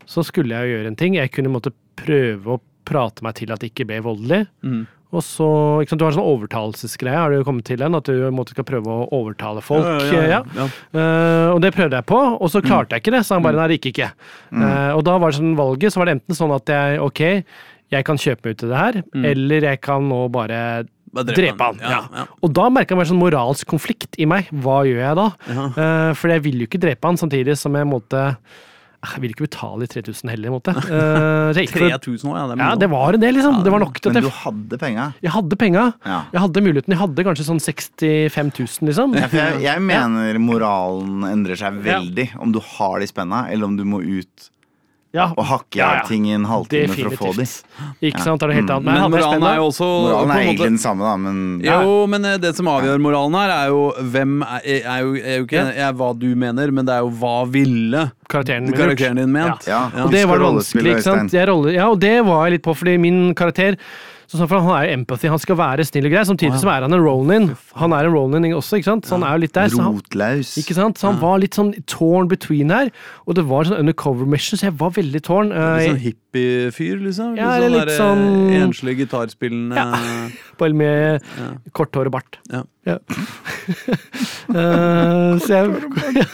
så 0.09 0.25
skulle 0.25 0.57
jeg 0.57 0.69
jo 0.69 0.77
gjøre 0.79 0.91
en 0.93 0.99
ting. 0.99 1.17
Jeg 1.21 1.33
kunne 1.33 1.53
måtte 1.53 1.73
prøve 2.01 2.57
å 2.57 2.61
prate 2.85 3.25
meg 3.25 3.37
til 3.39 3.53
at 3.53 3.61
det 3.61 3.71
ikke 3.71 3.87
ble 3.89 4.01
voldelig. 4.05 4.45
Mm. 4.65 4.83
Og 5.15 5.23
så, 5.23 5.47
ikke 5.81 5.93
sant, 5.93 6.01
Du 6.01 6.05
har 6.05 6.11
en 6.13 6.17
sånn 6.19 6.29
overtalelsesgreie, 6.33 7.15
har 7.21 7.31
du 7.31 7.43
kommet 7.47 7.65
til 7.69 7.79
den? 7.81 7.95
At 7.97 8.05
du 8.09 8.13
i 8.13 8.27
en 8.27 8.35
måte 8.35 8.51
skal 8.55 8.67
prøve 8.67 8.91
å 8.91 9.07
overtale 9.15 9.63
folk. 9.65 9.85
Ja, 10.11 10.23
ja, 10.27 10.41
ja. 10.57 10.65
Eh, 10.93 11.47
og 11.53 11.61
det 11.63 11.71
prøvde 11.75 11.97
jeg 12.01 12.07
på, 12.11 12.19
og 12.35 12.51
så 12.51 12.61
klarte 12.65 12.97
jeg 12.97 13.05
ikke 13.05 13.15
det. 13.17 13.23
Så 13.27 13.37
han 13.37 13.45
bare 13.45 13.57
nei, 13.61 13.69
det 13.73 13.79
gikk 13.79 13.93
ikke. 13.95 14.11
Eh, 14.53 14.91
og 14.95 15.05
da 15.07 15.15
var 15.21 15.31
det 15.31 15.39
sånn 15.39 15.55
valget, 15.59 15.93
så 15.95 16.01
var 16.03 16.11
det 16.11 16.17
enten 16.19 16.37
sånn 16.37 16.53
at 16.55 16.73
jeg 16.75 16.99
ok, 17.05 17.23
jeg 17.95 18.05
kan 18.07 18.17
kjøpe 18.19 18.43
meg 18.49 18.55
ut 18.55 18.59
til 18.63 18.69
det 18.73 18.77
her, 18.81 19.01
eller 19.31 19.69
jeg 19.71 19.81
kan 19.85 20.07
nå 20.09 20.23
bare 20.33 20.59
drepe 21.15 21.63
han. 21.63 21.77
Ja, 21.79 22.01
Ja. 22.11 22.23
Og 22.43 22.51
da 22.51 22.65
merka 22.73 22.91
jeg 22.95 23.05
en 23.05 23.11
sånn 23.13 23.21
moralsk 23.21 23.67
konflikt 23.71 24.17
i 24.19 24.25
meg. 24.27 24.49
Hva 24.51 24.81
gjør 24.83 24.99
jeg 24.99 25.15
da? 25.15 25.27
Ja. 25.47 25.65
Eh, 25.69 26.13
for 26.19 26.27
jeg 26.33 26.43
vil 26.43 26.59
jo 26.59 26.67
ikke 26.67 26.81
drepe 26.81 27.07
han, 27.07 27.15
samtidig 27.21 27.55
som 27.57 27.73
jeg 27.77 27.87
måtte 27.87 28.35
Jeg 29.13 29.23
vil 29.23 29.33
ikke 29.35 29.45
betale 29.47 29.85
de 29.85 29.89
3000 29.93 30.31
heller, 30.33 30.53
måte. 30.55 30.73
Uh, 30.75 31.53
3000 31.53 32.31
år, 32.31 32.37
ja. 32.39 32.45
Det 32.49 32.57
ja, 32.61 32.71
det 32.81 32.89
var 32.91 33.17
en 33.17 33.23
del, 33.23 33.37
liksom. 33.37 33.61
Det 33.65 33.73
var 33.75 33.83
nok 33.83 33.99
til 33.99 34.11
at 34.11 34.19
jeg 34.19 34.23
Men 34.23 34.29
du 34.29 34.39
hadde 34.41 34.81
penga. 34.81 35.05
jeg 35.21 35.33
hadde 35.35 35.59
penga. 35.61 35.85
Ja. 36.05 36.19
Jeg 36.33 36.43
hadde 36.45 36.65
muligheten. 36.65 36.95
Jeg 36.95 37.01
hadde 37.03 37.27
kanskje 37.29 37.47
sånn 37.49 37.61
65 37.63 38.51
000, 38.59 38.89
liksom. 38.89 39.15
Ja, 39.19 39.29
jeg, 39.31 39.61
jeg 39.65 39.85
mener 39.91 40.41
moralen 40.41 41.25
endrer 41.29 41.59
seg 41.59 41.79
veldig 41.85 42.31
om 42.41 42.55
du 42.55 42.61
har 42.75 42.99
de 43.03 43.09
spenna, 43.11 43.45
eller 43.51 43.69
om 43.69 43.77
du 43.79 43.85
må 43.87 44.01
ut 44.03 44.49
Ja, 45.15 45.29
og 45.31 45.45
hakke 45.47 45.79
av 45.79 45.99
ja. 46.01 46.05
ting 46.09 46.25
i 46.27 46.33
en 46.35 46.45
halvtime 46.49 46.91
for 46.91 47.07
å 47.07 47.11
få 47.15 47.31
de. 47.37 47.45
definitivt. 47.45 48.01
Ikke 48.03 48.23
sant, 48.25 48.43
er 48.43 48.51
det 48.51 48.57
helt 48.59 48.73
annet. 48.75 48.87
Men 48.89 49.01
men 49.05 49.13
moralen 49.15 49.45
er 49.47 49.59
jo 49.61 49.67
også 49.69 49.87
Moralen 49.87 50.33
er 50.35 50.41
egentlig 50.43 50.69
den 50.73 50.81
samme, 50.81 51.05
da, 51.07 51.15
men 51.21 51.37
Jo, 51.65 51.93
men 52.11 52.27
eh, 52.27 52.39
det 52.41 52.51
som 52.57 52.69
avgjør 52.71 52.99
moralen 53.03 53.37
her, 53.39 53.53
er 53.55 53.71
jo 53.73 53.83
hvem 54.15 54.35
er, 54.43 54.65
er, 54.81 55.05
jo, 55.05 55.13
er 55.21 55.39
jo 55.39 55.47
ikke 55.47 55.65
er 55.87 55.95
hva 56.01 56.09
du 56.19 56.27
mener, 56.45 56.73
men 56.75 56.87
det 56.87 56.97
er 56.97 57.05
jo 57.05 57.13
hva 57.21 57.37
ville 57.51 58.09
karakteren 58.31 58.67
min 58.67 58.75
karakteren 58.77 59.21
din 59.21 59.31
ment. 59.31 59.69
Ja. 59.69 59.85
Og 60.03 60.11
det 60.13 60.25
var 60.29 60.43
vanskelig, 60.43 60.97
ikke 60.97 61.05
sant? 61.05 61.35
Jeg 61.35 61.47
roller, 61.51 61.75
ja, 61.77 61.87
og 61.91 62.01
det 62.03 62.17
var 62.27 62.45
jeg 62.47 62.57
litt 62.57 62.65
på, 62.65 62.75
fordi 62.75 62.97
min 63.01 63.23
karakter 63.37 63.79
sånn, 64.39 64.49
for 64.51 64.59
Han 64.65 64.75
er 64.77 64.87
jo 64.89 64.97
empathy, 64.99 65.29
han 65.31 65.41
skal 65.41 65.57
være 65.59 65.85
snill 65.87 66.05
og 66.09 66.13
grei, 66.15 66.23
samtidig 66.29 66.59
som 66.61 66.69
er 66.73 66.85
han 66.85 66.93
en 66.93 67.03
Ronin. 67.03 67.47
Han 67.81 67.93
er 67.93 68.09
en 68.09 68.13
Ronin 68.15 68.47
også, 68.53 68.79
ikke 68.79 68.89
sant? 68.91 69.05
Så 69.07 69.15
han 69.17 69.23
er 69.27 69.35
jo 69.37 69.43
litt 69.45 69.53
der. 69.55 69.69
Så 69.73 69.81
han, 69.81 69.95
ikke 70.61 70.77
sant? 70.77 70.99
Så 71.01 71.07
han 71.09 71.19
var 71.21 71.39
litt 71.43 71.55
sånn 71.57 71.73
torn 71.91 72.27
between 72.31 72.69
her, 72.73 72.91
og 73.25 73.35
det 73.39 73.45
var 73.49 73.65
sånn 73.69 73.79
undercover 73.81 74.25
mission, 74.29 74.57
så 74.59 74.69
jeg 74.69 74.77
var 74.79 74.93
veldig 74.97 75.21
torn. 75.25 75.49
Litt 75.55 75.89
sånn 75.89 76.01
eh, 76.01 76.13
sånn 76.35 76.71
hippiefyr, 76.71 77.01
liksom? 77.03 77.35
Ja, 77.37 77.55
eller 77.55 77.69
litt 77.69 77.87
der, 77.87 77.93
eh, 77.93 77.99
sånn- 77.99 78.51
Enslig 78.59 78.97
gitarspillende 78.99 79.75
Bare 80.59 80.73
med 80.73 81.21
Ja. 81.37 81.47
kort 81.73 81.91
hår 81.93 82.05
og 82.07 82.11
bart. 82.11 82.37
Ja. 82.51 82.63
Ja. 82.85 82.97
uh, 84.49 85.35
så 85.41 85.49
jeg 85.49 86.27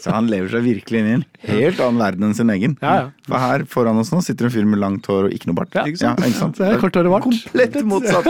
Så 0.00 0.10
han 0.10 0.26
lever 0.26 0.48
seg 0.48 0.64
virkelig 0.64 0.98
inn 0.98 1.06
i 1.06 1.12
en 1.18 1.24
helt 1.46 1.78
annen 1.80 2.00
verden 2.00 2.24
enn 2.24 2.34
sin 2.34 2.50
egen. 2.50 2.78
Ja, 2.82 2.94
ja. 2.94 3.10
For 3.28 3.38
her 3.38 3.64
foran 3.68 3.98
oss 3.98 4.10
nå 4.10 4.22
sitter 4.24 4.46
en 4.46 4.54
fyr 4.54 4.64
med 4.64 4.80
langt 4.80 5.06
hår 5.06 5.28
og 5.28 5.36
ikke 5.36 5.50
noe 5.50 5.58
bart. 5.60 5.74
Ja, 5.74 5.84
ikke 5.84 5.98
sant? 6.00 6.18
Ja, 6.18 6.26
ikke 6.32 6.40
sant? 6.40 6.58
Og 6.62 7.12
bart. 7.12 7.28
Komplett 7.28 7.82
motsatt. 7.84 8.26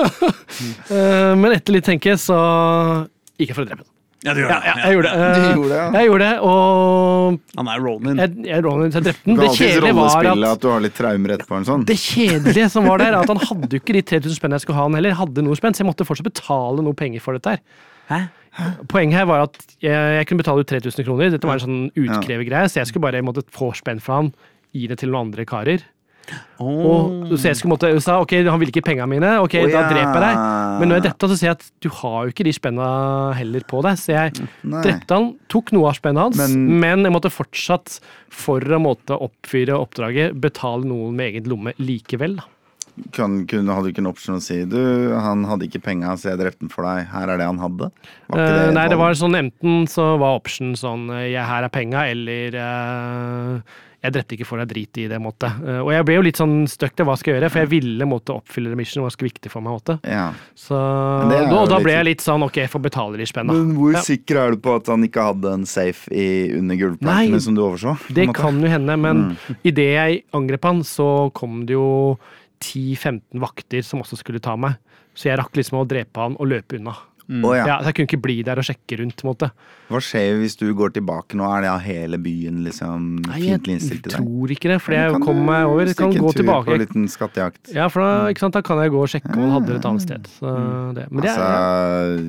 uh, 0.90 1.34
men 1.40 1.52
etter 1.52 1.72
litt 1.78 1.86
tenke, 1.88 2.18
så 2.20 2.36
gikk 3.38 3.52
jeg 3.52 3.56
for 3.56 3.64
å 3.64 3.70
drepe 3.70 3.84
ham. 3.84 3.91
Ja, 4.22 4.34
du 4.34 4.40
gjør 4.42 4.50
det. 4.52 4.58
ja, 4.68 4.74
jeg 4.78 4.94
gjorde 4.96 5.10
det. 5.10 5.30
Du 5.34 5.46
gjorde 5.56 5.68
det, 5.72 5.78
ja. 5.78 5.86
Jeg 5.96 6.08
gjorde 6.08 6.26
det, 6.28 6.34
og 6.46 7.38
Han 7.58 7.70
er 7.72 7.80
Ronin. 7.82 8.20
jeg, 8.22 8.34
jeg, 8.46 8.62
jeg 8.62 9.04
drepte 9.08 9.24
den. 9.26 9.40
Det 9.40 9.48
kjedelige 9.56 9.94
var 9.98 10.28
at 10.30 10.44
at 10.52 10.60
du 10.62 10.68
har 10.70 10.84
litt 10.84 10.94
traumer 10.94 11.34
etterpå. 11.36 11.56
En 11.58 11.66
sånn. 11.66 11.86
det 11.88 11.96
kjedelige 11.98 12.68
som 12.70 12.86
var 12.86 13.02
der, 13.02 13.16
er 13.16 13.24
at 13.24 13.32
han 13.32 13.42
hadde 13.42 13.72
jo 13.74 13.80
ikke 13.82 13.96
de 13.98 14.02
3000 14.12 14.38
spenn 14.38 14.54
jeg 14.54 14.64
skulle 14.66 14.78
ha 14.78 14.86
han 14.86 14.94
heller. 14.98 15.16
Hadde 15.18 15.42
noe 15.46 15.58
spenn, 15.58 15.74
så 15.74 15.82
jeg 15.82 15.90
måtte 15.90 16.06
fortsatt 16.06 16.28
betale 16.30 16.84
noe 16.86 16.94
penger 16.98 17.24
for 17.24 17.38
dette 17.38 17.56
her. 17.56 17.64
Hæ? 18.12 18.20
Poenget 18.92 19.16
her 19.16 19.26
var 19.30 19.46
at 19.48 19.56
jeg, 19.80 19.90
jeg 19.90 20.26
kunne 20.28 20.42
betale 20.44 20.62
ut 20.62 20.68
3000 20.70 21.06
kroner. 21.08 21.32
Dette 21.32 21.48
var 21.48 21.58
en 21.58 21.64
sånn 21.66 21.82
utkrevegreie, 21.96 22.68
så 22.68 22.82
jeg 22.82 22.90
skulle 22.92 23.06
bare 23.08 23.22
måtte 23.24 23.42
få 23.54 23.72
spenn 23.74 24.00
fra 24.04 24.20
han, 24.20 24.30
gi 24.76 24.86
det 24.90 24.98
til 25.02 25.10
noen 25.12 25.30
andre 25.30 25.46
karer. 25.48 25.82
Og 26.62 27.32
så 27.34 27.50
jeg 27.50 27.58
skulle 27.58 27.74
måtte, 27.74 27.90
sa 28.04 28.20
ok, 28.22 28.34
han 28.46 28.60
vil 28.62 28.70
ikke 28.70 28.84
pengene 28.86 29.08
mine, 29.10 29.32
ok, 29.42 29.56
oh, 29.64 29.66
da 29.72 29.82
ja. 29.82 29.88
dreper 29.90 30.22
jeg 30.22 30.28
deg. 30.28 30.44
Men 30.78 30.88
når 30.90 30.98
jeg 31.00 31.04
drepte 31.08 31.26
han, 31.26 31.32
så 31.32 31.38
ser 31.40 31.48
jeg 31.50 31.58
at 31.58 31.66
du 31.82 31.88
har 31.98 32.18
jo 32.22 32.34
ikke 32.34 32.46
de 32.46 32.54
spenna 32.56 32.86
heller 33.38 33.66
på 33.68 33.82
deg. 33.86 33.98
Så 34.00 34.14
jeg 34.14 34.36
Nei. 34.62 34.84
drepte 34.86 35.18
han, 35.18 35.28
tok 35.52 35.74
noe 35.76 35.90
av 35.90 35.98
spennet 35.98 36.28
hans, 36.28 36.38
Men- 36.38 36.80
men, 36.82 37.04
jeg 37.08 37.14
måtte 37.14 37.32
fortsatt, 37.34 37.98
for 38.32 38.60
å 38.62 38.80
måtte 38.80 39.18
oppfyre 39.18 39.76
oppdraget, 39.76 40.38
betale 40.40 40.86
noen 40.88 41.14
med 41.18 41.32
egen 41.34 41.50
lomme 41.50 41.74
likevel. 41.82 42.36
da. 42.40 42.48
Kan, 43.16 43.46
kunne, 43.48 43.72
hadde 43.72 43.88
du 43.88 43.92
ikke 43.94 44.02
en 44.04 44.10
option 44.10 44.36
å 44.36 44.42
si 44.44 44.58
Du, 44.68 44.76
han 45.16 45.46
hadde 45.48 45.64
ikke 45.64 45.80
penga, 45.80 46.12
så 46.20 46.28
jeg 46.32 46.42
drepte 46.42 46.60
den 46.66 46.72
for 46.72 46.84
deg. 46.84 47.06
Her 47.08 47.30
er 47.32 47.40
det 47.40 47.46
han 47.48 47.60
hadde. 47.62 47.88
Eh, 48.36 48.68
et 48.68 48.74
nei, 48.76 48.84
det 48.92 48.98
var 49.00 49.16
sånn 49.16 49.38
enten 49.38 49.86
så 49.88 50.18
var 50.20 50.36
option 50.36 50.74
sånn 50.76 51.08
eh, 51.10 51.30
jeg, 51.32 51.40
her 51.48 51.64
er 51.64 51.72
penga, 51.72 52.04
eller 52.12 52.58
eh, 52.60 53.78
jeg 54.02 54.12
drepte 54.12 54.34
ikke 54.34 54.46
for 54.48 54.58
deg 54.58 54.68
drit 54.72 54.98
i 54.98 55.06
det 55.06 55.18
måtte. 55.22 55.46
Eh, 55.62 55.78
og 55.78 55.92
jeg 55.94 56.04
ble 56.08 56.14
jo 56.16 56.22
litt 56.26 56.38
sånn 56.40 56.66
stuck 56.66 56.96
til 56.98 57.06
hva 57.06 57.14
skal 57.16 57.32
jeg 57.34 57.40
gjøre, 57.40 57.50
for 57.54 57.62
jeg 57.62 57.70
ville 57.70 58.06
måtte 58.10 58.34
oppfylle 58.34 58.72
remission. 58.72 59.04
var 59.04 59.10
så 59.14 59.22
viktig 59.22 59.50
for 59.52 59.62
meg. 59.62 59.72
Måte. 59.78 59.98
ja. 60.04 60.32
Så 60.58 60.74
da, 60.74 61.60
da 61.70 61.78
ble 61.80 61.92
jeg 61.94 62.04
litt 62.10 62.20
sånn 62.24 62.42
ok, 62.42 62.56
jeg 62.64 62.70
får 62.72 62.82
betale 62.82 63.16
de 63.20 63.26
spenna. 63.30 63.52
Men 63.54 63.76
hvor 63.78 63.92
Ja. 63.94 64.00
sikker 64.02 64.36
er 64.42 64.50
du 64.50 64.56
på 64.58 64.74
at 64.76 64.86
han 64.90 65.04
ikke 65.06 65.22
hadde 65.30 65.52
en 65.54 65.64
safe 65.66 66.10
i, 66.10 66.50
under 66.58 66.74
gulvplatene 66.76 67.40
som 67.40 67.54
du 67.54 67.62
overså? 67.62 67.94
Det 68.12 68.26
måte? 68.28 68.40
kan 68.42 68.60
jo 68.60 68.68
hende, 68.68 68.96
men 68.98 69.22
Mm. 69.22 69.36
idet 69.70 69.88
jeg 69.94 70.22
angrep 70.34 70.64
han, 70.64 70.80
så 70.82 71.30
kom 71.32 71.64
det 71.66 71.74
jo 71.78 72.18
10-15 72.60 73.38
vakter 73.42 73.82
som 73.84 74.02
også 74.02 74.18
skulle 74.18 74.40
ta 74.42 74.56
meg. 74.56 74.76
Så 75.14 75.28
jeg 75.28 75.38
rakk 75.38 75.52
liksom 75.58 75.78
å 75.82 75.86
drepe 75.86 76.16
han 76.22 76.36
og 76.40 76.48
løpe 76.48 76.78
unna. 76.78 76.94
Å, 77.30 77.50
ja. 77.54 77.64
Ja, 77.68 77.76
så 77.80 77.90
jeg 77.92 77.94
kunne 77.96 78.08
ikke 78.10 78.18
bli 78.24 78.34
der 78.42 78.58
og 78.58 78.66
sjekke 78.66 78.98
rundt. 78.98 79.22
måte. 79.24 79.48
Hva 79.88 80.00
skjer 80.02 80.40
hvis 80.40 80.56
du 80.58 80.64
går 80.74 80.90
tilbake 80.96 81.36
nå? 81.38 81.44
Er 81.46 81.62
det 81.64 81.70
av 81.70 81.80
hele 81.84 82.18
byen 82.18 82.62
liksom 82.66 83.06
Nei, 83.28 83.38
fiendtlig 83.44 83.76
innstilt 83.78 84.02
til 84.02 84.10
deg? 84.10 84.18
Jeg 84.18 84.26
tror 84.26 84.54
ikke 84.56 84.72
det, 84.72 84.78
for 84.82 84.96
jeg 84.96 85.20
kom 85.22 85.40
meg 85.46 85.66
over. 85.70 85.92
Kan 85.94 86.10
en 86.10 86.18
gå 86.18 86.32
tur 86.32 86.40
tilbake. 86.42 86.66
På 86.66 86.74
en 86.76 86.82
liten 86.82 87.06
skattejakt. 87.12 87.72
Ja, 87.76 87.86
for 87.92 88.02
da, 88.02 88.10
ikke 88.34 88.44
sant, 88.46 88.58
da 88.58 88.64
kan 88.66 88.82
jeg 88.82 88.92
gå 88.96 89.00
og 89.04 89.08
sjekke 89.14 89.32
om 89.36 89.44
han 89.46 89.54
hadde 89.58 89.70
det 89.70 89.78
et 89.80 89.88
annet 89.92 90.06
sted. 90.08 90.28
Så 90.40 90.56
det. 90.98 91.06
Men 91.12 91.22
det 91.22 91.30
er, 91.30 91.40
ja. 91.40 92.20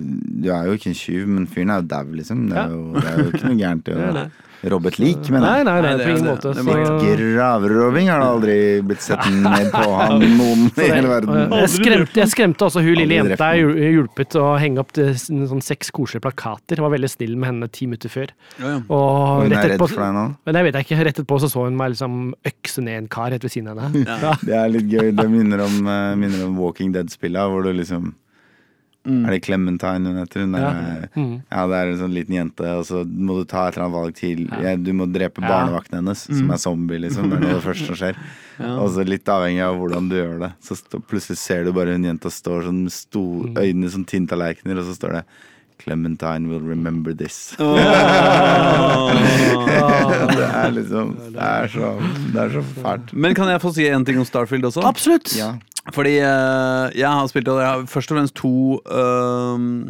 du 0.46 0.50
er 0.60 0.70
jo 0.70 0.78
ikke 0.80 0.92
en 0.94 1.00
tyv, 1.02 1.28
men 1.36 1.48
fyren 1.50 1.74
er 1.74 1.82
jo 1.84 1.90
dau, 1.98 2.06
liksom. 2.22 2.48
Det 2.50 2.58
Ja. 2.58 2.66
er, 2.68 2.78
jo, 2.78 2.84
det 3.00 3.08
er 3.10 3.18
jo 3.24 3.30
ikke 3.34 3.46
noe 3.50 3.60
gærent 3.66 3.88
i 3.90 3.98
å 3.98 4.30
det. 4.64 5.00
lik, 5.04 5.30
mener 5.30 5.34
men 5.34 5.42
Nei, 5.44 5.64
nei, 5.64 5.74
nei, 5.74 5.82
Nei, 5.84 5.98
det 5.98 6.04
på 6.06 6.12
ingen 6.14 6.24
det. 6.24 6.32
måte. 6.32 6.54
Det 6.54 6.64
Så, 6.64 6.74
er 6.74 7.22
Graverobbing 7.36 8.10
har 8.10 8.22
det 8.24 8.28
aldri 8.30 8.56
blitt 8.88 9.04
sett 9.04 9.26
ned 9.46 9.72
på 9.74 9.84
han 10.00 10.24
noen 10.38 10.64
i 10.84 10.88
hele 10.88 11.10
verden. 11.12 11.42
jeg, 11.60 11.72
skremte, 11.76 12.20
jeg 12.22 12.32
skremte 12.32 12.68
også 12.70 12.84
hun 12.86 12.96
lille 13.02 13.18
jenta. 13.20 13.50
Jeg 13.58 13.92
hjulpet 13.98 14.38
å 14.40 14.46
henge 14.62 14.80
opp 14.84 14.94
det, 14.96 15.10
sånn 15.20 15.62
seks 15.66 15.92
koselige 15.96 16.24
plakater. 16.24 16.80
Jeg 16.80 16.86
var 16.88 16.96
veldig 16.96 17.12
snill 17.12 17.36
med 17.36 17.52
henne 17.52 17.70
ti 17.74 17.90
minutter 17.90 18.14
før. 18.14 18.32
Ja, 18.60 18.72
ja. 18.78 18.80
Og 18.88 19.44
Hun 19.44 19.58
er 19.58 19.70
redd 19.74 19.84
for 19.84 20.00
deg 20.06 20.16
nå? 20.16 20.26
men 20.46 20.60
jeg 20.62 20.70
vet 20.70 20.80
jeg 20.80 20.88
ikke, 20.88 21.02
rett 21.04 21.14
etterpå 21.14 21.40
så, 21.44 21.52
så 21.52 21.68
hun 21.68 21.78
meg 21.78 21.94
liksom 21.94 22.20
økse 22.54 22.82
ned 22.86 23.04
en 23.04 23.08
kar 23.12 23.32
rett 23.36 23.44
ved 23.46 23.54
siden 23.54 23.74
av 23.76 23.84
henne. 23.86 24.06
Ja. 24.08 24.34
Det 24.48 24.56
er 24.58 24.72
litt 24.74 24.90
gøy. 24.92 25.12
Det 25.16 25.28
minner 25.30 25.64
om, 25.68 25.80
eh, 25.88 26.14
minner 26.20 26.48
om 26.48 26.58
Walking 26.60 26.92
Dead-spillet, 26.96 27.52
hvor 27.52 27.64
du 27.68 27.74
liksom 27.76 28.14
Er 29.06 29.32
det 29.36 29.42
Clementine 29.44 30.08
hun 30.08 30.16
heter? 30.22 30.40
Hun 30.46 30.56
er, 30.56 30.62
Ja. 30.62 30.72
Mm. 31.20 31.42
ja, 31.52 31.68
det 31.68 31.76
er 31.76 31.88
en 31.92 31.98
sånn 32.00 32.14
liten 32.16 32.36
jente, 32.38 32.64
og 32.80 32.86
så 32.88 33.04
må 33.04 33.36
du 33.42 33.46
ta 33.46 33.68
et 33.68 33.76
eller 33.76 33.86
annet 33.90 33.98
valg 34.00 34.14
til. 34.16 34.46
Ja, 34.64 34.76
du 34.80 34.94
må 34.94 35.06
drepe 35.12 35.42
Ja. 35.44 35.48
barnevakten 35.50 36.00
hennes, 36.00 36.24
som 36.24 36.50
er 36.52 36.58
zombie, 36.58 37.00
liksom. 37.00 37.30
Det 37.30 37.36
er 37.38 37.42
noe 37.42 37.50
av 37.58 37.62
det 37.62 37.68
første 37.68 37.86
som 37.92 37.96
skjer. 38.00 38.16
Og 38.80 38.90
så 38.96 39.04
litt 39.06 39.26
avhengig 39.26 39.62
av 39.66 39.76
hvordan 39.76 40.08
du 40.10 40.16
gjør 40.16 40.40
det. 40.40 40.52
Så 40.64 40.76
stå, 40.80 41.02
plutselig 41.04 41.38
ser 41.38 41.64
du 41.66 41.74
bare 41.74 41.92
hun 41.92 42.04
jenta 42.08 42.30
står 42.32 42.64
sånn 42.70 42.84
med 42.84 42.92
sto, 42.96 43.24
øynene 43.60 43.90
som 43.92 44.06
tinntallerkener, 44.06 44.78
og 44.80 44.86
så 44.86 44.96
står 44.96 45.12
det 45.20 45.24
Clementine 45.84 46.48
will 46.48 46.62
remember 46.62 47.14
this. 47.14 47.56
det 50.38 50.48
er 50.48 50.72
liksom 50.72 51.14
Det 51.34 51.42
er 51.42 51.68
så, 51.68 51.90
det 52.34 52.40
er 52.46 52.50
så 52.56 52.64
fælt. 52.82 53.14
Men 53.14 53.36
kan 53.36 53.50
jeg 53.52 53.62
få 53.64 53.74
si 53.76 53.88
en 53.90 54.06
ting 54.08 54.20
om 54.22 54.26
Starfield 54.28 54.64
også? 54.70 54.84
Absolutt! 54.88 55.34
Ja. 55.38 55.54
Fordi 55.92 56.16
eh, 56.16 56.94
jeg 56.96 57.10
har 57.10 57.28
spilt 57.28 57.48
jeg 57.48 57.68
har 57.68 57.84
først 57.92 58.12
og 58.12 58.18
fremst 58.18 58.36
to 58.40 58.80
ehm, 58.88 59.90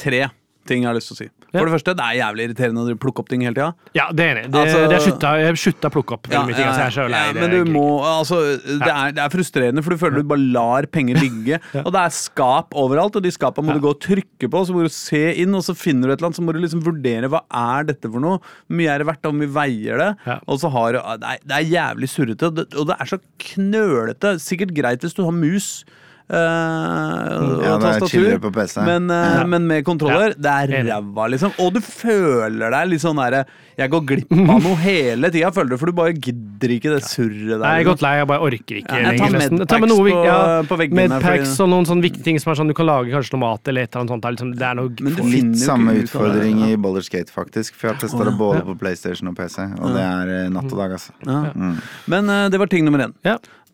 Tre 0.00 0.24
ting 0.66 0.82
jeg 0.82 0.88
har 0.90 0.96
lyst 0.96 1.12
til 1.12 1.14
å 1.14 1.20
si. 1.20 1.28
For 1.54 1.68
det 1.68 1.74
første, 1.76 1.94
det 1.98 2.04
er 2.04 2.16
jævlig 2.18 2.46
irriterende 2.48 2.84
å 2.84 2.96
plukke 3.00 3.22
opp 3.22 3.28
ting 3.30 3.44
hele 3.46 3.54
tida. 3.54 3.68
Ja, 3.96 4.08
det 4.12 4.24
er 4.24 4.32
enig. 4.34 4.44
Det, 4.50 4.60
Altså- 4.64 4.88
det 4.90 4.96
er 4.98 5.54
slutta, 5.60 5.88
å 5.88 5.94
plukke 5.94 6.16
opp 6.16 6.28
Ja, 6.32 6.42
mye 6.44 6.56
ting. 6.56 6.66
Altså, 6.66 6.82
jeg 6.82 6.90
er 6.90 6.96
så 6.96 7.06
lei 7.10 7.22
ja, 7.24 7.32
men 7.38 7.50
du 7.54 7.70
må, 7.70 7.84
altså, 8.02 8.38
det, 8.64 8.90
er, 8.90 9.12
det 9.14 9.22
er 9.24 9.32
frustrerende, 9.32 9.84
for 9.84 9.94
du 9.94 10.00
føler 10.02 10.22
du 10.22 10.28
bare 10.34 10.44
lar 10.56 10.88
penger 10.90 11.20
ligge. 11.20 11.60
Og 11.84 11.90
det 11.94 12.02
er 12.02 12.14
skap 12.16 12.74
overalt, 12.74 13.16
og 13.16 13.22
de 13.22 13.32
skapene 13.34 13.68
må 13.68 13.78
du 13.78 13.84
gå 13.86 13.94
og 13.94 14.00
trykke 14.02 14.50
på, 14.50 14.64
så 14.66 14.74
må 14.76 14.82
du 14.86 14.92
se 14.92 15.22
inn, 15.40 15.54
og 15.54 15.62
så 15.66 15.76
finner 15.78 16.08
du 16.08 16.12
et 16.14 16.18
eller 16.18 16.32
annet, 16.32 16.40
så 16.40 16.46
må 16.46 16.52
du 16.56 16.60
liksom 16.60 16.82
vurdere 16.84 17.30
hva 17.32 17.44
er 17.50 17.84
dette 17.92 18.10
for 18.10 18.20
noe. 18.24 18.38
Hvor 18.42 18.78
mye 18.80 18.90
er 18.94 18.98
det 19.04 19.08
verdt, 19.12 19.24
og 19.24 19.32
hvor 19.34 19.40
mye 19.44 19.54
veier 19.54 20.02
det? 20.02 20.10
Og 20.50 20.58
så 20.60 20.70
har 20.74 20.92
det, 20.98 21.02
er, 21.04 21.38
det 21.44 21.58
er 21.60 21.70
jævlig 21.70 22.08
surrete, 22.10 22.50
og 22.50 22.88
det 22.90 22.96
er 22.98 23.12
så 23.14 23.20
knølete. 23.54 24.34
Sikkert 24.42 24.74
greit 24.76 25.04
hvis 25.04 25.14
du 25.16 25.24
har 25.24 25.34
mus. 25.34 25.84
Eh, 26.30 27.34
og 27.34 27.62
Ja, 27.64 27.74
tastatur, 27.78 28.08
chillere 28.08 28.40
på 28.40 28.50
PC. 28.54 28.80
Men, 28.84 29.10
uh, 29.10 29.40
Ja. 29.40 29.44
men 29.46 29.66
med 29.66 29.84
kontroller, 29.84 30.34
det 30.38 30.46
er 30.46 30.84
ræva, 30.88 31.28
liksom. 31.30 31.52
Og 31.58 31.74
du 31.74 31.80
føler 31.80 32.70
deg 32.70 32.88
litt 32.88 33.00
sånn 33.00 33.16
derre 33.16 33.44
Jeg 33.76 33.90
går 33.90 34.04
glipp 34.06 34.30
av 34.32 34.62
noe 34.62 34.76
hele 34.78 35.30
tida, 35.34 35.50
føler 35.50 35.70
du, 35.70 35.76
for 35.76 35.86
du 35.90 35.92
bare 35.98 36.12
gidder 36.14 36.70
ikke 36.76 36.92
det 36.94 37.02
surret 37.02 37.58
der. 37.58 37.58
Nei, 37.58 37.72
jeg 37.74 37.74
er 37.74 37.84
liksom. 37.84 37.90
godt 37.90 38.02
lei, 38.06 38.12
jeg 38.20 38.28
bare 38.30 38.44
orker 38.46 38.76
ikke 38.78 38.94
Ja, 38.94 39.10
jeg 39.10 39.18
tar 39.18 39.26
lenger. 39.26 39.32
Med 39.34 39.50
medpacks 39.50 39.68
Ta 39.68 39.78
med 39.82 39.88
noe 39.90 40.04
på- 40.04 40.24
ja, 40.24 40.62
på 40.62 40.78
veggene, 40.78 40.94
Medpacks 40.94 41.48
fordi- 41.56 41.60
og 41.64 41.68
noen 41.74 41.86
sånne 41.90 42.02
viktige 42.06 42.22
ting 42.24 42.38
som 42.38 42.52
er 42.52 42.54
sånn 42.54 42.68
du 42.68 42.74
kan 42.74 42.86
lage 42.86 43.10
kanskje 43.10 43.32
noe 43.34 43.40
mat 43.40 43.68
eller 43.68 43.82
et 43.82 43.90
eller 43.90 44.00
annet 44.04 44.12
sånt. 44.14 44.22
Det 44.22 44.28
er 44.28 44.34
Liksom, 44.34 44.54
det 44.54 44.62
er 44.62 44.74
noe 44.74 44.88
Men 45.00 45.14
du 45.14 45.22
Litt 45.24 45.58
jo 45.58 45.66
samme 45.66 45.90
utfordring 46.04 46.60
ja. 46.60 46.66
i 46.66 46.76
Boller 46.76 47.02
Skate, 47.02 47.30
faktisk. 47.34 47.74
For 47.74 47.88
jeg 47.88 47.96
har 47.96 48.00
testa 48.06 48.24
det 48.24 48.38
både 48.38 48.62
på 48.62 48.78
PlayStation 48.78 49.26
og 49.28 49.34
PC, 49.34 49.58
og 49.58 49.90
det 49.92 50.04
er 50.06 50.44
eh, 50.44 50.48
natt 50.48 50.70
og 50.70 50.78
dag, 50.78 50.92
altså. 50.92 51.10
Ja. 51.26 51.50
Mm. 51.50 51.82
Men 52.06 52.30
uh, 52.30 52.48
det 52.48 52.58
var 52.60 52.66
ting 52.66 52.84
nummer 52.84 53.00
én. 53.00 53.12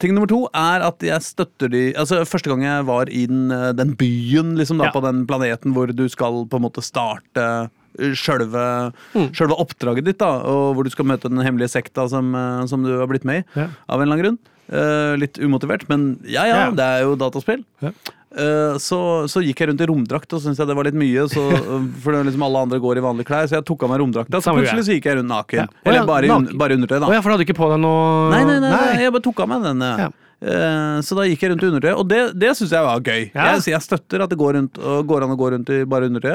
Ting 0.01 0.15
nummer 0.17 0.27
to 0.31 0.47
er 0.57 0.81
at 0.87 1.03
jeg 1.05 1.21
støtter 1.21 1.69
de 1.73 1.83
Altså 1.99 2.23
Første 2.29 2.49
gang 2.49 2.63
jeg 2.65 2.87
var 2.89 3.11
i 3.13 3.27
den, 3.29 3.51
eh, 3.53 3.73
den 3.77 3.95
byen, 4.01 4.55
liksom 4.57 4.79
da 4.81 4.89
Ja. 4.89 4.95
på 4.95 5.03
den 5.05 5.27
planeten 5.29 5.75
hvor 5.77 5.93
du 5.93 6.09
skal 6.09 6.47
på 6.49 6.57
en 6.57 6.65
måte 6.65 6.83
starte 6.83 7.71
eh, 8.01 8.15
Sjølve, 8.17 8.93
Mm. 9.15 9.29
oppdraget 9.59 10.05
ditt, 10.07 10.19
da 10.19 10.41
og 10.47 10.75
hvor 10.77 10.85
du 10.85 10.91
skal 10.91 11.05
møte 11.05 11.29
den 11.29 11.39
hemmelige 11.45 11.69
sekta 11.75 12.09
som, 12.09 12.35
eh, 12.35 12.65
som 12.67 12.83
du 12.83 12.99
har 12.99 13.07
blitt 13.11 13.25
med 13.25 13.43
i. 13.43 13.61
Ja. 13.61 13.69
Av 13.89 14.01
en 14.01 14.09
eller 14.09 14.17
annen 14.17 14.25
grunn. 14.25 14.39
Uh, 14.71 15.17
litt 15.19 15.35
umotivert, 15.43 15.89
men 15.89 16.21
ja 16.23 16.45
ja, 16.47 16.57
Ja. 16.67 16.71
det 16.71 16.79
er 16.87 17.01
jo 17.03 17.17
dataspill. 17.17 17.65
Ja. 17.83 17.91
Eh, 18.31 18.77
så, 18.79 18.99
så 19.27 19.41
gikk 19.43 19.59
jeg 19.59 19.71
rundt 19.73 19.81
i 19.83 19.89
romdrakt 19.91 20.35
og 20.37 20.43
syntes 20.45 20.61
det 20.63 20.77
var 20.79 20.87
litt 20.87 20.99
mye. 20.99 21.27
Så, 21.33 21.43
for 22.03 22.15
det 22.15 22.23
liksom 22.29 22.45
alle 22.47 22.63
andre 22.67 22.81
går 22.83 23.01
i 23.01 23.05
vanlige 23.05 23.31
klær, 23.31 23.49
så 23.51 23.59
jeg 23.59 23.67
tok 23.67 23.87
av 23.87 23.93
meg 23.93 24.03
romdrakta. 24.05 24.43
Så 24.45 24.55
plutselig 24.55 24.87
så 24.87 24.97
gikk 24.97 25.11
jeg 25.11 25.19
rundt 25.19 25.33
naken. 25.33 25.65
Ja. 25.65 25.67
Eller 25.85 26.07
bare, 26.09 26.31
naken. 26.31 26.49
un 26.55 26.63
bare 26.63 26.79
undertøy, 26.79 26.99
da. 27.03 27.11
Ja, 27.17 27.21
for 27.25 27.33
du 27.33 27.37
hadde 27.37 27.49
ikke 27.49 27.59
på 27.59 27.71
deg 27.73 27.83
noe 27.83 28.31
Nei, 28.31 28.43
nei, 28.47 28.59
nei, 28.63 28.71
nei, 28.71 29.05
jeg 29.05 29.15
bare 29.17 29.27
tok 29.27 29.45
av 29.45 29.51
meg 29.51 29.67
den. 29.67 29.85
Ja. 30.05 30.09
Eh, 30.41 30.97
så 31.05 31.19
da 31.19 31.27
gikk 31.29 31.45
jeg 31.45 31.53
rundt 31.55 31.67
i 31.67 31.71
undertøy, 31.73 31.93
og 31.97 32.07
det, 32.09 32.23
det 32.39 32.55
syns 32.59 32.75
jeg 32.77 32.87
var 32.87 33.03
gøy. 33.03 33.29
Jeg, 33.35 33.63
jeg 33.75 33.85
støtter 33.89 34.25
at 34.25 34.33
det 34.33 34.39
går, 34.41 34.57
rundt, 34.61 34.83
går 35.11 35.27
an 35.27 35.35
å 35.35 35.41
gå 35.41 35.55
rundt 35.57 35.75
i 35.75 35.83
bare 35.91 36.09
undertøy. 36.13 36.33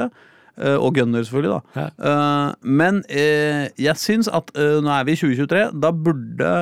eh, 0.59 0.75
og 0.75 0.93
gunner, 0.95 1.23
selvfølgelig. 1.23 1.61
da 1.79 2.59
Men 2.63 3.01
jeg 3.09 3.95
syns 4.03 4.29
at 4.31 4.51
nå 4.55 4.91
er 4.99 5.07
vi 5.07 5.15
i 5.15 5.19
2023, 5.23 5.65
da 5.79 5.95
burde 5.95 6.53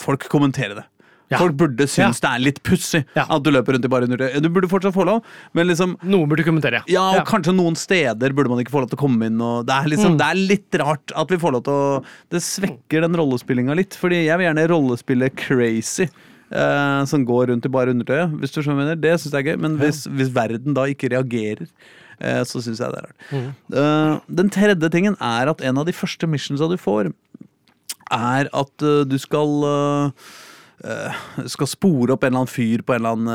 folk 0.00 0.28
kommentere 0.32 0.76
det. 0.82 0.86
Ja. 1.32 1.38
Folk 1.40 1.56
burde 1.60 1.86
synes 1.88 2.20
det 2.22 2.28
er 2.30 2.42
litt 2.44 2.62
pussig 2.66 3.02
Ja. 3.16 3.24
at 3.28 3.42
du 3.42 3.50
løper 3.50 3.74
rundt 3.76 3.84
i 3.88 3.90
bare 3.92 4.06
undertøy. 4.08 4.40
Du 4.44 4.48
burde 4.52 4.68
fortsatt 4.70 4.94
få 4.94 5.06
lov, 5.08 5.22
men 5.56 5.66
liksom 5.70 5.96
Noen 6.04 6.28
burde 6.30 6.44
kommentere. 6.46 6.82
ja, 6.92 7.02
og 7.18 7.26
kanskje 7.28 7.54
noen 7.56 7.74
steder 7.78 8.34
burde 8.36 8.52
man 8.52 8.60
ikke 8.62 8.74
få 8.74 8.82
lov 8.84 8.90
til 8.92 8.98
å 8.98 9.02
komme 9.06 9.26
inn. 9.30 9.40
Og 9.40 9.64
det, 9.66 9.74
er 9.74 9.88
liksom, 9.94 10.12
Mm. 10.14 10.18
det 10.18 10.26
er 10.28 10.42
litt 10.52 10.78
rart 10.82 11.12
at 11.16 11.28
vi 11.32 11.36
får 11.40 11.52
lov 11.56 11.64
til 11.64 11.72
å 11.72 12.04
Det 12.30 12.40
svekker 12.44 13.00
den 13.06 13.16
rollespillinga 13.16 13.74
litt. 13.76 13.96
Fordi 13.96 14.24
jeg 14.26 14.36
vil 14.38 14.46
gjerne 14.50 14.68
rollespille 14.70 15.30
crazy. 15.34 16.08
Uh, 16.52 17.00
som 17.08 17.24
går 17.24 17.46
rundt 17.48 17.64
i 17.64 17.68
bare 17.72 17.94
undertøy. 17.94 18.26
Hvis 18.38 18.52
du 18.52 18.60
skjønner 18.60 18.76
mener. 18.82 18.96
Det 19.00 19.14
syns 19.22 19.32
jeg 19.32 19.40
er 19.46 19.54
gøy. 19.56 19.60
Men 19.62 19.78
hvis, 19.80 20.02
hvis 20.06 20.28
verden 20.34 20.74
da 20.76 20.82
ikke 20.84 21.08
reagerer, 21.08 21.64
uh, 22.20 22.42
så 22.44 22.60
syns 22.60 22.76
jeg 22.76 22.92
det 22.92 22.98
er 23.00 23.06
rart. 23.06 23.16
Mm. 23.32 23.46
Uh, 23.72 24.20
den 24.28 24.50
tredje 24.52 24.90
tingen 24.92 25.16
er 25.18 25.48
at 25.48 25.62
en 25.64 25.78
av 25.80 25.86
de 25.88 25.92
første 25.96 26.28
missionsa 26.28 26.68
du 26.68 26.76
får, 26.76 27.08
er 28.12 28.50
at 28.52 28.76
du 29.08 29.16
skal 29.16 29.48
eh, 29.64 30.10
skal 31.46 31.66
spore 31.70 32.12
opp 32.16 32.24
en 32.24 32.32
eller 32.32 32.42
annen 32.44 32.50
fyr 32.50 32.82
på 32.82 32.94
en 32.94 33.00
eller 33.00 33.16
annen 33.16 33.34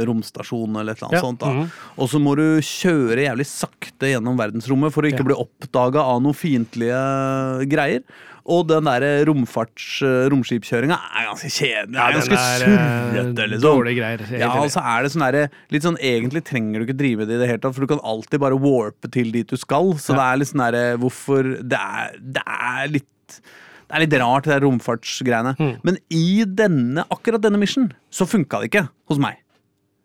eh, 0.00 0.04
romstasjon 0.08 0.76
eller 0.76 0.92
et 0.92 0.98
eller 1.00 1.08
annet 1.08 1.20
Ja, 1.20 1.24
sånt. 1.26 1.40
da. 1.40 1.52
mhm. 1.52 1.70
Og 1.98 2.08
så 2.12 2.20
må 2.20 2.34
du 2.36 2.44
kjøre 2.60 3.24
jævlig 3.28 3.46
sakte 3.48 4.10
gjennom 4.12 4.36
verdensrommet 4.36 4.92
for 4.92 5.02
å 5.02 5.08
ikke 5.12 5.24
Ja. 5.24 5.30
bli 5.30 5.38
oppdaga 5.40 6.04
av 6.04 6.20
noen 6.22 6.34
fiendtlige 6.36 7.00
greier. 7.70 8.02
Og 8.44 8.66
den 8.66 8.82
der 8.88 9.04
romfarts 9.28 10.00
romskipkjøringa 10.32 10.96
er 10.98 11.28
ganske 11.28 11.46
kjedelig. 11.46 11.94
Ja, 11.94 12.06
det 12.10 12.16
er 12.16 12.18
ganske 12.18 12.38
eh, 12.38 12.58
surrete, 12.58 13.44
liksom. 13.52 13.82
Greier. 13.86 14.24
er 14.26 14.38
Ja, 14.40 14.48
og 14.58 14.70
så 14.74 14.82
er 14.82 15.02
det 15.06 15.12
sånn 15.14 15.22
derre 15.22 15.44
litt 15.70 15.82
sånn, 15.86 15.98
Egentlig 16.02 16.42
trenger 16.44 16.80
du 16.82 16.86
ikke 16.88 16.98
drive 16.98 17.26
det 17.28 17.36
i 17.36 17.38
det 17.38 17.48
hele 17.52 17.62
tatt, 17.62 17.76
for 17.76 17.86
du 17.86 17.92
kan 17.94 18.02
alltid 18.02 18.40
bare 18.42 18.58
warpe 18.58 19.08
til 19.14 19.30
dit 19.30 19.46
du 19.46 19.56
skal. 19.56 19.92
Så 19.94 20.10
Ja. 20.10 20.18
det 20.18 20.26
er 20.26 20.36
litt 20.42 20.50
sånn 20.50 20.64
derre 20.66 20.98
Hvorfor 20.98 21.42
det 21.62 21.78
er, 21.78 22.18
det 22.18 22.42
er 22.44 22.88
litt 22.88 23.40
det 23.92 23.98
er 23.98 24.06
litt 24.06 24.14
rart, 24.22 24.48
det 24.48 24.62
romfartsgreiene. 24.64 25.52
Mm. 25.58 25.72
Men 25.84 25.98
i 26.08 26.44
denne, 26.48 27.04
akkurat 27.12 27.42
denne 27.44 27.60
mission 27.60 27.90
så 28.08 28.24
funka 28.24 28.62
det 28.62 28.70
ikke 28.70 28.86
hos 29.12 29.20
meg. 29.20 29.42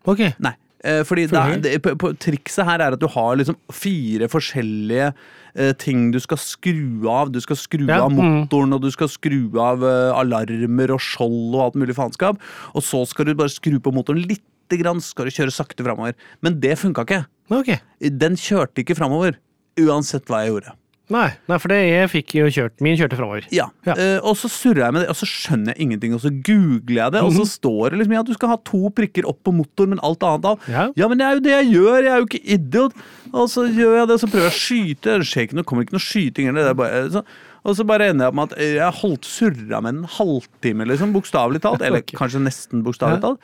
Ok. 0.08 0.26
Nei. 0.43 0.58
Eh, 0.84 1.02
fordi 1.08 1.23
det 1.32 1.39
er, 1.39 1.62
det, 1.63 1.71
på, 1.82 1.95
på, 1.97 2.12
Trikset 2.21 2.67
her 2.67 2.84
er 2.84 2.95
at 2.95 3.02
du 3.02 3.08
har 3.10 3.38
liksom 3.39 3.56
fire 3.73 4.28
forskjellige 4.30 5.08
eh, 5.10 5.71
ting 5.80 6.12
du 6.13 6.19
skal 6.21 6.39
skru 6.41 7.08
av. 7.10 7.32
Du 7.32 7.39
skal 7.43 7.60
skru 7.60 7.86
Ja, 7.88 8.04
av 8.04 8.12
mm. 8.12 8.19
motoren, 8.19 8.76
og 8.76 8.84
du 8.84 8.91
skal 8.93 9.10
skru 9.12 9.39
av 9.63 9.86
eh, 9.88 10.12
alarmer 10.20 10.93
og 10.93 11.01
skjold 11.03 11.55
og 11.55 11.64
alt 11.70 11.80
mulig 11.80 11.95
faenskap. 11.97 12.43
Og 12.76 12.86
så 12.86 13.05
skal 13.09 13.32
du 13.32 13.38
bare 13.39 13.55
skru 13.55 13.80
på 13.80 13.95
motoren 13.95 14.22
lite 14.28 14.82
grann, 14.84 14.99
skal 14.99 15.32
du 15.32 15.34
kjøre 15.34 15.55
sakte 15.55 15.88
framover. 15.88 16.18
Men 16.45 16.59
det 16.59 16.76
funka 16.84 17.07
ikke. 17.07 17.24
Okay. 17.47 17.80
Den 18.03 18.36
kjørte 18.36 18.84
ikke 18.84 18.99
framover. 18.99 19.39
Uansett 19.80 20.28
hva 20.28 20.43
jeg 20.43 20.53
gjorde. 20.57 20.76
Nei, 21.10 21.30
nei, 21.47 21.55
for 21.64 21.72
det, 21.72 21.78
jeg 21.88 22.10
fikk 22.12 22.34
jo 22.36 22.47
kjørt 22.51 22.82
Min 22.84 22.97
kjørte 22.99 23.16
framover. 23.16 23.45
Ja, 23.55 23.70
Ja. 23.88 23.93
Uh, 23.95 24.20
Og 24.28 24.36
så 24.36 24.49
surrer 24.51 24.82
jeg 24.84 24.93
med 24.93 25.01
det, 25.05 25.10
og 25.14 25.16
så 25.16 25.28
skjønner 25.30 25.72
jeg 25.72 25.86
ingenting, 25.86 26.14
og 26.18 26.20
så 26.20 26.32
googler 26.43 26.97
jeg 26.99 27.12
det, 27.16 27.22
og 27.24 27.32
så 27.32 27.45
Mhm. 27.45 27.51
står 27.53 27.89
det 27.91 27.99
liksom 28.01 28.14
ja, 28.18 28.24
du 28.28 28.34
skal 28.34 28.49
ha 28.49 28.58
to 28.68 28.89
prikker 28.91 29.24
opp 29.32 29.39
på 29.47 29.53
motoren, 29.55 29.89
men 29.95 29.99
alt 30.03 30.20
annet 30.28 30.45
av. 30.45 30.60
Ja. 30.68 31.08
men 31.08 31.18
det 31.18 31.26
er 31.28 31.34
jo 31.38 31.39
det 31.45 31.53
jeg 31.55 31.72
gjør, 31.78 32.03
jeg 32.03 32.12
er 32.12 32.20
jo 32.20 32.28
ikke 32.28 32.43
idiot. 32.58 32.93
Og 33.34 33.47
så 33.47 33.64
gjør 33.72 33.95
jeg 34.01 34.08
det, 34.08 34.20
så 34.20 34.28
prøver 34.28 34.49
jeg 34.49 34.55
å 34.55 34.64
skyte, 34.68 35.18
det 35.20 35.28
skjer 35.32 35.47
ikke 35.47 35.55
noe, 35.55 35.64
kommer 35.64 35.84
ikke 35.88 35.95
noe 35.95 36.03
skyting 36.03 36.47
eller 36.49 36.62
Det 36.68 36.74
er 36.76 36.80
bare, 36.84 37.10
så, 37.16 37.24
og 37.64 37.76
så 37.76 37.86
bare 37.88 38.10
ender 38.12 38.26
jeg 38.26 38.32
opp 38.34 38.36
med 38.36 38.51
at 38.51 38.60
jeg 38.60 38.93
holdt 39.01 39.26
surra 39.26 39.82
med 39.82 39.95
en 39.95 40.03
halvtime, 40.18 40.86
liksom, 40.91 41.14
bokstavelig 41.16 41.62
talt. 41.64 41.82
Eller 41.88 41.99
okay. 42.03 42.18
kanskje 42.20 42.43
nesten 42.43 42.84
bokstavelig 42.84 43.22
talt. 43.24 43.39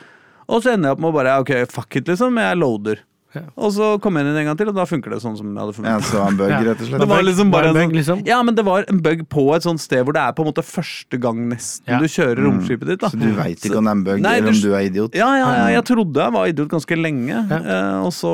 Og 0.49 0.61
så 0.63 0.73
ender 0.75 0.89
jeg 0.91 0.97
opp 0.97 0.99
med 0.99 1.11
å 1.11 1.15
bare 1.15 1.39
ok, 1.39 1.53
fuck 1.71 1.95
it, 1.95 2.07
liksom. 2.11 2.35
Jeg 2.39 2.57
loader. 2.59 2.99
Ja. 3.33 3.41
Og 3.57 3.71
så 3.73 3.99
kom 3.99 4.15
jeg 4.19 4.27
inn 4.27 4.35
en 4.37 4.45
gang 4.45 4.57
til, 4.59 4.67
og 4.69 4.75
da 4.77 4.85
funker 4.85 5.09
det 5.15 5.17
sånn 5.23 5.35
som 5.39 5.47
jeg 5.49 5.57
hadde 5.57 5.73
Ja, 5.73 5.77
forventet. 5.97 6.09
så 6.11 6.27
en 6.27 6.37
bug, 6.37 6.51
rett 6.51 6.81
og 6.81 6.87
slett. 6.87 6.99
Det 7.01 7.07
var 7.09 7.23
liksom 7.25 7.51
bare 7.51 7.67
en 7.71 7.73
bug, 7.73 7.81
sånn, 7.83 7.95
liksom? 7.97 8.25
Ja, 8.27 8.41
men 8.43 8.55
det 8.55 8.65
var 8.65 8.85
en 8.87 8.99
bug 9.01 9.23
på 9.29 9.45
et 9.55 9.63
sånt 9.65 9.81
sted 9.81 10.03
hvor 10.05 10.13
det 10.13 10.21
er 10.21 10.31
på 10.37 10.45
en 10.45 10.51
måte 10.51 10.63
første 10.63 11.19
gang 11.19 11.49
nesten 11.49 11.87
Ja. 11.87 11.97
du 11.99 12.05
kjører 12.05 12.43
romskipet 12.45 12.85
ditt. 12.87 12.99
da 13.01 13.09
Så 13.09 13.17
du 13.19 13.31
veit 13.33 13.57
ikke 13.65 13.77
om 13.77 13.85
det 13.85 13.89
er 13.89 13.97
en 13.97 14.03
bug, 14.03 14.21
Nei, 14.21 14.35
eller 14.37 14.49
om 14.53 14.61
du 14.61 14.73
er 14.73 14.85
idiot? 14.89 15.15
Ja, 15.15 15.31
ja, 15.37 15.49
ja, 15.55 15.67
jeg 15.79 15.85
trodde 15.85 16.13
jeg 16.21 16.31
var 16.33 16.45
idiot 16.47 16.69
ganske 16.69 16.95
lenge, 17.01 17.29
Ja. 17.49 17.57
eh, 17.57 18.05
og, 18.05 18.11
så, 18.13 18.29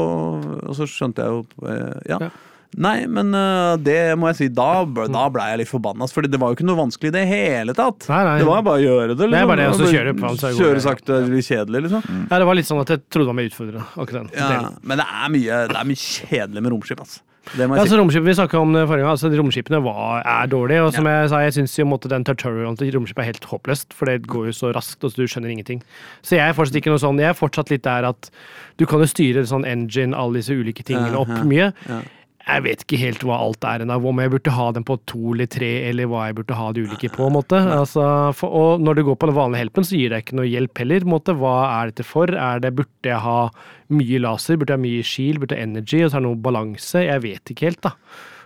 og 0.68 0.76
så 0.76 0.84
skjønte 0.86 1.24
jeg 1.24 1.32
jo 1.32 1.45
Ja, 2.10 2.18
ja. 2.20 2.30
Ja. 2.78 2.82
Nei, 2.86 3.08
men 3.10 3.34
uh, 3.34 3.76
det 3.82 4.16
må 4.20 4.28
jeg 4.30 4.36
si, 4.38 4.48
da, 4.54 4.86
ble- 4.86 5.08
da 5.12 5.24
ble 5.34 5.42
jeg 5.50 5.58
litt 5.64 5.72
forbanna. 5.72 6.06
For 6.08 6.22
det 6.30 6.40
var 6.40 6.52
jo 6.54 6.60
ikke 6.60 6.68
noe 6.70 6.78
vanskelig 6.78 7.10
i 7.10 7.16
det 7.18 7.24
hele 7.28 7.74
tatt. 7.74 8.06
Nei, 8.12 8.20
nei. 8.28 8.36
Det 8.44 8.46
var 8.48 8.62
bare 8.68 8.78
å 8.78 8.84
gjøre 8.84 9.16
det. 9.18 9.26
Liksom. 9.26 9.32
Det 9.34 9.40
er 9.42 9.50
bare 9.50 9.64
det, 9.64 9.70
også, 9.74 9.90
kjøre 9.96 10.14
på, 10.20 10.34
så 10.38 10.52
Kjøre 10.54 10.78
det. 10.78 10.94
ja. 11.10 11.24
litt 11.34 11.50
kjedelig, 11.50 11.82
liksom. 11.88 12.04
Ja, 12.30 12.38
det 12.44 12.46
var 12.52 12.60
litt 12.60 12.70
sånn 12.70 12.84
at 12.84 12.94
jeg 12.94 13.02
trodde 13.10 13.32
var 13.32 13.40
mer 13.42 13.50
utfordrende. 13.50 13.88
akkurat 13.96 14.30
den 14.30 14.38
Ja, 14.38 14.70
men 14.84 15.02
det 15.02 15.08
er 15.10 15.34
mye, 15.34 15.58
det 15.74 15.82
er 15.82 15.90
mye 15.90 16.04
kjedelig 16.06 16.62
med 16.68 16.72
romskip, 16.78 17.02
altså. 17.02 17.26
Det 17.50 17.66
må 17.66 17.74
Ja, 17.80 17.82
jeg 17.82 17.90
så 17.90 17.96
si. 17.96 17.98
romskip, 17.98 18.24
Vi 18.28 18.34
snakka 18.38 18.60
om 18.62 18.74
det 18.76 18.84
forrige 18.86 19.02
gang, 19.08 19.16
altså 19.16 19.30
romskipene 19.34 19.80
var, 19.82 20.20
er 20.22 20.46
dårlige. 20.52 20.84
Og 20.86 20.94
som 20.94 21.08
jeg 21.10 21.30
sa, 21.32 21.40
jeg 21.42 21.54
syns 21.56 21.74
jo 21.80 21.86
måtte 21.90 22.12
den 22.12 22.24
tutorialen 22.28 22.78
til 22.78 22.92
romskipet 22.94 23.24
er 23.24 23.30
helt 23.32 23.48
håpløst, 23.50 23.96
for 23.98 24.06
det 24.06 24.20
går 24.30 24.52
jo 24.52 24.54
så 24.54 24.70
raskt, 24.76 25.02
og 25.02 25.10
så 25.10 25.24
du 25.24 25.26
skjønner 25.26 25.50
ingenting. 25.56 25.82
Så 26.22 26.38
jeg 26.38 26.46
er 26.46 26.54
fortsatt 26.54 26.78
ikke 26.78 26.94
noe 26.94 27.02
sånn, 27.02 27.18
jeg 27.18 27.32
er 27.34 27.40
fortsatt 27.40 27.72
litt 27.74 27.82
der 27.88 28.06
at 28.12 28.30
du 28.78 28.86
kan 28.86 29.02
jo 29.02 29.10
styre 29.10 29.42
sånn 29.50 29.66
engine, 29.66 30.14
alle 30.14 30.38
disse 30.44 30.54
ulike 30.54 30.86
tingene 30.86 31.18
opp 31.18 31.32
Ja, 31.34 31.42
ja, 31.42 31.50
mye. 31.50 31.74
ja. 31.90 32.02
Jeg 32.50 32.64
vet 32.66 32.82
ikke 32.84 32.97
helt 33.04 33.24
hva 33.28 33.36
alt 33.43 33.66
er 33.70 33.84
ennå, 33.84 33.97
om 34.10 34.22
jeg 34.24 34.32
burde 34.34 34.54
ha 34.56 34.66
den 34.74 34.86
på 34.88 34.95
to 35.10 35.36
eller 35.36 35.50
tre, 35.52 35.70
eller 35.89 36.10
hva 36.10 36.24
jeg 36.30 36.38
burde 36.39 36.58
ha 36.58 36.72
de 36.74 36.86
ulike 36.88 37.12
på. 37.14 37.28
en 37.28 37.36
måte. 37.36 37.60
Altså, 37.76 38.06
for, 38.38 38.56
og 38.58 38.82
når 38.82 38.97
du 38.97 39.04
går 39.10 39.20
på 39.22 39.30
den 39.30 39.38
vanlige 39.38 39.64
helpen, 39.66 39.86
så 39.86 40.00
gir 40.00 40.14
det 40.14 40.24
ikke 40.24 40.39
noe 40.39 40.50
hjelp 40.50 40.82
heller. 40.82 41.06
på 41.06 41.12
en 41.12 41.14
måte. 41.14 41.38
Hva 41.38 41.54
er 41.76 41.91
dette 41.91 42.08
for? 42.08 42.34
Er 42.34 42.64
det, 42.64 42.74
Burde 42.80 43.12
jeg 43.12 43.22
ha 43.22 43.38
mye 43.93 44.24
laser? 44.26 44.58
Burde 44.58 44.74
jeg 44.74 44.82
ha 44.82 44.86
mye 44.88 45.06
shield? 45.06 45.43
Burde 45.43 45.58
jeg 45.58 45.66
ha 45.66 45.70
energy? 45.70 46.02
Og 46.02 46.10
så 46.10 46.18
er 46.18 46.26
det 46.26 46.30
noe 46.30 46.43
balanse? 46.50 47.06
Jeg 47.06 47.26
vet 47.28 47.54
ikke 47.54 47.70
helt, 47.70 47.82
da. 47.86 47.93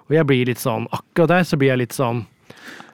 Og 0.09 0.17
jeg 0.17 0.27
blir 0.27 0.51
litt 0.51 0.59
sånn, 0.59 0.89
akkurat 0.91 1.31
der 1.31 1.47
så 1.47 1.59
blir 1.59 1.71
jeg 1.71 1.85
litt 1.85 1.95
sånn 1.95 2.25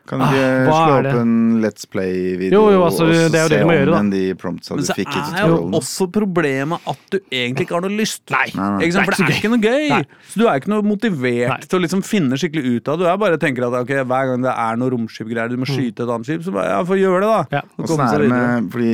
Kan 0.10 0.24
du 0.24 0.26
ikke 0.26 0.46
Ah, 0.50 0.70
slå 0.74 0.96
opp 1.00 1.20
en 1.22 1.34
Let's 1.62 1.86
Play-video 1.90 2.56
Jo, 2.56 2.62
jo, 2.74 2.80
altså, 2.88 3.06
og 3.06 3.14
så 3.14 3.28
det 3.34 3.44
se 3.52 3.60
må 3.62 3.70
om 3.70 3.76
gjøre, 3.76 4.00
de 4.14 4.22
promptsa 4.42 4.74
Men 4.74 4.82
du 4.82 4.88
så 4.90 4.96
fikk 4.98 5.12
i 5.14 5.22
er 5.44 5.52
jo 5.52 5.60
også 5.80 6.08
problemet 6.16 6.90
at 6.90 7.04
du 7.14 7.20
egentlig 7.30 7.68
ikke 7.68 7.78
har 7.78 7.86
noe 7.86 7.94
lyst. 8.00 8.24
Nei. 8.34 8.48
Nei, 8.56 8.70
nei. 8.80 8.90
For 8.96 9.14
det 9.14 9.20
Det 9.20 9.36
er 9.36 9.38
ikke 9.38 9.52
noe 9.54 9.62
gøy. 9.64 9.86
Nei. 9.94 10.02
Så 10.32 10.42
du 10.42 10.48
er 10.48 10.62
ikke 10.62 10.74
noe 10.74 10.88
motivert 10.88 11.54
Nei. 11.54 11.60
til 11.70 11.80
å 11.80 11.84
liksom 11.86 12.02
finne 12.06 12.40
skikkelig 12.42 12.76
ut 12.80 12.90
av 12.90 12.98
det. 12.98 13.06
Du 13.06 13.12
er 13.12 13.22
bare 13.22 13.40
tenker 13.42 13.68
at 13.70 13.78
okay, 13.84 14.02
hver 14.04 14.32
gang 14.32 14.48
det 14.48 14.56
er 14.56 14.82
noe 14.82 14.94
romskipgreier, 14.96 15.54
du 15.54 15.62
må 15.62 15.70
skyte 15.70 16.06
et 16.06 16.10
annet 16.10 16.30
skip, 16.30 16.44
så 16.48 16.56
bare 16.56 16.74
ja, 16.74 16.82
få 16.88 16.98
gjøre 17.00 17.22
det, 17.24 17.30
da. 17.30 17.60
Ja. 17.60 17.64
Og 17.78 17.92
så 17.94 18.00
er 18.10 18.26
det 18.26 18.32
med 18.34 18.72
Fordi 18.74 18.92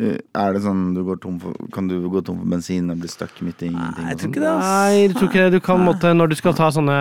er 0.00 0.52
det 0.56 0.62
sånn 0.64 0.94
du 0.96 1.02
går 1.04 1.18
tom 1.20 1.38
for 1.42 1.52
Kan 1.74 1.86
du 1.90 1.96
gå 2.08 2.22
tom 2.24 2.38
for 2.40 2.48
bensin 2.50 2.88
og 2.90 2.98
bli 3.02 3.08
stuck 3.12 3.34
midt 3.44 3.62
i 3.62 3.68
ingenting? 3.70 4.04
Nei, 4.04 4.10
jeg 4.14 4.18
tror 4.18 4.26
sånn? 4.26 4.32
ikke 4.34 4.44
det. 4.44 4.54
Nei, 4.64 4.94
jeg 5.00 5.14
tror 5.16 5.28
ikke 5.28 5.42
det. 5.44 5.52
Du 5.52 5.60
kan 5.60 5.84
måtte, 5.84 6.12
når 6.16 6.28
du 6.32 6.36
skal 6.38 6.54
ta 6.58 6.70
sånne 6.74 6.96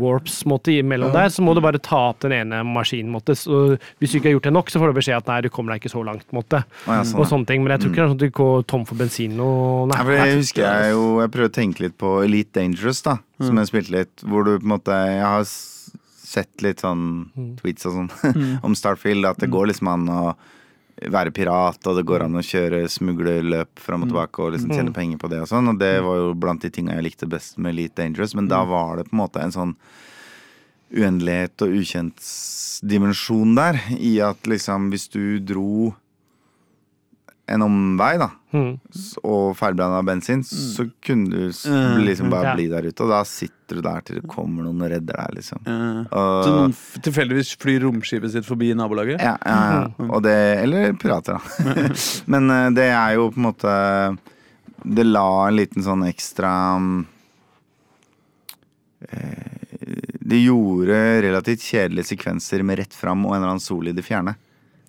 warps 0.00 0.42
måtte, 0.50 0.72
imellom 0.78 1.12
der, 1.14 1.28
så 1.32 1.42
må 1.44 1.54
du 1.56 1.60
bare 1.64 1.80
ta 1.82 2.00
opp 2.10 2.20
den 2.24 2.34
ene 2.36 2.60
maskinen. 2.66 3.10
Måtte. 3.14 3.36
Så 3.38 3.76
hvis 4.00 4.12
du 4.14 4.18
ikke 4.18 4.30
har 4.30 4.36
gjort 4.36 4.48
det 4.48 4.54
nok, 4.56 4.72
så 4.72 4.82
får 4.82 4.92
du 4.92 4.98
beskjed 5.00 5.18
at 5.20 5.30
nei, 5.30 5.40
du 5.46 5.50
kommer 5.54 5.74
deg 5.74 5.82
ikke 5.84 5.92
så 5.94 6.04
langt. 6.06 6.26
Måtte. 6.34 6.62
Ja, 6.86 7.00
sånn, 7.06 7.20
Og 7.22 7.28
sånne 7.30 7.48
ting. 7.50 7.64
Men 7.64 7.74
jeg 7.76 7.84
tror 7.84 7.92
ikke 7.92 8.00
det 8.00 8.04
er 8.04 8.12
sånn 8.12 8.20
at 8.20 8.24
du 8.26 8.38
går 8.40 8.66
tom 8.70 8.86
for 8.88 9.00
bensin 9.00 9.38
og 9.40 9.88
nei. 9.90 9.98
nei, 9.98 10.04
for 10.08 10.18
jeg 10.18 10.38
husker 10.40 10.64
jeg 10.66 10.94
jo 10.94 11.04
Jeg 11.24 11.30
prøver 11.34 11.50
å 11.50 11.54
tenke 11.60 11.84
litt 11.86 11.96
på 12.00 12.16
Elite 12.24 12.52
Dangerous, 12.60 13.02
da, 13.02 13.18
Mm. 13.34 13.46
som 13.48 13.56
jeg 13.58 13.66
spilte 13.66 13.90
litt. 13.90 14.22
Hvor 14.22 14.44
du 14.44 14.58
på 14.58 14.62
en 14.62 14.70
måte 14.78 14.94
Jeg 14.94 15.22
har 15.24 15.44
sett 15.44 16.62
litt 16.62 16.80
sånn 16.80 17.30
Mm. 17.36 17.56
tweets 17.58 17.86
og 17.86 17.92
sånn 17.94 18.60
om 18.66 18.74
Starfield, 18.74 19.24
at 19.26 19.38
det 19.38 19.50
går 19.50 19.66
liksom 19.72 19.88
an 19.92 20.06
å 20.08 20.34
være 21.12 21.32
pirat, 21.34 21.80
og 21.88 21.98
det 21.98 22.06
går 22.08 22.24
an 22.26 22.38
å 22.38 22.44
kjøre 22.44 22.84
smuglerløp 22.90 23.82
fram 23.82 24.04
og 24.04 24.10
tilbake 24.12 24.44
og 24.44 24.54
liksom 24.54 24.72
tjene 24.72 24.94
penger 24.94 25.20
på 25.20 25.30
det 25.32 25.42
og 25.44 25.50
sånn. 25.50 25.72
Og 25.72 25.80
det 25.80 25.92
var 26.04 26.20
jo 26.20 26.32
blant 26.38 26.64
de 26.64 26.70
tinga 26.72 26.96
jeg 26.96 27.06
likte 27.08 27.28
best 27.30 27.58
med 27.58 27.74
Elite 27.74 28.00
Dangerous, 28.00 28.36
men 28.38 28.48
da 28.50 28.62
var 28.68 28.98
det 28.98 29.08
på 29.08 29.16
en 29.16 29.22
måte 29.24 29.42
en 29.42 29.54
sånn 29.54 29.76
uendelighet 30.94 31.64
og 31.66 31.74
ukjent 31.80 32.26
dimensjon 32.84 33.54
der, 33.56 33.78
i 33.96 34.16
at 34.22 34.46
liksom 34.50 34.90
hvis 34.92 35.08
du 35.12 35.38
dro 35.42 35.94
en 37.46 37.60
omvei, 37.62 38.14
da, 38.18 38.30
Mm. 38.54 38.78
og 39.24 39.56
feilbrenna 39.58 39.98
bensin, 40.06 40.40
så 40.46 40.86
kunne 41.04 41.28
du 41.28 41.48
Mm. 41.50 42.04
liksom 42.06 42.30
bare 42.30 42.54
bli 42.54 42.68
der 42.68 42.82
ute. 42.86 43.00
Og 43.02 43.10
da 43.10 43.22
sitter 43.24 43.76
du 43.76 43.82
der 43.82 44.00
til 44.00 44.16
det 44.20 44.28
kommer 44.28 44.62
noen 44.62 44.80
og 44.80 44.90
redder 44.90 45.16
deg, 45.18 45.34
liksom. 45.36 45.58
Og, 45.66 46.44
Så 46.44 46.50
noen 46.54 46.72
tilfeldigvis 47.02 47.56
flyr 47.58 47.82
romskipet 47.82 48.30
sitt 48.32 48.44
forbi 48.46 48.72
nabolaget? 48.74 49.20
ja, 49.20 49.36
ja, 49.44 49.58
ja. 49.98 50.06
Og 50.08 50.22
det, 50.22 50.36
eller 50.62 50.92
pirater, 50.94 51.34
da. 51.34 51.94
Men 52.26 52.48
uh, 52.50 52.70
det 52.70 52.88
er 52.94 53.14
jo 53.16 53.30
på 53.30 53.36
en 53.36 53.52
måte 53.52 54.18
Det 54.86 55.04
la 55.06 55.46
en 55.48 55.56
liten 55.56 55.82
sånn 55.82 56.04
ekstra 56.06 56.76
um, 56.76 57.06
eh, 59.00 59.50
Det 60.20 60.40
gjorde 60.44 61.22
relativt 61.24 61.60
kjedelige 61.64 62.14
sekvenser 62.14 62.62
med 62.64 62.78
rett 62.80 62.94
fram 62.96 63.24
og 63.26 63.34
en 63.34 63.42
eller 63.42 63.54
annen 63.54 63.60
sol 63.64 63.88
i 63.88 63.92
det 63.92 64.04
fjerne. 64.06 64.36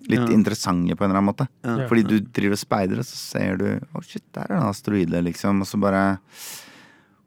Litt 0.08 0.20
Ja. 0.22 0.34
interessante 0.34 0.94
på 0.96 1.02
en 1.04 1.10
eller 1.10 1.18
annen 1.20 1.32
måte. 1.34 1.48
Ja. 1.66 1.88
Fordi 1.90 2.02
du 2.06 2.20
driver 2.20 2.52
og 2.54 2.58
speider, 2.62 2.98
og 3.02 3.04
så 3.08 3.16
ser 3.16 3.56
du 3.58 3.66
Å, 3.94 4.02
shit, 4.06 4.22
der 4.34 4.42
er 4.46 4.54
det 4.54 4.56
en 4.62 4.68
asteroide, 4.70 5.22
liksom. 5.26 5.60
Og 5.64 5.66
så 5.66 5.80
bare 5.82 6.18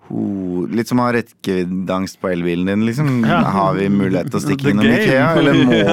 ho, 0.09 0.65
Litt 0.71 0.87
som 0.89 0.97
å 1.01 1.05
ha 1.05 1.11
rekkeviddeangst 1.13 2.17
på 2.21 2.31
elbilen 2.31 2.65
din, 2.71 2.85
liksom. 2.87 3.09
Ja. 3.29 3.41
Har 3.53 3.75
vi 3.77 3.89
mulighet 3.93 4.31
til 4.31 4.39
å 4.39 4.43
stikke 4.45 4.71
innom. 4.71 4.85
Ikea, 4.89 5.27
eller 5.37 5.53
må 5.53 5.69
vi 5.75 5.83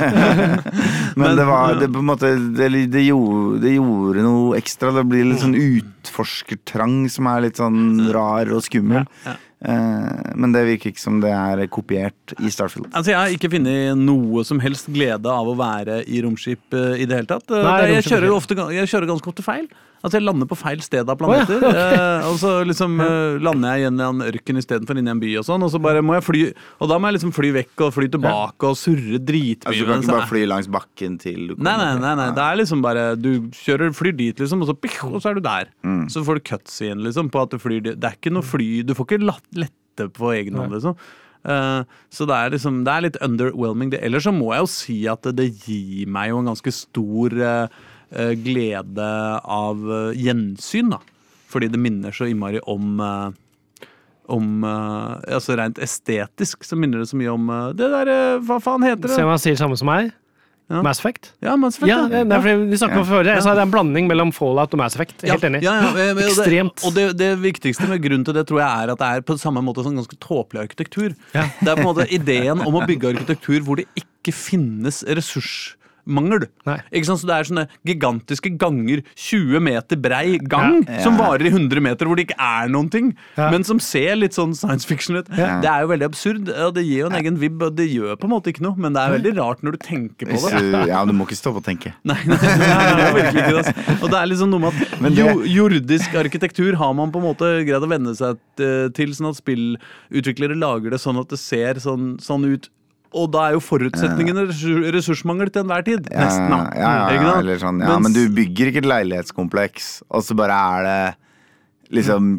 Men 1.20 1.36
det 1.36 1.44
var 1.48 1.74
det 1.80 1.88
på 1.92 1.98
en 2.00 2.08
måte 2.08 2.30
Det, 2.56 2.68
det, 2.92 3.02
gjorde, 3.08 3.60
det 3.64 3.74
gjorde 3.76 4.22
noe 4.24 4.56
ekstra. 4.60 4.92
Det 4.96 5.04
blir 5.10 5.24
litt 5.30 5.42
sånn 5.42 5.56
utforskertrang 5.58 7.04
som 7.12 7.28
er 7.32 7.46
litt 7.48 7.60
sånn 7.60 7.80
rar 8.14 8.50
og 8.54 8.62
skummel. 8.66 9.06
Ja, 9.26 9.34
Men 9.60 10.54
det 10.54 10.62
virker 10.64 10.92
ikke 10.92 11.02
som 11.02 11.18
det 11.20 11.30
er 11.36 11.66
kopiert 11.72 12.32
i 12.40 12.48
Starfield. 12.52 12.88
Altså, 12.94 13.12
Jeg 13.12 13.18
har 13.20 13.34
ikke 13.34 13.50
funnet 13.52 13.98
noe 14.00 14.44
som 14.48 14.60
helst 14.62 14.88
glede 14.88 15.28
av 15.28 15.48
å 15.50 15.56
være 15.58 16.00
i 16.08 16.22
romskip 16.24 16.72
eh, 16.76 17.02
i 17.02 17.08
det 17.08 17.18
hele 17.18 17.28
tatt. 17.28 17.50
Eh, 17.52 17.66
Nei, 17.66 17.78
jeg, 17.98 18.06
kjører 18.08 18.30
er 18.30 18.36
ofte, 18.38 18.56
jeg 18.72 18.88
kjører 18.88 19.10
ganske 19.12 19.32
ofte 19.34 19.44
feil. 19.44 19.68
Altså 20.00 20.16
Jeg 20.16 20.24
lander 20.24 20.48
på 20.48 20.56
feil 20.56 20.80
sted 20.80 21.08
av 21.12 21.20
Å, 21.20 21.30
ja, 21.34 21.44
planeter. 21.44 21.64
eh, 21.68 22.28
og 22.30 22.38
så 22.40 22.52
liksom 22.64 22.94
eh, 23.04 23.38
lander 23.44 23.74
jeg 23.76 23.84
igjen 23.84 24.00
i 24.00 24.04
en 24.06 24.22
ørken 24.30 24.60
istedenfor 24.60 25.00
inni 25.00 25.12
i 25.12 25.14
en 25.14 25.20
by. 25.20 25.32
Og 25.42 25.46
sånn 25.48 25.66
Og 25.66 25.72
så 25.74 25.80
bare 25.82 26.00
må 26.04 26.16
jeg 26.16 26.24
fly 26.24 26.42
Og 26.80 26.88
da 26.88 26.96
må 26.98 27.10
jeg 27.10 27.18
liksom 27.18 27.34
fly 27.36 27.50
vekk 27.58 27.84
og 27.86 27.92
fly 27.98 28.08
tilbake 28.16 28.70
og 28.70 28.78
surre 28.80 29.20
dritmye. 29.20 29.68
Altså, 29.68 29.84
du 29.84 29.92
kan 29.92 30.04
ikke 30.04 30.16
bare 30.16 30.30
fly 30.32 30.44
langs 30.48 30.70
bakken 30.72 31.18
til 31.20 31.50
du 31.52 31.54
Nei, 31.60 31.76
nei, 31.76 31.90
nei, 32.00 32.14
nei. 32.22 32.30
Det 32.36 32.46
er 32.46 32.60
liksom 32.62 32.84
bare 32.86 33.06
Du 33.20 33.30
kjører, 33.60 33.92
flyr 33.96 34.16
dit, 34.16 34.40
liksom, 34.40 34.64
og 34.64 34.70
så, 34.72 34.76
pik, 34.80 35.00
og 35.10 35.20
så 35.20 35.32
er 35.34 35.40
du 35.40 35.44
der. 35.44 35.72
Mm. 35.84 36.04
Så 36.12 36.24
får 36.24 36.40
du 36.40 36.46
cuts 36.52 36.80
igjen, 36.80 37.04
liksom, 37.04 37.28
på 37.32 37.44
at 37.44 37.52
du 37.52 37.60
flyr 37.60 37.82
dit. 37.90 38.00
Det 38.00 38.08
er 38.08 38.16
ikke 38.16 38.32
noe 38.32 38.46
fly 38.46 38.70
Du 38.88 38.94
får 38.96 39.10
ikke 39.10 39.24
latt, 39.28 39.44
lette 39.58 40.08
på 40.16 40.32
egen 40.32 40.56
hånd, 40.56 40.72
liksom. 40.78 40.96
Eh, 41.40 41.82
så 42.12 42.26
det 42.28 42.36
er 42.36 42.50
liksom 42.52 42.82
Det 42.84 42.92
er 42.92 43.04
litt 43.06 43.20
underwhelming. 43.24 43.92
Det. 43.94 44.02
Ellers 44.04 44.26
så 44.28 44.32
må 44.34 44.50
jeg 44.52 44.64
jo 44.64 44.70
si 44.72 44.98
at 45.08 45.24
det, 45.28 45.36
det 45.40 45.48
gir 45.64 46.08
meg 46.12 46.32
jo 46.32 46.40
en 46.42 46.50
ganske 46.52 46.72
stor 46.76 47.36
eh, 47.36 47.80
glede 48.42 49.10
av 49.44 49.84
eh, 49.86 50.18
gjensyn, 50.18 50.90
da. 50.96 50.98
Fordi 51.50 51.68
det 51.70 51.80
minner 51.82 52.14
så 52.14 52.28
innmari 52.30 52.60
om 52.70 53.00
eh, 53.02 53.30
om 54.30 54.64
eh, 54.64 55.34
Altså 55.34 55.56
rent 55.58 55.78
estetisk 55.82 56.62
så 56.66 56.78
minner 56.78 57.02
det 57.02 57.08
så 57.10 57.18
mye 57.18 57.32
om 57.34 57.48
eh, 57.50 57.68
det 57.78 57.88
der 57.90 58.10
eh, 58.14 58.40
Hva 58.46 58.60
faen 58.62 58.86
heter 58.86 59.10
Se 59.10 59.18
det? 59.18 59.26
om 59.26 59.32
han 59.34 59.42
sier 59.42 59.58
samme 59.58 59.78
som 59.80 59.90
meg. 59.90 60.12
Ja. 60.70 60.84
Mass 60.86 61.00
Effect. 61.02 61.32
Ja, 61.42 61.56
Mass 61.58 61.80
Effect, 61.80 61.90
Ja, 61.90 62.04
ja. 62.06 62.20
er 62.22 62.44
vi 62.70 62.78
snakket 62.78 63.00
om 63.00 63.06
før. 63.08 63.26
Jeg 63.26 63.42
sa 63.42 63.56
det 63.58 63.64
er 63.64 63.66
en 63.66 63.72
blanding 63.72 64.06
mellom 64.06 64.30
Fallout 64.30 64.70
og 64.76 64.78
Mass 64.78 64.94
Effect. 64.94 65.24
Helt 65.26 65.42
enig. 65.48 65.64
Ja, 65.66 65.72
ja, 65.82 66.12
Ekstremt. 66.28 66.84
Og 66.86 66.94
det, 66.94 67.08
det 67.18 67.32
viktigste 67.42 67.88
med 67.90 67.98
grunnen 68.04 68.22
til 68.28 68.38
det 68.38 68.44
tror 68.46 68.60
jeg 68.62 68.84
er 68.84 68.92
at 68.94 69.02
det 69.02 69.08
er 69.16 69.24
på 69.26 69.34
samme 69.42 69.64
måte 69.66 69.82
sånn 69.82 69.98
ganske 69.98 70.14
tåpelig 70.22 70.68
arkitektur. 70.68 71.16
Ja. 71.34 71.48
Det 71.58 71.72
er 71.72 71.74
på 71.74 71.82
en 71.82 71.88
måte 71.90 72.06
ideen 72.14 72.62
om 72.62 72.78
å 72.78 72.84
bygge 72.86 73.16
arkitektur 73.16 73.66
hvor 73.66 73.82
det 73.82 73.88
ikke 73.98 74.30
finnes 74.36 75.02
ressurs 75.10 75.74
Nei. 76.06 76.78
Ikke 76.92 77.06
sant? 77.06 77.20
Så 77.20 77.26
det 77.26 77.36
er 77.36 77.48
sånne 77.48 77.66
gigantiske 77.86 78.52
ganger, 78.58 79.02
20 79.16 79.60
meter 79.60 79.96
brei 79.96 80.38
gang, 80.38 80.84
Ja. 80.88 81.00
som 81.02 81.16
varer 81.18 81.46
i 81.46 81.50
100 81.50 81.80
meter, 81.80 82.06
hvor 82.06 82.16
det 82.16 82.28
ikke 82.28 82.38
er 82.40 82.68
noen 82.68 82.90
ting, 82.90 83.14
Ja. 83.36 83.50
men 83.50 83.64
som 83.64 83.78
ser 83.78 84.16
litt 84.16 84.32
sånn 84.32 84.54
science 84.54 84.84
fiction 84.84 85.16
ut. 85.16 85.28
Ja. 85.36 85.60
Det 85.60 85.68
er 85.70 85.80
jo 85.82 85.88
veldig 85.88 86.08
absurd, 86.08 86.48
og 86.48 86.74
det 86.74 86.84
gir 86.86 87.00
jo 87.04 87.06
en 87.06 87.18
egen 87.20 87.36
vib, 87.38 87.62
og 87.62 87.74
det 87.76 87.88
gjør 87.90 88.16
på 88.16 88.24
en 88.24 88.30
måte 88.30 88.52
ikke 88.52 88.62
noe, 88.62 88.76
men 88.76 88.92
det 88.92 89.00
er 89.02 89.18
veldig 89.18 89.36
rart 89.38 89.62
når 89.62 89.72
du 89.72 89.78
tenker 89.78 90.26
på 90.26 90.40
det. 90.50 90.88
ja, 90.88 91.04
du 91.04 91.12
må 91.12 91.26
ikke 91.26 91.36
stoppe 91.38 91.60
å 91.60 91.64
tenke. 91.64 91.92
Nei, 92.04 92.16
nei, 92.26 92.36
nei, 92.36 92.94
det 92.96 93.04
er 93.04 93.14
virkelig 93.14 93.42
ikke. 93.44 93.56
Altså. 93.60 94.02
Og 94.02 94.10
det 94.10 94.18
er 94.20 94.26
liksom 94.26 94.50
noe 94.50 94.60
med 94.60 94.72
at 94.72 95.00
det- 95.00 95.16
jo, 95.18 95.42
jordisk 95.44 96.14
arkitektur 96.14 96.74
har 96.76 96.94
man 96.94 97.10
på 97.12 97.16
en 97.20 97.26
måte 97.34 97.64
greid 97.66 97.82
å 97.82 97.88
venne 97.88 98.14
seg 98.16 98.38
eh, 98.60 98.88
til, 98.94 99.08
sånn 99.16 99.30
at 99.30 99.40
spillutviklere 99.40 100.56
lager 100.58 100.90
det 100.90 101.00
sånn 101.00 101.18
at 101.20 101.28
det 101.28 101.38
ser 101.38 101.74
sånn, 101.74 102.18
sånn 102.20 102.44
ut. 102.52 102.68
Og 103.10 103.30
da 103.34 103.48
er 103.48 103.56
jo 103.56 103.62
forutsetningene 103.64 104.46
ressursmangel 104.94 105.50
til 105.50 105.64
enhver 105.64 105.86
tid. 105.86 106.06
Ja, 106.12 106.28
Nesten, 106.28 106.52
da. 106.52 106.60
ja, 106.78 106.92
ja, 107.00 107.16
ja, 107.16 107.32
eller 107.40 107.58
sånn, 107.58 107.80
ja, 107.82 107.96
Mens- 107.96 108.06
men 108.06 108.14
du 108.14 108.36
bygger 108.36 108.70
ikke 108.70 108.84
et 108.84 108.92
leilighetskompleks, 108.92 109.90
og 110.10 110.22
så 110.26 110.36
bare 110.38 110.60
er 110.76 110.86
det 110.86 111.00
liksom 111.90 112.38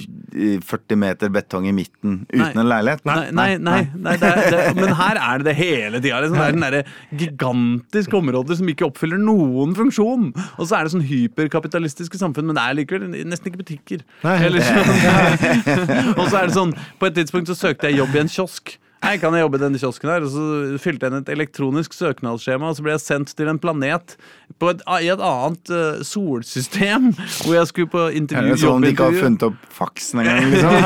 40 0.63 0.95
meter 0.95 1.32
betong 1.34 1.65
i 1.67 1.74
midten 1.76 2.22
uten 2.30 2.39
Nei. 2.39 2.61
en 2.61 2.69
leilighet. 2.72 3.01
Nei, 3.03 3.15
nei, 3.36 3.47
nei, 3.59 3.80
nei 3.99 4.13
det 4.22 4.30
er, 4.30 4.45
det, 4.53 4.61
men 4.78 4.93
her 4.95 5.19
er 5.19 5.41
det 5.41 5.49
det 5.49 5.55
hele 5.57 5.99
tida. 5.99 6.22
Liksom. 6.24 6.38
Det 6.38 6.45
er 6.45 6.55
den 6.55 6.63
derre 6.63 6.84
gigantiske 7.19 8.15
områder 8.15 8.59
som 8.61 8.72
ikke 8.72 8.88
oppfyller 8.88 9.19
noen 9.19 9.76
funksjon. 9.76 10.30
Og 10.55 10.63
så 10.63 10.78
er 10.80 10.88
det 10.88 10.93
sånn 10.95 11.03
hyperkapitalistiske 11.03 12.22
samfunn, 12.22 12.47
men 12.47 12.59
det 12.59 12.63
er 12.63 12.80
likevel 12.80 13.11
nesten 13.28 13.51
ikke 13.51 13.63
butikker. 13.65 14.05
Nei. 14.24 14.38
Eller 14.47 14.63
sånn. 14.63 14.95
og 16.19 16.24
så 16.32 16.39
er 16.39 16.47
det 16.47 16.55
sånn, 16.55 16.74
på 17.01 17.11
et 17.11 17.19
tidspunkt 17.19 17.51
så 17.51 17.57
søkte 17.59 17.91
jeg 17.91 17.99
jobb 17.99 18.15
i 18.15 18.24
en 18.24 18.32
kiosk. 18.32 18.78
Hei, 19.01 19.15
kan 19.17 19.33
jeg 19.33 19.41
jobbe 19.41 19.57
i 19.57 19.61
denne 19.63 19.79
kiosken 19.81 20.11
her? 20.11 20.21
Og 20.21 20.29
så 20.29 20.43
fylte 20.77 21.07
jeg 21.07 21.11
inn 21.11 21.23
et 21.23 21.29
elektronisk 21.33 21.95
søknadsskjema, 21.97 22.69
og 22.69 22.77
så 22.77 22.83
ble 22.85 22.93
jeg 22.93 23.01
sendt 23.01 23.31
til 23.33 23.49
en 23.49 23.57
planet 23.57 24.13
på 24.59 24.69
et, 24.73 24.79
i 25.03 25.07
et 25.13 25.21
annet 25.21 25.69
uh, 25.73 26.01
solsystem, 26.05 27.11
hvor 27.43 27.53
jeg 27.55 27.67
skulle 27.71 27.89
på 27.91 28.01
Er 28.09 28.13
intervju. 28.19 28.49
det 28.55 28.59
sånn 28.63 28.81
de 28.85 28.89
ikke 28.93 29.05
har 29.09 29.15
funnet 29.21 29.41
opp 29.47 29.59
faksen 29.71 30.19
engang, 30.21 30.43
liksom? 30.51 30.71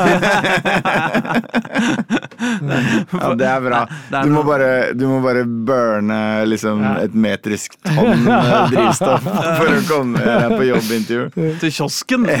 ja, 3.20 3.34
det 3.36 3.46
er 3.48 3.60
bra. 3.64 3.80
er 4.10 4.22
Du 4.26 4.30
må 4.32 4.42
bare, 4.46 4.92
du 4.96 5.04
må 5.10 5.18
bare 5.24 5.44
burne 5.46 6.18
liksom 6.48 6.82
et 7.00 7.14
metrisk 7.16 7.76
tonn 7.86 8.24
med 8.24 8.70
drivstoff 8.72 9.22
for 9.26 9.72
å 9.72 9.80
komme 9.88 10.18
deg 10.22 10.50
på 10.54 10.62
jobbintervju. 10.70 11.24
til 11.62 11.70
kiosken. 11.78 12.20
Det 12.26 12.34
er, 12.36 12.40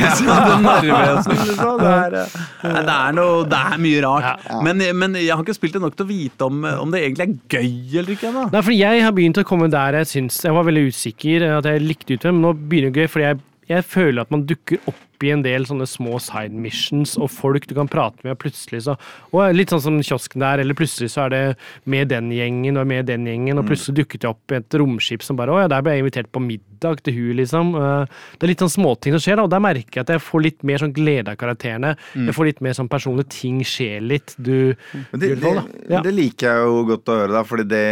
eh, 2.22 2.28
det, 2.62 2.96
er 2.96 3.12
noe, 3.16 3.44
det 3.48 3.60
er 3.60 3.76
mye 3.82 4.00
rart. 4.04 4.40
Men, 4.64 4.76
men 4.98 5.10
jeg 5.20 5.34
har 5.34 5.42
ikke 5.44 5.56
spilt 5.56 5.74
det 5.76 5.82
nok 5.84 5.96
til 5.98 6.06
å 6.06 6.08
vite 6.10 6.40
om, 6.48 6.54
om 6.86 6.90
det 6.92 6.98
egentlig 7.04 7.24
er 7.26 7.32
gøy 7.58 7.72
eller 8.00 8.12
ikke. 8.16 8.30
Da. 8.34 8.42
Nei, 8.54 8.62
fordi 8.66 8.78
jeg 8.80 8.94
har 9.06 9.12
begynt 9.16 9.38
å 9.40 9.44
komme 9.46 9.66
der 9.72 9.90
jeg 10.00 10.06
syns 10.10 10.34
Jeg 10.44 10.54
var 10.54 10.64
veldig 10.66 10.84
usikker, 10.92 11.15
at 11.16 11.64
jeg 11.64 11.84
likte 11.84 12.14
ut 12.14 12.24
men 12.30 12.42
nå 12.44 12.54
begynner 12.68 12.92
det 12.92 13.06
gøy, 13.06 13.08
fordi 13.08 13.26
jeg, 13.30 13.42
jeg 13.72 13.84
føler 13.84 14.22
at 14.22 14.30
man 14.30 14.46
dukker 14.46 14.78
opp 14.86 15.02
i 15.24 15.30
en 15.32 15.40
del 15.40 15.64
sånne 15.64 15.86
små 15.88 16.18
side 16.20 16.52
missions 16.52 17.14
og 17.16 17.30
folk 17.32 17.64
du 17.64 17.72
kan 17.74 17.88
prate 17.88 18.20
med, 18.20 18.34
og 18.34 18.40
plutselig 18.42 18.82
så 18.84 18.98
og 19.32 19.54
Litt 19.56 19.70
sånn 19.72 19.80
som 19.80 19.96
kiosken 20.04 20.42
der, 20.42 20.60
eller 20.60 20.76
plutselig 20.76 21.08
så 21.14 21.22
er 21.24 21.32
det 21.32 21.40
med 21.88 22.10
den 22.12 22.28
gjengen 22.36 22.76
og 22.76 22.84
med 22.90 23.06
den 23.08 23.24
gjengen, 23.24 23.56
og 23.56 23.64
plutselig 23.64 24.02
dukket 24.02 24.26
det 24.26 24.28
opp 24.28 24.52
et 24.52 24.76
romskip 24.76 25.24
som 25.24 25.38
bare 25.38 25.54
Å 25.54 25.62
ja, 25.62 25.70
der 25.72 25.80
ble 25.86 25.94
jeg 25.96 26.04
invitert 26.04 26.28
på 26.36 26.42
middag 26.44 27.00
til 27.06 27.16
hun, 27.16 27.30
liksom. 27.40 27.72
Eh, 27.80 28.20
Det 28.36 28.44
er 28.44 28.52
litt 28.52 28.64
sånn 28.66 28.74
småting 28.76 29.16
som 29.16 29.24
skjer, 29.24 29.40
da, 29.40 29.46
og 29.48 29.54
der 29.56 29.64
merker 29.64 30.02
jeg 30.02 30.04
at 30.04 30.12
jeg 30.18 30.24
får 30.26 30.44
litt 30.44 30.62
mer 30.68 30.84
sånn 30.84 30.92
glede 30.92 31.32
av 31.32 31.40
karakterene. 31.40 31.94
Jeg 32.12 32.36
får 32.36 32.50
litt 32.50 32.60
mer 32.60 32.76
sånn 32.76 32.92
personlige 32.92 33.32
ting 33.38 33.62
skjer 33.64 34.04
litt. 34.04 34.36
Du 34.36 34.76
Men 35.14 35.20
det, 35.22 35.32
i 35.32 35.40
det, 35.40 35.54
da. 35.56 35.64
Ja. 35.96 36.02
det 36.04 36.12
liker 36.12 36.50
jeg 36.52 36.68
jo 36.68 36.84
godt 36.92 37.08
å 37.08 37.18
høre, 37.22 37.32
da, 37.32 37.42
fordi 37.48 37.64
det 37.72 37.86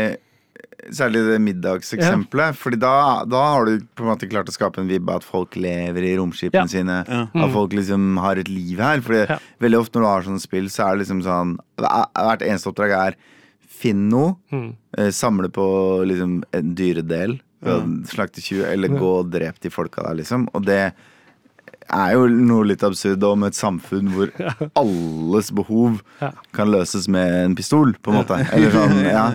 Særlig 0.93 1.23
det 1.31 1.39
middagseksempelet. 1.41 2.55
Fordi 2.61 2.77
da, 2.79 3.25
da 3.25 3.41
har 3.55 3.65
du 3.65 3.79
på 3.97 4.05
en 4.05 4.11
måte 4.13 4.29
klart 4.29 4.51
å 4.51 4.55
skape 4.55 4.83
en 4.83 4.89
vibb 4.91 5.09
av 5.09 5.23
at 5.23 5.25
folk 5.25 5.57
lever 5.57 6.05
i 6.05 6.17
romskipene 6.19 6.67
Ja. 6.67 6.67
sine. 6.69 6.99
Ja. 7.09 7.23
At 7.47 7.53
folk 7.55 7.73
liksom 7.73 8.19
har 8.21 8.37
et 8.37 8.49
liv 8.53 8.79
her. 8.79 9.01
Fordi 9.01 9.23
Ja. 9.31 9.39
veldig 9.61 9.81
ofte 9.81 9.97
når 9.99 10.03
du 10.05 10.09
har 10.11 10.23
sånne 10.29 10.41
spill, 10.45 10.69
så 10.69 10.85
er 10.91 10.97
det 10.99 11.07
liksom 11.07 11.23
sånn 11.25 11.57
er- 11.79 12.07
Hvert 12.15 12.43
eneste 12.43 12.69
oppdrag 12.73 12.93
er 13.09 13.17
finn 13.67 14.09
noe, 14.11 14.37
Mm. 14.53 14.77
eh, 14.99 15.09
samle 15.11 15.49
på 15.49 16.05
liksom 16.07 16.43
en 16.53 16.75
dyredel, 16.75 17.41
slakte 18.05 18.43
20, 18.43 18.65
eller 18.67 18.89
gå 18.89 19.21
og 19.21 19.31
drep 19.31 19.59
de 19.61 19.71
folka 19.71 20.03
der, 20.03 20.15
liksom. 20.23 20.49
Og 20.55 20.65
det 20.67 20.93
er 21.93 22.15
jo 22.15 22.27
noe 22.29 22.67
litt 22.69 22.83
absurd 22.87 23.23
om 23.27 23.45
et 23.47 23.57
samfunn 23.57 24.11
hvor 24.15 24.33
alles 24.83 25.51
behov 25.55 26.01
kan 26.57 26.73
løses 26.73 27.09
med 27.13 27.35
en 27.43 27.57
pistol, 27.59 27.95
på 28.01 28.13
en 28.13 28.21
måte. 28.21 28.39
Eller 28.55 28.75
sånn, 28.79 29.01
ja. 29.05 29.27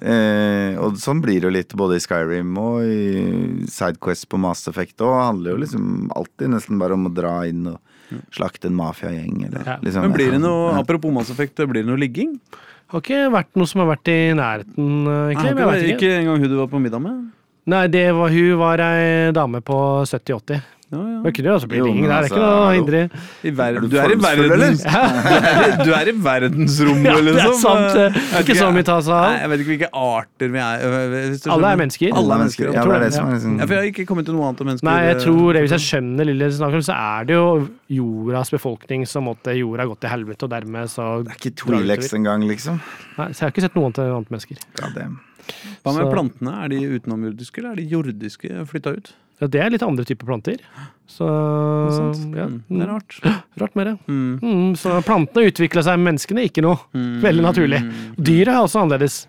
Eh, 0.00 0.78
og 0.82 1.00
sånn 1.02 1.22
blir 1.24 1.40
det 1.40 1.50
jo 1.50 1.54
litt 1.56 1.76
både 1.78 1.98
i 1.98 2.04
Skyrim 2.04 2.54
og 2.60 2.84
i 2.84 3.66
Sidequest 3.72 4.28
på 4.32 4.40
Mass 4.42 4.66
Effect. 4.70 4.98
Og 5.04 5.16
handler 5.16 5.54
jo 5.54 5.62
liksom 5.64 5.90
alltid 6.16 6.54
nesten 6.56 6.82
bare 6.82 6.98
om 6.98 7.08
å 7.08 7.14
dra 7.14 7.38
inn 7.48 7.66
og 7.72 7.80
slakte 8.34 8.70
en 8.70 8.76
mafiagjeng, 8.78 9.48
eller 9.48 9.80
liksom. 9.82 10.04
Men 10.06 10.14
blir 10.14 10.36
det 10.36 10.42
noe, 10.42 10.76
apropos 10.78 11.14
Mass 11.14 11.32
Effect, 11.32 11.64
blir 11.66 11.82
det 11.82 11.90
noe 11.90 11.98
ligging? 12.00 12.36
Har 12.94 13.02
ikke 13.02 13.24
vært 13.34 13.56
noe 13.58 13.66
som 13.66 13.82
har 13.82 13.88
vært 13.96 14.12
i 14.12 14.20
nærheten, 14.38 14.92
eh, 15.10 15.32
jeg 15.34 15.56
vet 15.58 15.58
ikke, 15.58 15.80
ikke. 15.80 15.96
ikke 15.96 16.12
engang 16.20 16.44
hun 16.44 16.52
du 16.52 16.60
var 16.60 16.70
på 16.70 16.82
middag 16.82 17.02
med? 17.02 17.24
Nei, 17.66 17.86
det 17.90 18.04
var, 18.14 18.30
hun 18.30 18.58
var 18.60 18.78
ei 18.84 19.32
dame 19.34 19.58
på 19.66 19.76
70-80. 20.06 20.60
Ja, 20.86 21.00
ja. 21.02 21.20
Det 21.24 21.32
kunne 21.34 21.48
jo 21.50 21.54
også 21.58 21.66
bli 21.66 21.78
Jo, 21.80 21.86
ring. 21.88 21.96
men 21.98 22.04
Det 22.06 22.12
er 22.14 22.20
altså, 22.22 22.36
ikke 22.36 22.42
noe 22.46 22.74
hindre 22.76 22.98
Er 23.02 23.80
du 23.80 23.86
du, 23.90 23.96
er 23.98 24.12
i 24.12 24.18
verden, 24.22 24.52
eller? 24.54 24.76
du, 25.86 25.90
er, 25.90 26.06
i 26.06 26.14
verdensrommet, 26.22 27.06
Ja, 27.10 27.14
det 27.16 27.32
er 27.32 27.34
liksom. 27.40 27.56
sant. 27.58 27.96
Det 27.96 28.20
er 28.38 28.44
ikke 28.44 28.56
så 28.60 28.68
mye 28.76 28.86
ta 28.86 29.00
seg 29.02 29.16
av. 29.16 29.32
Jeg 29.34 29.50
vet 29.50 29.64
ikke 29.64 29.72
hvilke 29.72 29.88
arter 29.98 30.52
vi 30.54 30.62
er. 30.62 30.84
øh, 30.86 31.16
hvis 31.16 31.42
du 31.42 31.50
Alle 31.56 31.72
er 31.74 31.80
mennesker. 31.82 32.14
Alle 32.22 32.36
er 32.38 32.42
mennesker. 32.44 32.68
Ja, 32.70 32.76
Ja, 32.76 32.84
det 32.86 32.94
er 33.00 33.04
det 33.06 33.10
som 33.16 33.26
er 33.26 33.34
liksom 33.34 33.58
for 33.66 33.74
jeg 33.74 33.82
har 33.82 33.90
ikke 33.90 34.06
kommet 34.12 34.28
til 34.30 34.38
noe 34.38 34.46
annet 34.46 34.62
om 34.62 34.70
mennesker. 34.70 34.90
Nei, 34.92 34.96
jeg 35.08 35.18
øh, 35.18 35.24
tror 35.26 35.58
det, 35.58 35.64
hvis 35.66 35.76
jeg 35.76 35.84
skjønner 35.88 36.30
lille 36.30 36.52
snakker 36.60 36.80
om, 36.80 36.86
så 36.92 37.00
er 37.16 37.28
det 37.32 37.34
jo 37.40 37.50
jordas 37.98 38.54
befolkning 38.54 39.06
som 39.10 39.26
måtte 39.26 39.58
jorda 39.58 39.82
har 39.82 39.90
gått 39.90 40.04
til 40.06 40.14
helvete, 40.14 40.46
og 40.46 40.54
dermed 40.54 40.94
så 40.94 41.10
Det 41.26 41.34
er 41.34 41.42
ikke 41.42 41.56
Twilex 41.66 42.14
engang, 42.14 42.46
liksom. 42.46 42.78
Nei, 43.18 43.30
Så 43.32 43.42
jeg 43.42 43.48
har 43.48 43.56
ikke 43.56 43.66
sett 43.66 43.74
noe 43.74 43.90
annet 43.90 44.04
annet 44.06 44.30
mennesker. 44.38 44.62
Ja, 44.78 44.94
det. 44.94 45.10
Hva 45.82 45.92
med 45.98 46.06
så- 46.06 46.10
plantene? 46.14 46.58
Er 46.62 46.68
de 46.70 46.82
utenomjordiske, 46.94 47.58
eller 47.58 47.74
er 47.74 47.82
de 47.82 47.90
jordiske 47.90 48.66
flytta 48.70 48.94
ut? 48.94 49.16
Ja, 49.36 49.46
det 49.52 49.60
er 49.60 49.72
litt 49.74 49.82
andre 49.84 50.04
typer 50.08 50.26
planter. 50.30 50.60
Så 51.06 51.26
Sant? 51.92 52.22
ja, 52.34 52.46
Mm, 52.48 52.62
det 52.70 52.82
er 52.86 52.88
rart. 52.90 53.16
Rart 53.60 53.74
med 53.76 53.86
det. 53.90 53.94
Mm. 54.08 54.38
Mm, 54.40 54.70
så 54.80 54.96
plantene 55.04 55.50
utvikla 55.50 55.82
seg, 55.84 56.00
menneskene 56.00 56.44
ikke 56.48 56.64
noe. 56.64 56.78
Veldig 57.22 57.44
naturlig. 57.44 57.80
Dyret 58.16 58.54
er 58.54 58.62
også 58.62 58.82
annerledes. 58.84 59.26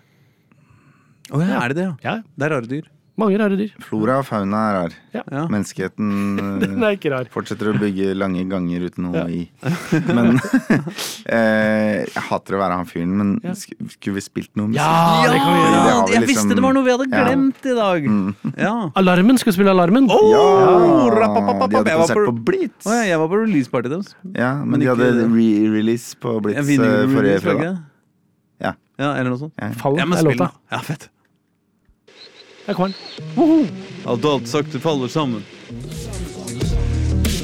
Å 1.28 1.42
ja, 1.44 1.58
er 1.60 1.74
det 1.74 1.76
det, 1.76 1.84
ja? 1.84 1.96
Ja, 2.06 2.14
Det 2.40 2.46
er 2.48 2.54
rare 2.56 2.70
dyr. 2.70 2.86
Mange 3.18 3.38
rare 3.40 3.56
dyr. 3.58 3.72
Flora 3.82 4.18
og 4.20 4.26
fauna 4.28 4.60
er 4.70 4.74
rar. 4.78 4.92
Ja. 5.18 5.42
Menneskeheten 5.50 6.08
Den 6.62 6.76
eh, 6.82 6.86
er 6.88 6.96
ikke 6.96 7.10
rar. 7.12 7.26
fortsetter 7.34 7.72
å 7.72 7.74
bygge 7.80 8.12
lange 8.16 8.44
ganger 8.48 8.86
uten 8.88 9.08
noe 9.08 9.16
Ja. 9.18 9.26
i. 9.26 9.50
Men 10.06 10.38
eh, 11.26 12.04
Jeg 12.06 12.24
hater 12.28 12.56
å 12.56 12.60
være 12.62 12.76
han 12.78 12.86
fyren, 12.88 13.16
men 13.18 13.32
Ja. 13.44 13.54
skulle 13.58 14.14
vi 14.18 14.22
spilt 14.24 14.50
noe 14.58 14.68
musikk? 14.70 14.80
Ja, 14.80 15.26
det 15.26 15.40
kan 15.42 15.50
vi 15.52 15.60
gjøre. 15.64 15.74
Ja, 15.74 15.98
jeg 15.98 16.22
liksom- 16.22 16.30
visste 16.32 16.54
det 16.54 16.62
var 16.64 16.72
noe 16.78 16.84
vi 16.86 16.94
hadde 16.94 17.08
Ja. 17.10 17.24
glemt 17.26 17.66
i 17.66 17.74
dag. 17.74 18.08
Ja. 18.56 18.74
Alarmen! 18.94 19.38
Skal 19.38 19.52
vi 19.52 19.56
spille 19.58 19.70
Alarmen? 19.74 20.08
Oh, 20.10 20.30
Ja, 20.30 21.10
de 21.10 21.76
hadde 21.76 21.90
Jeg 21.90 21.98
var 21.98 22.06
konsert 22.06 22.16
på- 22.16 22.26
på 22.32 22.44
Blitz. 22.44 22.86
Oh, 22.86 22.92
ja, 22.94 23.02
jeg 23.02 23.18
var 23.18 23.28
på 23.28 23.42
releasepartyet 23.44 23.90
deres. 23.90 24.14
Ja, 24.34 24.54
men, 24.62 24.70
Men 24.70 24.80
de 24.80 24.86
ikke- 24.86 24.96
hadde 24.96 25.28
re-release 25.34 26.14
på 26.18 26.40
Blitz 26.42 26.56
Ja, 26.68 26.84
eh, 26.84 27.06
forrige 27.06 27.40
fredag. 27.40 27.78
Ja. 28.60 28.72
Ja, 28.98 29.12
eller 29.14 29.30
noe 29.30 29.38
sånt. 29.38 29.52
Ja. 29.60 29.70
Fall 29.78 29.94
er 30.00 30.06
låta. 30.06 30.50
Ja, 30.72 30.78
fett. 30.82 31.08
Der 32.68 32.74
kommer 32.76 32.92
den. 32.92 33.68
Alt 34.04 34.24
og 34.28 34.32
alt 34.34 34.48
sakte 34.50 34.76
faller 34.80 35.08
sammen. 35.08 35.40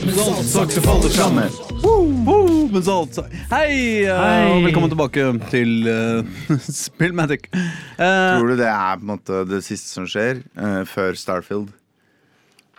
Mens 0.04 0.18
alt 0.20 0.48
sakte 0.50 0.82
faller 0.84 1.12
sammen. 1.14 1.54
Woo, 1.80 2.66
mens 2.72 2.88
alt 2.92 3.14
sa- 3.16 3.24
Hei, 3.48 4.04
uh, 4.04 4.18
Hei. 4.20 4.42
og 4.52 4.66
velkommen 4.66 4.90
tilbake 4.92 5.24
til 5.48 5.88
uh, 5.88 6.58
Spillmatic. 6.84 7.48
Uh, 7.96 8.36
Tror 8.36 8.52
du 8.52 8.56
det 8.60 8.68
er 8.68 8.98
på 9.00 9.06
en 9.06 9.12
måte 9.14 9.40
det 9.48 9.62
siste 9.64 9.88
som 9.96 10.04
skjer 10.08 10.42
uh, 10.60 10.82
før 10.92 11.16
Starfield? 11.16 11.70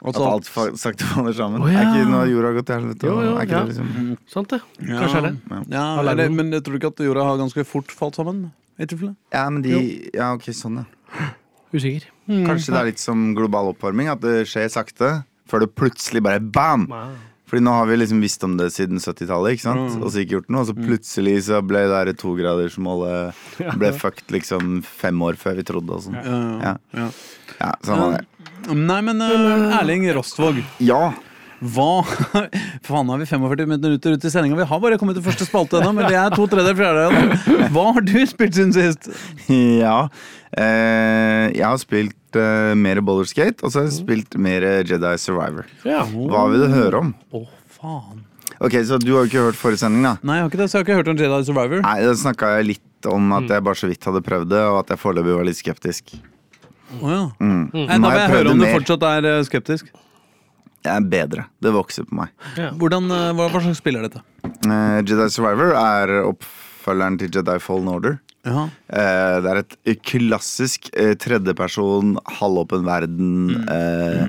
At 0.05 0.19
alt 0.21 0.45
fa 0.45 0.67
sakte 0.77 1.07
faller 1.15 1.33
sammen? 1.33 1.63
Å, 1.65 1.71
ja. 1.71 1.79
Er 1.81 1.95
ikke 1.95 2.11
når 2.11 2.29
jorda 2.29 2.51
har 2.51 2.59
gått 2.59 2.67
til 2.69 2.77
helvete? 2.77 3.07
Jo, 3.09 3.15
jo, 3.25 3.31
er 3.39 3.47
ikke 3.49 3.57
ja. 3.57 3.63
det 3.63 3.73
liksom 3.73 4.19
Sant 4.35 4.53
det. 4.53 4.59
ja, 4.85 4.99
Kanskje 5.01 5.17
er 5.23 5.25
det. 5.31 5.33
Ja, 5.49 5.87
Alarmen. 5.97 6.11
eller, 6.13 6.37
men 6.37 6.53
jeg 6.59 6.65
tror 6.67 6.77
ikke 6.77 6.93
at 6.93 7.01
jorda 7.07 7.25
har 7.25 7.41
ganske 7.41 7.65
fort 7.65 7.97
falt 8.03 8.21
sammen? 8.21 8.45
I 8.77 8.85
tilfelle. 8.85 9.15
Ja, 9.33 9.47
men 9.49 9.65
de 9.65 9.73
Ja, 10.13 10.29
ok, 10.37 10.51
sånn, 10.53 10.83
ja. 10.83 11.33
Usikker. 11.75 12.09
Kanskje 12.47 12.73
det 12.73 12.81
er 12.81 12.89
litt 12.89 13.03
som 13.03 13.29
global 13.37 13.73
oppvarming, 13.73 14.09
at 14.11 14.23
det 14.23 14.45
skjer 14.49 14.71
sakte, 14.73 15.13
før 15.49 15.65
det 15.65 15.73
plutselig 15.77 16.23
bare 16.25 16.41
bam! 16.41 16.89
Fordi 17.45 17.61
nå 17.61 17.73
har 17.77 17.85
vi 17.85 17.97
liksom 17.99 18.23
visst 18.23 18.41
om 18.47 18.55
det 18.57 18.71
siden 18.73 18.97
70-tallet, 18.97 19.53
ikke 19.53 19.65
sant? 19.67 19.93
Mm. 19.93 20.01
Og 20.01 20.09
så 20.09 20.23
ikke 20.23 20.39
gjort 20.39 20.47
noe. 20.49 20.63
Og 20.63 20.69
så 20.71 20.73
plutselig 20.79 21.35
så 21.45 21.59
ble 21.61 21.83
det 21.85 21.91
der 21.93 22.17
togradersmålet 22.17 23.43
ble 23.77 23.91
fucked 23.93 24.33
liksom 24.33 24.79
fem 24.85 25.21
år 25.21 25.37
før 25.37 25.59
vi 25.61 25.67
trodde 25.69 25.93
og 25.93 26.07
sånn. 26.07 26.17
Ja. 26.17 26.39
Ja. 26.65 26.73
Ja. 26.97 27.09
Ja, 27.59 27.69
sånn 27.85 28.01
var 28.01 28.17
det. 28.17 28.25
Nei, 28.73 28.97
men 29.05 29.21
uh, 29.21 29.77
Erling 29.77 30.07
Rostvåg, 30.17 30.63
Ja. 30.81 31.13
Hva 31.73 32.03
Faen, 32.85 33.09
har 33.09 33.17
vi 33.21 33.25
45 33.25 33.69
minutter 33.71 34.15
ut 34.15 34.25
i 34.27 34.31
sendinga? 34.31 34.57
Vi 34.59 34.67
har 34.69 34.81
bare 34.83 34.99
kommet 35.01 35.17
til 35.17 35.25
første 35.25 35.47
spalte 35.47 35.79
ennå, 35.79 35.93
men 35.97 36.09
det 36.11 36.17
er 36.19 36.35
to 36.35 36.45
tredjedeler 36.51 36.77
fjerde. 36.77 37.69
Hva 37.73 37.85
har 37.95 38.05
du 38.05 38.15
spilt 38.29 38.57
siden 38.57 38.75
sist? 38.75 39.09
Ja. 39.85 40.05
Eh, 40.55 41.49
jeg 41.57 41.65
har 41.65 41.79
spilt 41.81 42.37
eh, 42.39 42.71
mer 42.79 43.01
Boulderskate, 43.03 43.59
og 43.65 43.73
så 43.73 43.81
har 43.81 43.89
jeg 43.89 43.97
spilt 43.97 44.37
mer 44.39 44.63
Jedi 44.87 45.11
Survivor. 45.19 45.67
Ja. 45.87 46.05
Hva 46.05 46.45
vil 46.53 46.63
du 46.63 46.69
høre 46.71 47.01
om? 47.01 47.11
Å, 47.35 47.43
faen. 47.79 48.21
Ok, 48.63 48.77
Så 48.87 48.99
du 49.01 49.09
har 49.15 49.25
jo 49.25 49.31
ikke 49.31 49.47
hørt 49.49 49.59
forrige 49.59 49.81
sending, 49.83 50.05
da? 50.05 50.13
Nei, 50.23 50.37
jeg 50.37 50.45
har 50.45 50.53
ikke 50.53 50.61
det, 50.61 50.69
så 50.71 50.77
jeg 50.77 50.83
har 50.83 50.87
ikke 50.87 50.99
hørt 51.01 51.11
om 51.11 51.19
Jedi 51.19 51.41
Survivor. 51.49 51.81
Nei, 51.83 51.97
Da 52.05 52.13
snakka 52.21 52.53
jeg 52.59 52.69
litt 52.69 53.09
om 53.11 53.35
at 53.35 53.51
jeg 53.51 53.65
bare 53.67 53.79
så 53.81 53.89
vidt 53.91 54.07
hadde 54.07 54.23
prøvd 54.25 54.47
det, 54.53 54.63
og 54.69 54.79
at 54.83 54.93
jeg 54.95 55.01
foreløpig 55.01 55.35
var 55.41 55.49
litt 55.49 55.59
skeptisk. 55.59 56.15
Å, 57.01 57.03
ja. 57.09 57.21
Mm. 57.41 57.65
Nei, 57.73 57.97
da 57.99 58.13
vil 58.13 58.21
jeg 58.21 58.33
høre 58.37 58.53
om 58.53 58.61
du 58.63 58.67
fortsatt 58.69 59.07
er 59.09 59.27
eh, 59.33 59.41
skeptisk. 59.49 59.91
Jeg 60.85 60.93
er 60.93 61.09
bedre. 61.09 61.47
Det 61.61 61.73
vokser 61.73 62.05
på 62.07 62.19
meg. 62.21 62.31
Hvordan, 62.79 63.09
eh, 63.11 63.31
hva, 63.37 63.49
hva 63.49 63.63
slags 63.63 63.81
spill 63.81 63.97
er 63.99 64.07
dette? 64.07 64.21
Uh, 64.65 65.01
Jedi 65.01 65.27
Survivor 65.33 65.73
er 65.79 66.13
oppfølgeren 66.21 67.19
til 67.21 67.33
Jedi 67.33 67.57
Fallen 67.63 67.91
Order. 67.91 68.19
Ja. 68.45 68.67
Eh, 68.93 69.35
det 69.41 69.51
er 69.51 69.59
et 69.61 70.01
klassisk 70.05 70.91
uh, 70.93 71.13
tredjeperson, 71.17 72.13
halvåpen 72.37 72.85
verden, 72.85 73.55
eh, 73.73 74.27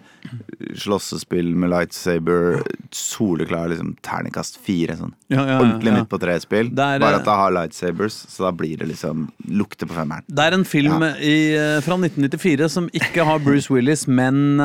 slåssespill 0.81 1.53
med 1.53 1.71
lightsaber, 1.75 2.63
soleklar 2.97 3.69
liksom 3.75 3.93
terningkast 4.07 4.57
fire. 4.65 4.97
Sånn. 4.97 5.13
Ja, 5.29 5.43
ja, 5.43 5.47
ja, 5.51 5.61
Ordentlig 5.61 5.93
ja. 5.93 6.01
midt 6.01 6.11
på 6.13 6.21
tre-spill. 6.23 6.73
Bare 6.73 7.13
at 7.13 7.29
det 7.29 7.37
har 7.43 7.55
lightsabers, 7.59 8.19
så 8.33 8.49
da 8.49 8.55
blir 8.57 8.81
det 8.81 8.89
liksom 8.95 9.29
lukter 9.53 9.91
på 9.91 9.99
femmeren. 9.99 10.25
Det 10.27 10.49
er 10.49 10.57
en 10.57 10.67
film 10.67 11.05
i, 11.21 11.37
fra 11.85 12.01
1994 12.01 12.73
som 12.73 12.91
ikke 12.97 13.27
har 13.29 13.45
Bruce 13.45 13.73
Willis, 13.73 14.07
men 14.09 14.57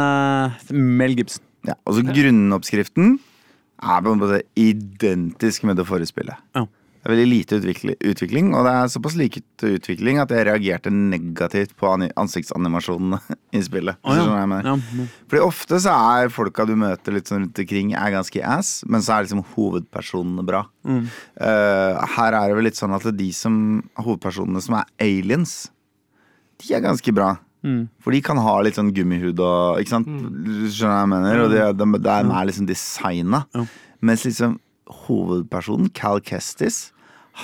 Mel 0.71 1.19
Gibson. 1.19 1.43
Ja, 1.67 1.77
og 1.85 1.97
så 1.97 2.05
grunnoppskriften 2.05 3.17
er 3.81 4.05
på 4.05 4.13
en 4.13 4.21
måte 4.21 4.43
identisk 4.59 5.65
med 5.67 5.77
det 5.79 5.87
forrige 5.89 6.11
spillet. 6.11 6.37
Ja. 6.57 6.67
Det 7.01 7.09
er 7.09 7.15
veldig 7.15 7.29
lite 7.31 7.57
utvikling, 8.11 8.51
og 8.53 8.67
det 8.67 8.71
er 8.77 8.89
såpass 8.93 9.15
liket 9.17 9.63
utvikling 9.65 10.19
at 10.21 10.29
jeg 10.29 10.45
reagerte 10.45 10.91
negativt 10.93 11.71
på 11.73 11.89
ansiktsanimasjonene 11.89 13.17
i 13.57 13.61
spillet. 13.65 13.97
Oh, 14.05 14.13
ja. 14.13 14.59
Ja. 14.61 14.75
Fordi 15.25 15.41
ofte 15.41 15.79
så 15.81 15.95
er 15.97 16.29
folka 16.29 16.67
du 16.69 16.75
møter 16.77 17.17
litt 17.17 17.31
sånn 17.31 17.47
rundt 17.47 17.61
omkring, 17.63 17.95
er 17.97 18.13
ganske 18.13 18.45
ass, 18.45 18.83
men 18.85 19.01
så 19.01 19.15
er 19.15 19.25
liksom 19.25 19.41
hovedpersonene 19.55 20.45
bra. 20.45 20.61
Mm. 20.85 21.07
Uh, 21.41 21.97
her 22.19 22.37
er 22.37 22.51
det 22.51 22.59
vel 22.59 22.69
litt 22.69 22.77
sånn 22.77 22.93
at 22.93 23.09
de 23.17 23.31
som 23.33 23.55
hovedpersonene 23.97 24.61
som 24.61 24.77
er 24.77 24.93
aliens, 25.01 25.55
de 26.61 26.75
er 26.77 26.85
ganske 26.85 27.17
bra. 27.17 27.33
Mm. 27.61 27.81
For 28.01 28.15
de 28.15 28.21
kan 28.25 28.39
ha 28.41 28.55
litt 28.65 28.77
sånn 28.79 28.89
gummihud 28.89 29.37
og 29.45 29.77
Ikke 29.77 29.91
sant? 29.91 30.07
Skjønner 30.09 30.71
du 30.73 30.87
hva 30.87 30.95
jeg 31.03 31.09
mener? 31.11 31.41
Og 31.43 31.51
det, 31.53 31.65
de, 31.77 31.87
de 32.01 32.15
er 32.17 32.47
liksom 32.49 32.65
designa. 32.69 33.43
Ja. 33.53 33.65
Mens 34.01 34.25
liksom 34.25 34.57
hovedpersonen, 35.05 35.91
Cal 35.95 36.19
Kestis, 36.25 36.89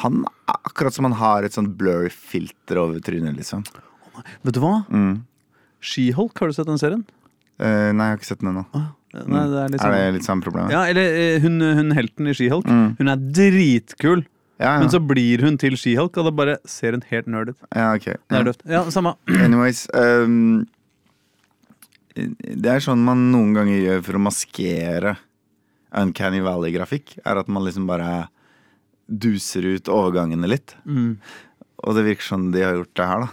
han 0.02 0.24
er 0.50 0.58
akkurat 0.68 0.96
som 0.96 1.08
han 1.08 1.16
har 1.20 1.46
et 1.46 1.56
sånn 1.56 1.70
blurry 1.80 2.10
filter 2.12 2.82
over 2.82 3.00
trynet, 3.04 3.38
liksom. 3.38 3.64
Vet 4.44 4.58
du 4.58 4.62
hva? 4.64 4.82
Mm. 4.92 5.22
She-Hulk, 5.80 6.36
har 6.42 6.50
du 6.50 6.58
sett 6.58 6.68
den 6.68 6.82
serien? 6.82 7.06
Uh, 7.62 7.94
nei, 7.94 8.10
jeg 8.10 8.16
har 8.16 8.20
ikke 8.20 8.32
sett 8.32 8.42
den 8.44 8.52
ennå. 8.52 8.66
Nei, 9.18 9.44
det 9.50 9.62
er 9.62 9.72
liksom, 9.72 9.88
Er 9.88 9.94
sånn 9.94 9.96
det 9.96 10.16
litt 10.18 10.28
samme 10.28 10.46
problem? 10.46 10.72
Ja, 10.74 10.84
eller 10.92 11.16
eh, 11.22 11.38
hun, 11.42 11.62
hun 11.62 11.94
helten 11.96 12.28
i 12.30 12.36
She-Hulk. 12.38 12.68
Mm. 12.68 12.90
Hun 13.00 13.14
er 13.14 13.24
dritkul, 13.40 14.26
ja, 14.60 14.80
men 14.82 14.90
så 14.90 15.00
blir 15.06 15.44
hun 15.46 15.58
til 15.62 15.76
She-Hulk, 15.78 16.18
og 16.18 16.26
da 16.30 16.32
bare 16.34 16.56
ser 16.66 16.96
hun 16.98 17.04
helt 17.12 17.28
nerd 17.30 17.50
ut. 17.54 17.60
ja 17.76 17.92
ok. 17.94 18.06
Det 18.06 18.18
Ja. 18.32 18.42
er. 18.42 18.54
Ja, 18.78 18.82
samme. 18.90 19.16
Anyways 19.46 19.88
um, 19.94 20.66
Det 22.18 22.72
er 22.72 22.82
sånn 22.82 23.04
man 23.06 23.28
noen 23.32 23.54
ganger 23.54 23.78
gjør 23.84 24.04
for 24.08 24.18
å 24.18 24.24
maskere 24.26 25.16
Uncanny 25.98 26.40
Valley-grafikk. 26.42 27.20
Er 27.26 27.38
at 27.44 27.48
man 27.48 27.64
liksom 27.68 27.86
bare 27.90 28.28
duser 29.08 29.64
ut 29.78 29.88
overgangene 29.94 30.50
litt. 30.50 30.74
Mm. 30.86 31.20
Og 31.86 31.94
det 31.96 32.08
virker 32.10 32.26
sånn 32.32 32.50
de 32.52 32.64
har 32.66 32.74
gjort 32.80 32.96
det 32.98 33.06
her, 33.12 33.28
da. 33.28 33.30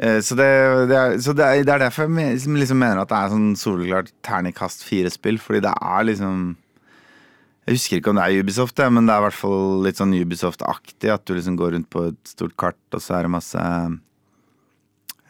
Eh, 0.00 0.20
Så, 0.24 0.36
det, 0.38 0.46
det, 0.92 0.96
er, 1.00 1.16
så 1.24 1.32
det, 1.36 1.44
er, 1.48 1.64
det 1.64 1.72
er 1.74 1.82
derfor 1.86 2.06
jeg 2.20 2.36
liksom 2.44 2.78
mener 2.78 3.00
at 3.02 3.08
det 3.10 3.18
er 3.18 3.32
sånn 3.32 3.48
soleklart 3.58 4.12
terningkast 4.24 4.84
fire-spill. 4.86 5.40
Fordi 5.42 5.64
det 5.64 5.72
er 5.80 6.06
liksom 6.12 6.44
Jeg 7.68 7.76
husker 7.76 8.00
ikke 8.00 8.10
om 8.12 8.18
det 8.18 8.24
er 8.26 8.42
Ubisoft, 8.42 8.80
men 8.90 9.06
det 9.06 9.14
er 9.14 9.20
i 9.20 9.26
hvert 9.28 9.36
fall 9.36 9.82
litt 9.84 10.00
sånn 10.00 10.14
Ubisoft-aktig. 10.16 11.10
At 11.12 11.26
du 11.28 11.34
liksom 11.36 11.58
går 11.60 11.74
rundt 11.76 11.90
på 11.92 12.06
et 12.10 12.20
stort 12.32 12.56
kart, 12.58 12.80
og 12.96 13.02
så 13.04 13.18
er 13.18 13.26
det 13.28 13.32
masse 13.36 13.64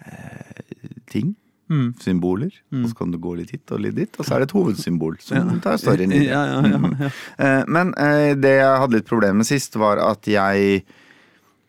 eh, 0.06 0.64
ting. 1.10 1.34
Mm. 1.70 1.92
Symboler. 2.02 2.50
Og 2.74 2.88
så 2.90 2.96
kan 2.98 3.12
du 3.14 3.18
gå 3.22 3.36
litt 3.38 3.52
hit 3.54 3.70
og 3.74 3.82
litt 3.84 3.94
dit, 3.98 4.16
og 4.18 4.26
så 4.26 4.34
er 4.34 4.42
det 4.42 4.48
et 4.48 4.56
hovedsymbol 4.56 5.18
som 5.22 5.52
tar 5.62 5.78
storyen 5.78 6.10
videre. 6.10 6.30
Ja, 6.34 6.42
ja, 6.46 6.62
ja, 6.66 6.92
ja. 7.06 7.10
Eh, 7.38 7.64
Men 7.70 7.92
eh, 7.94 8.32
det 8.38 8.56
jeg 8.58 8.80
hadde 8.82 8.98
litt 8.98 9.10
problemer 9.10 9.42
med 9.42 9.50
sist, 9.50 9.78
var 9.78 10.02
at 10.02 10.26
jeg 10.26 10.82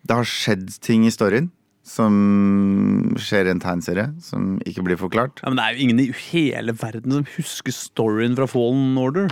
Det 0.01 0.17
har 0.17 0.25
skjedd 0.25 0.71
ting 0.81 1.05
i 1.05 1.13
storyen 1.13 1.51
som 1.85 2.13
skjer 3.19 3.47
i 3.49 3.51
en 3.55 3.61
tegnserie 3.61 4.07
som 4.21 4.55
ikke 4.69 4.83
blir 4.85 4.97
forklart. 5.01 5.41
Ja, 5.41 5.49
men 5.49 5.57
det 5.57 5.65
er 5.65 5.75
jo 5.75 5.85
ingen 5.85 6.01
i 6.01 6.09
hele 6.31 6.73
verden 6.77 7.15
som 7.17 7.25
husker 7.35 7.73
storyen 7.73 8.37
fra 8.37 8.47
Fallen 8.49 8.97
Order. 9.01 9.29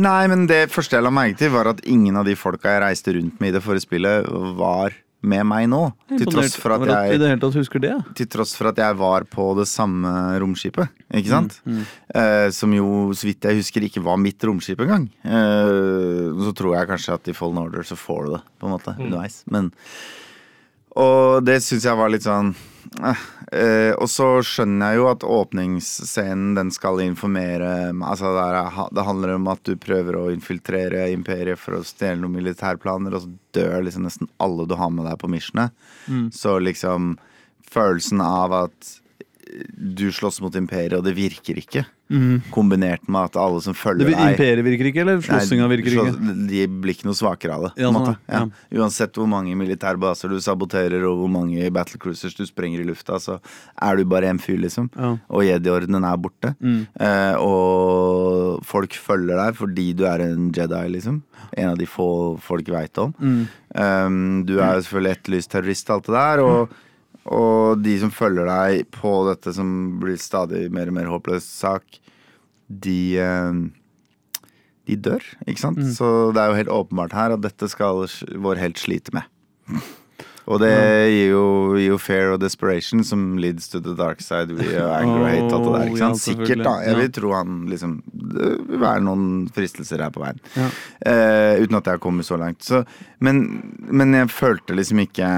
Nei, 0.00 0.24
men 0.30 0.46
det 0.48 0.70
første 0.72 0.96
jeg 0.96 1.04
la 1.04 1.12
merke 1.12 1.36
til, 1.42 1.52
var 1.52 1.68
at 1.74 1.82
ingen 1.84 2.16
av 2.16 2.24
de 2.28 2.36
folka 2.38 2.76
jeg 2.76 2.84
reiste 2.86 3.12
rundt 3.16 3.40
med 3.42 3.52
i 3.52 3.56
det 3.58 3.64
forrige 3.64 3.84
spillet, 3.84 4.28
var 4.56 4.94
med 5.22 5.44
meg 5.46 5.68
nå. 5.70 5.82
Til 6.10 6.26
tross 6.32 6.56
for 6.58 6.74
at 6.74 6.82
jeg 6.88 7.20
det 7.20 7.28
til 8.18 8.28
tross 8.30 8.54
for 8.58 8.72
at 8.72 8.80
jeg 8.82 8.96
var 8.98 9.26
på 9.30 9.44
det 9.58 9.68
samme 9.70 10.10
romskipet. 10.42 10.90
Ikke 11.14 11.30
sant? 11.30 11.60
Eh, 11.62 12.48
som 12.54 12.72
jo, 12.74 12.88
så 13.14 13.28
vidt 13.28 13.46
jeg 13.46 13.60
husker, 13.60 13.86
ikke 13.86 14.02
var 14.02 14.18
mitt 14.20 14.42
romskip 14.48 14.82
engang. 14.82 15.06
Eh, 15.22 16.32
så 16.42 16.54
tror 16.58 16.76
jeg 16.78 16.90
kanskje 16.90 17.20
at 17.20 17.30
i 17.30 17.36
Fallen 17.36 17.62
Order 17.62 17.86
så 17.86 17.98
får 17.98 18.26
du 18.26 18.34
det, 18.38 18.42
på 18.58 18.68
en 18.68 18.74
måte, 18.74 18.96
underveis. 18.98 19.42
Men 19.52 19.70
Og 21.00 21.44
det 21.44 21.60
syns 21.64 21.86
jeg 21.88 21.96
var 21.96 22.10
litt 22.12 22.26
sånn 22.26 22.50
eh, 23.00 23.22
eh, 23.56 23.92
Og 23.96 24.10
så 24.12 24.26
skjønner 24.44 24.92
jeg 24.92 25.00
jo 25.00 25.06
at 25.08 25.24
åpningsscenen 25.24 26.52
den 26.58 26.72
skal 26.74 27.00
informere 27.04 27.70
Altså 27.94 28.34
det, 28.36 28.44
er, 28.44 28.80
det 28.92 29.06
handler 29.08 29.34
om 29.38 29.48
at 29.54 29.62
du 29.68 29.72
prøver 29.80 30.18
å 30.20 30.26
infiltrere 30.34 31.06
imperiet 31.14 31.60
for 31.60 31.78
å 31.78 31.84
stjele 31.86 32.20
noen 32.20 32.36
militærplaner, 32.36 33.16
og 33.16 33.24
så 33.24 33.32
dør 33.56 33.86
liksom 33.86 34.04
nesten 34.08 34.28
alle 34.42 34.68
du 34.68 34.76
har 34.76 34.92
med 34.92 35.08
deg 35.08 35.20
på 35.20 35.30
missionet. 35.32 35.72
Så 36.34 36.58
liksom 36.60 37.14
følelsen 37.72 38.20
av 38.24 38.52
at 38.64 38.92
du 39.72 40.06
slåss 40.12 40.40
mot 40.44 40.54
imperiet, 40.56 40.96
og 40.98 41.04
det 41.06 41.16
virker 41.16 41.58
ikke. 41.60 41.84
Kombinert 42.52 43.08
med 43.08 43.24
at 43.30 43.36
alle 43.40 43.60
som 43.64 43.74
følger 43.74 44.10
deg 44.10 44.18
Imperiet 44.36 44.64
virker 44.66 44.88
ikke, 44.90 45.00
eller 45.04 45.20
slåssinga 45.24 45.68
virker 45.70 45.94
slå- 45.94 46.06
ikke? 46.10 46.34
De 46.50 46.66
blir 46.68 46.94
ikke 46.94 47.06
noe 47.08 47.16
svakere 47.18 47.54
av 47.56 47.62
det. 47.66 47.72
Ja, 47.82 47.90
sånn, 47.92 48.16
ja. 48.28 48.42
Uansett 48.82 49.12
hvor 49.16 49.28
mange 49.28 49.54
militærbaser 49.56 50.28
du 50.28 50.36
saboterer, 50.40 51.02
og 51.08 51.18
hvor 51.22 51.30
mange 51.32 51.70
battlecruisers 51.72 52.34
du 52.36 52.44
sprenger 52.44 52.80
i 52.80 52.84
lufta, 52.88 53.18
så 53.18 53.38
er 53.80 53.96
du 53.96 54.04
bare 54.04 54.28
en 54.28 54.38
fyr, 54.38 54.58
liksom. 54.60 54.90
Og 55.30 55.42
jedi-ordenen 55.46 56.04
er 56.04 56.16
borte. 56.18 56.54
Eh, 57.00 57.34
og 57.40 58.62
folk 58.64 58.92
følger 58.92 59.36
deg 59.40 59.56
fordi 59.58 59.88
du 59.96 60.04
er 60.08 60.20
en 60.28 60.50
jedi, 60.52 60.84
liksom. 60.96 61.22
En 61.56 61.70
av 61.72 61.78
de 61.78 61.86
få 61.86 62.38
folk 62.40 62.68
veit 62.72 62.96
om. 62.98 63.14
Um, 63.74 64.44
du 64.44 64.58
er 64.60 64.76
jo 64.76 64.84
selvfølgelig 64.84 65.16
etterlyst 65.18 65.50
terrorist 65.52 65.90
alt 65.90 66.04
det 66.08 66.14
der. 66.14 66.42
Og, 66.44 66.68
og 67.30 67.82
de 67.84 67.98
som 68.02 68.10
følger 68.14 68.48
deg 68.48 68.88
på 68.94 69.12
dette 69.28 69.54
som 69.54 69.68
blir 70.02 70.18
stadig 70.18 70.66
mer 70.74 70.90
og 70.90 70.96
mer 70.96 71.10
håpløs 71.12 71.46
sak, 71.46 72.00
de 72.66 72.98
eh, 73.22 73.62
de 74.88 74.98
dør, 74.98 75.24
ikke 75.46 75.62
sant? 75.62 75.82
Så 75.94 76.06
det 76.34 76.42
er 76.42 76.50
jo 76.50 76.58
helt 76.58 76.76
åpenbart 76.82 77.14
her 77.14 77.34
at 77.36 77.42
dette 77.44 77.68
skal 77.70 78.02
vår 78.42 78.60
helt 78.60 78.80
slite 78.82 79.14
med. 79.14 79.28
Og 80.50 80.58
det 80.58 80.72
gir, 80.74 81.28
jo, 81.30 81.42
gir 81.78 81.92
jo 81.92 81.98
fear 82.02 82.32
og 82.34 82.40
desperation 82.42 83.04
som 83.06 83.36
leads 83.38 83.68
to 83.70 83.78
the 83.78 83.94
dark 83.98 84.18
side 84.24 84.56
via 84.58 84.88
anger 84.96 85.20
og 85.20 85.28
hate. 85.28 85.52
Alt 85.54 85.66
det 85.66 85.74
der, 85.76 85.84
ikke 85.86 86.00
sant? 86.06 86.22
Sikkert, 86.22 86.64
da. 86.66 86.72
Jeg 86.82 86.98
vil 86.98 87.12
tro 87.14 87.30
han 87.36 87.60
liksom 87.70 87.92
Det 88.10 88.48
vil 88.72 88.82
være 88.82 89.04
noen 89.06 89.28
fristelser 89.54 90.02
her 90.02 90.10
på 90.14 90.24
veien. 90.24 90.42
Ja. 90.56 90.66
Uh, 91.06 91.62
uten 91.62 91.78
at 91.78 91.86
jeg 91.86 91.94
har 91.94 92.02
kommet 92.02 92.26
så 92.26 92.40
langt. 92.42 92.66
Så, 92.66 92.82
men, 93.22 93.44
men 93.86 94.18
jeg 94.18 94.32
følte 94.34 94.74
liksom 94.74 95.04
ikke 95.04 95.30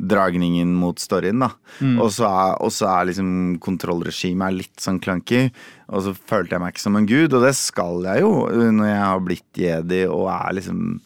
dragningen 0.00 0.72
mot 0.74 0.98
storyen, 0.98 1.44
da. 1.44 1.52
Mm. 1.80 1.98
Og 2.02 2.10
så 2.16 2.26
er, 2.26 2.56
og 2.64 2.72
så 2.74 2.88
er 2.90 3.10
liksom 3.10 3.30
kontrollregimet 3.62 4.56
litt 4.56 4.82
sånn 4.82 5.00
clunky. 5.02 5.46
Og 5.92 6.06
så 6.06 6.14
følte 6.16 6.56
jeg 6.56 6.64
meg 6.64 6.74
ikke 6.74 6.86
som 6.86 6.98
en 6.98 7.08
gud, 7.08 7.32
og 7.36 7.46
det 7.46 7.54
skal 7.58 8.04
jeg 8.08 8.24
jo 8.24 8.34
når 8.72 8.88
jeg 8.88 9.00
har 9.04 9.24
blitt 9.28 9.64
jedi 9.64 10.04
og 10.08 10.28
er 10.32 10.60
liksom 10.60 11.00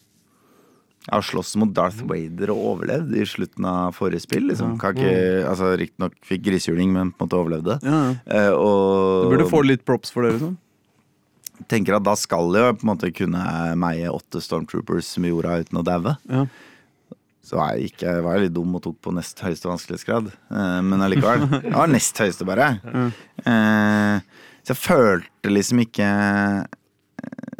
jeg 1.07 1.15
har 1.15 1.23
slåss 1.23 1.53
mot 1.55 1.69
Darth 1.71 2.01
Vader 2.03 2.51
og 2.51 2.63
overlevd 2.73 3.13
i 3.15 3.23
slutten 3.23 3.63
av 3.69 3.93
forrige 3.95 4.25
spill. 4.25 4.49
Liksom. 4.49 4.73
Kan 4.81 4.97
ikke, 4.97 5.11
altså 5.47 5.69
Riktignok 5.79 6.17
fikk 6.27 6.41
grisehjuling, 6.49 6.91
men 6.91 7.13
på 7.13 7.23
en 7.23 7.29
måte 7.29 7.37
overlevde. 7.39 7.77
Ja, 7.79 7.99
ja. 8.09 8.15
Eh, 8.27 8.51
og 8.51 9.29
Du 9.29 9.37
burde 9.37 9.47
få 9.47 9.61
litt 9.63 9.85
props 9.87 10.11
for 10.11 10.27
det, 10.27 10.33
liksom. 10.35 10.57
tenker 11.71 11.95
at 11.95 12.03
da 12.03 12.17
skal 12.19 12.51
jeg 12.59 12.75
på 12.75 12.83
en 12.83 12.91
måte 12.91 13.13
kunne 13.15 13.45
meie 13.79 14.11
åtte 14.11 14.43
Stormtroopers 14.43 15.13
med 15.23 15.31
jorda 15.31 15.61
uten 15.63 15.79
å 15.79 15.85
daue. 15.87 16.17
Ja. 16.27 16.43
Så 17.47 17.55
var 17.55 17.75
jeg, 17.75 17.93
ikke, 17.93 18.17
var 18.25 18.35
jeg 18.35 18.47
litt 18.47 18.55
dum 18.57 18.73
og 18.75 18.83
tok 18.83 18.97
på 19.05 19.13
nest 19.15 19.39
høyeste 19.39 19.69
vanskelighetsgrad. 19.69 20.33
Eh, 20.51 20.79
men 20.83 21.03
allikevel. 21.05 21.45
Jeg 21.61 21.77
var 21.77 21.93
nest 21.93 22.19
høyeste, 22.19 22.47
bare. 22.47 22.73
Eh, 23.47 24.41
så 24.67 24.73
jeg 24.73 24.81
følte 24.83 25.53
liksom 25.53 25.79
ikke 25.85 26.09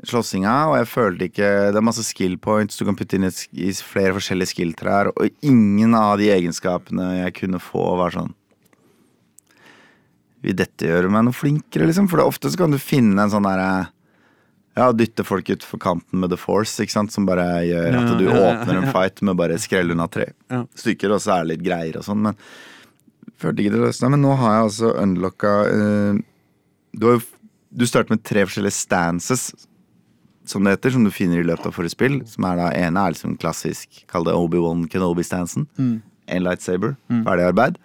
slåssinga, 0.08 0.56
og 0.70 0.76
jeg 0.80 0.90
følte 0.92 1.28
ikke 1.28 1.52
Det 1.72 1.80
er 1.80 1.86
masse 1.86 2.04
skill 2.06 2.38
points 2.40 2.78
du 2.80 2.86
kan 2.88 2.98
putte 2.98 3.18
inn 3.18 3.28
i, 3.28 3.72
flere 3.84 4.16
forskjellige 4.18 4.54
skill-trær, 4.54 5.12
og 5.14 5.46
ingen 5.46 5.96
av 5.98 6.18
de 6.22 6.30
egenskapene 6.36 7.10
jeg 7.24 7.36
kunne 7.42 7.62
få, 7.64 7.84
var 8.00 8.16
sånn 8.16 8.34
Vil 10.46 10.58
dette 10.60 10.88
gjøre 10.88 11.12
meg 11.12 11.26
noe 11.28 11.36
flinkere, 11.36 11.90
liksom? 11.90 12.08
For 12.12 12.22
det, 12.22 12.28
ofte 12.30 12.52
så 12.54 12.62
kan 12.62 12.76
du 12.76 12.80
finne 12.82 13.24
en 13.24 13.34
sånn 13.34 13.48
derre 13.48 13.88
ja, 14.78 14.88
dytte 14.94 15.26
folk 15.26 15.50
utfor 15.50 15.82
kanten 15.82 16.22
med 16.22 16.30
the 16.30 16.38
force, 16.40 16.78
ikke 16.84 16.94
sant? 16.94 17.14
som 17.14 17.26
bare 17.28 17.46
gjør 17.66 17.98
at 17.98 18.12
du 18.20 18.26
åpner 18.30 18.82
en 18.82 18.90
fight 18.94 19.24
med 19.26 19.38
bare 19.40 19.58
skrelle 19.62 19.96
unna 19.96 20.06
tre 20.12 20.30
stykker, 20.78 21.16
og 21.16 21.24
så 21.24 21.38
er 21.38 21.46
det 21.46 21.56
litt 21.56 21.64
greier 21.66 21.98
og 21.98 22.06
sånn, 22.06 22.22
men 22.28 22.38
følte 23.42 23.64
ikke 23.64 23.76
det 23.76 23.86
løsna. 23.86 24.12
Men 24.14 24.24
nå 24.26 24.36
har 24.40 24.54
jeg 24.54 24.68
altså 24.68 24.92
unlocka 25.02 25.54
uh, 25.70 26.20
Du 26.98 27.10
har 27.10 27.18
jo 27.20 27.26
Du 27.78 27.86
starter 27.86 28.16
med 28.16 28.24
tre 28.26 28.46
forskjellige 28.48 28.74
stances, 28.78 29.50
som 30.48 30.64
det 30.64 30.78
heter, 30.78 30.94
som 30.96 31.04
du 31.04 31.12
finner 31.12 31.42
i 31.42 31.46
løpet 31.46 31.68
av 31.68 31.76
forrige 31.76 31.94
spill. 31.94 32.22
Som 32.26 32.46
er 32.48 32.58
da 32.58 32.70
ene 32.74 33.02
er 33.04 33.14
liksom 33.14 33.36
klassisk, 33.38 34.06
kall 34.10 34.26
det 34.26 34.34
Obi-Wan 34.34 34.86
Kenobi-stansen. 34.90 35.68
En 36.28 36.44
lightsaber, 36.44 36.96
ferdig 37.10 37.46
arbeid. 37.48 37.78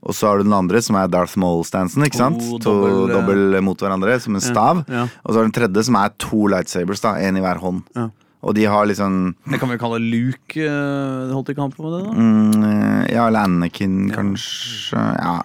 Og 0.00 0.14
så 0.16 0.28
har 0.30 0.38
du 0.38 0.44
den 0.44 0.54
andre, 0.56 0.80
som 0.80 0.96
er 0.96 1.08
Darth 1.12 1.36
Maul-stansen. 1.36 2.02
ikke 2.06 2.16
sant? 2.16 2.40
To 2.40 2.58
To 2.58 2.70
dobbel, 2.80 3.10
eh, 3.10 3.16
dobbel 3.18 3.60
mot 3.62 3.76
hverandre, 3.78 4.18
som 4.20 4.34
en 4.34 4.40
stav. 4.40 4.84
ja. 4.88 5.02
Og 5.24 5.32
så 5.32 5.36
har 5.36 5.44
du 5.44 5.50
den 5.50 5.58
tredje, 5.60 5.84
som 5.84 5.96
er 5.96 6.08
to 6.18 6.46
lightsabers, 6.48 7.02
da, 7.02 7.16
en 7.20 7.36
i 7.36 7.40
hver 7.44 7.58
hånd. 7.60 7.82
Ja. 7.96 8.08
Og 8.42 8.54
de 8.56 8.64
har 8.64 8.86
liksom 8.86 9.34
Det 9.50 9.58
kan 9.60 9.68
vi 9.68 9.76
kalle 9.76 9.98
Luke. 10.00 10.56
eh, 10.56 11.28
Holdt 11.34 11.54
han 11.58 11.70
på 11.72 11.84
med 11.84 11.92
det, 11.92 12.06
da? 12.06 12.12
mm, 12.16 12.64
eh, 12.64 13.12
Ja, 13.12 13.26
eller 13.26 13.40
Anakin, 13.44 14.10
kanskje. 14.10 14.96
Ja, 14.96 15.42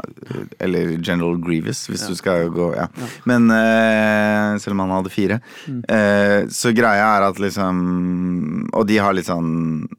eller 0.61 0.95
General 1.03 1.35
Grievous, 1.37 1.87
hvis 1.89 2.07
du 2.07 2.15
skal 2.15 2.47
gå 2.49 2.73
Ja. 2.73 2.87
Men 3.25 3.49
uh, 3.51 4.57
selv 4.57 4.71
om 4.71 4.79
han 4.87 4.89
hadde 5.03 5.11
fire. 5.11 5.41
Eh, 5.67 6.45
så 6.47 6.71
greia 6.73 7.17
er 7.17 7.27
at 7.27 7.35
liksom 7.37 8.69
Og 8.73 8.87
de 8.87 8.97
har 8.97 9.11
litt 9.13 9.25
sånn 9.27 9.89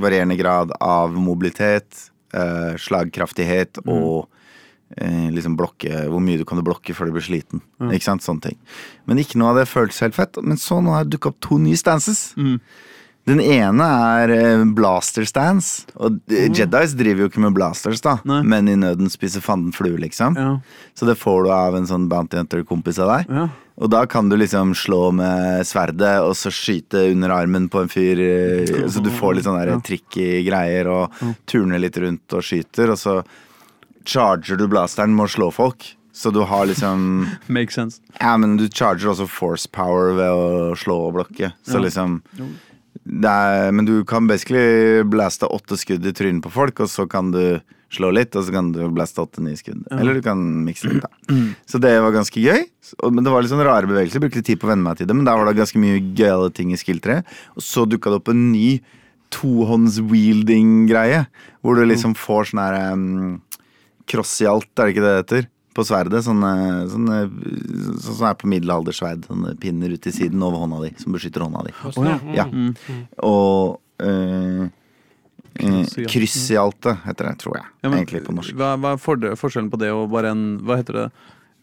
varierende 0.00 0.36
grad 0.38 0.72
av 0.80 1.14
mobilitet, 1.16 2.10
eh, 2.34 2.74
slagkraftighet 2.80 3.82
og 3.84 4.26
eh, 4.96 5.30
liksom 5.34 5.56
blokke 5.58 6.06
Hvor 6.10 6.22
mye 6.22 6.38
du 6.38 6.44
kan 6.48 6.60
blokke 6.64 6.94
før 6.94 7.10
du 7.10 7.16
blir 7.16 7.26
sliten. 7.26 7.62
Ikke 7.90 8.08
sant? 8.08 8.24
Sånne 8.26 8.50
ting. 8.50 8.58
Men 9.06 9.22
ikke 9.22 9.38
noe 9.40 9.54
av 9.54 9.62
det 9.62 9.70
føltes 9.70 10.02
helt 10.04 10.16
fett. 10.18 10.40
Men 10.42 10.60
så 10.60 10.80
nå 10.82 10.94
har 10.94 11.06
det 11.06 11.16
dukka 11.16 11.32
opp 11.32 11.40
to 11.44 11.58
nye 11.62 11.78
stances. 11.78 12.32
Den 13.24 13.40
ene 13.40 13.84
er 14.20 14.32
eh, 14.34 14.62
blaster 14.76 15.24
stance. 15.28 15.86
Og 15.96 16.18
eh, 16.28 16.50
Jedis 16.52 16.92
driver 16.98 17.24
jo 17.24 17.30
ikke 17.30 17.42
med 17.46 17.56
blasters, 17.56 18.02
da. 18.04 18.18
Nei. 18.28 18.42
Men 18.44 18.68
i 18.68 18.76
nøden 18.76 19.08
spiser 19.12 19.44
fanden 19.44 19.72
flue, 19.72 19.96
liksom. 20.02 20.36
Ja. 20.36 20.58
Så 20.96 21.08
det 21.08 21.16
får 21.20 21.46
du 21.46 21.52
av 21.54 21.78
en 21.78 21.88
sånn 21.88 22.04
bounty 22.10 22.36
hunter-kompis 22.40 23.00
av 23.00 23.14
deg. 23.14 23.32
Ja. 23.32 23.46
Og 23.82 23.90
da 23.90 24.04
kan 24.06 24.28
du 24.30 24.36
liksom 24.38 24.70
slå 24.78 25.08
med 25.12 25.64
sverdet 25.66 26.20
og 26.22 26.36
så 26.38 26.52
skyte 26.54 27.00
under 27.10 27.32
armen 27.34 27.66
på 27.68 27.80
en 27.82 27.88
fyr. 27.90 28.20
eh, 28.22 28.86
Så 28.86 29.02
du 29.02 29.10
får 29.10 29.34
litt 29.34 29.44
sånne 29.48 29.64
ja. 29.66 29.80
tricky 29.82 30.44
greier 30.46 30.86
og 30.86 31.16
turner 31.50 31.82
litt 31.82 31.96
rundt 31.98 32.36
og 32.38 32.44
skyter. 32.46 32.92
Og 32.94 32.98
så 33.00 33.16
charger 34.06 34.56
du 34.60 34.68
blasteren 34.70 35.14
med 35.16 35.26
å 35.26 35.32
slå 35.34 35.50
folk. 35.52 35.88
Så 36.14 36.30
du 36.30 36.44
har 36.46 36.66
liksom 36.70 37.26
Makes 37.48 37.74
sense. 37.74 37.98
Ja, 38.20 38.36
men 38.38 38.56
du 38.60 38.68
charger 38.70 39.10
også 39.10 39.26
force 39.26 39.66
power 39.66 40.12
ved 40.14 40.30
å 40.30 40.76
slå 40.78 41.08
og 41.08 41.14
blokke. 41.18 41.50
Så 41.66 41.80
Ja. 41.80 41.84
liksom 41.88 42.20
er, 43.24 43.72
Men 43.72 43.84
du 43.84 44.04
kan 44.04 44.28
basically 44.30 45.02
blaste 45.02 45.50
åtte 45.50 45.76
skudd 45.76 46.06
i 46.06 46.12
trynet 46.14 46.42
på 46.46 46.50
folk, 46.54 46.78
og 46.80 46.86
så 46.88 47.08
kan 47.10 47.32
du 47.34 47.60
slå 47.92 48.10
litt, 48.14 48.34
og 48.36 48.46
så 48.46 48.54
kan 48.54 48.72
du 48.74 48.80
blaste 48.94 49.22
åtte 49.22 49.42
nye 49.44 49.58
skudd. 49.58 49.84
Eller 49.94 50.18
du 50.18 50.22
kan 50.24 50.40
mikse 50.66 50.88
litt, 50.90 51.04
da. 51.04 51.10
Så 51.70 51.80
det 51.82 51.92
var 52.02 52.14
ganske 52.14 52.40
gøy. 52.40 52.66
Men 53.04 53.24
det 53.24 53.32
var 53.32 53.44
litt 53.44 53.52
sånn 53.52 53.64
rare 53.64 53.88
bevegelser. 53.90 54.22
Brukte 54.24 54.42
tid 54.44 54.60
på 54.60 54.68
å 54.68 54.72
venne 54.72 54.86
meg 54.86 54.98
til 54.98 55.08
det, 55.10 55.16
men 55.16 55.26
der 55.28 55.38
var 55.38 55.48
det 55.48 55.58
ganske 55.60 55.80
mye 55.82 56.02
gøyale 56.16 56.50
ting 56.54 56.72
i 56.74 56.80
skill 56.80 57.00
3. 57.04 57.22
Og 57.56 57.64
så 57.64 57.86
dukka 57.88 58.12
det 58.12 58.20
opp 58.20 58.30
en 58.32 58.44
ny 58.52 58.68
tohånds-wielding-greie, 59.34 61.24
hvor 61.64 61.78
du 61.78 61.82
liksom 61.88 62.14
får 62.18 62.50
sånn 62.50 62.62
her 62.62 62.76
um, 62.92 63.40
Cross 64.10 64.36
i 64.44 64.48
alt, 64.50 64.68
er 64.76 64.84
det 64.84 64.92
ikke 64.94 65.04
det 65.04 65.10
det 65.10 65.22
heter? 65.22 65.50
På 65.74 65.82
sverdet. 65.86 66.20
Sånne, 66.26 66.50
sånne, 66.92 67.22
sånn 68.04 68.18
som 68.20 68.28
er 68.28 68.36
på 68.38 68.50
middelaldersverd. 68.52 69.24
Sånne 69.26 69.54
pinner 69.58 69.94
ut 69.96 70.02
til 70.04 70.14
siden 70.14 70.44
over 70.44 70.62
hånda 70.62 70.82
di, 70.84 70.92
som 71.00 71.16
beskytter 71.16 71.42
hånda 71.42 71.64
di. 71.66 71.72
Ja. 72.04 72.18
Ja. 72.36 72.46
Og 73.26 73.80
eh, 74.04 74.68
Kryss 75.58 76.50
i 76.50 76.54
eh, 76.54 76.62
alt. 76.62 76.80
Kryss 76.82 77.04
heter 77.06 77.28
det, 77.30 77.36
tror 77.42 77.56
jeg. 77.60 77.64
Ja, 77.82 77.88
men 77.90 77.98
egentlig 78.00 78.24
på 78.26 78.34
norsk. 78.34 78.54
Hva, 78.58 78.74
hva 78.80 78.92
er 78.96 79.00
for, 79.02 79.16
forskjellen 79.38 79.70
på 79.70 79.78
det 79.80 79.90
og 79.94 80.08
bare 80.10 80.30
en 80.34 80.44
Hva 80.66 80.76
heter 80.80 80.92
det? 80.98 81.06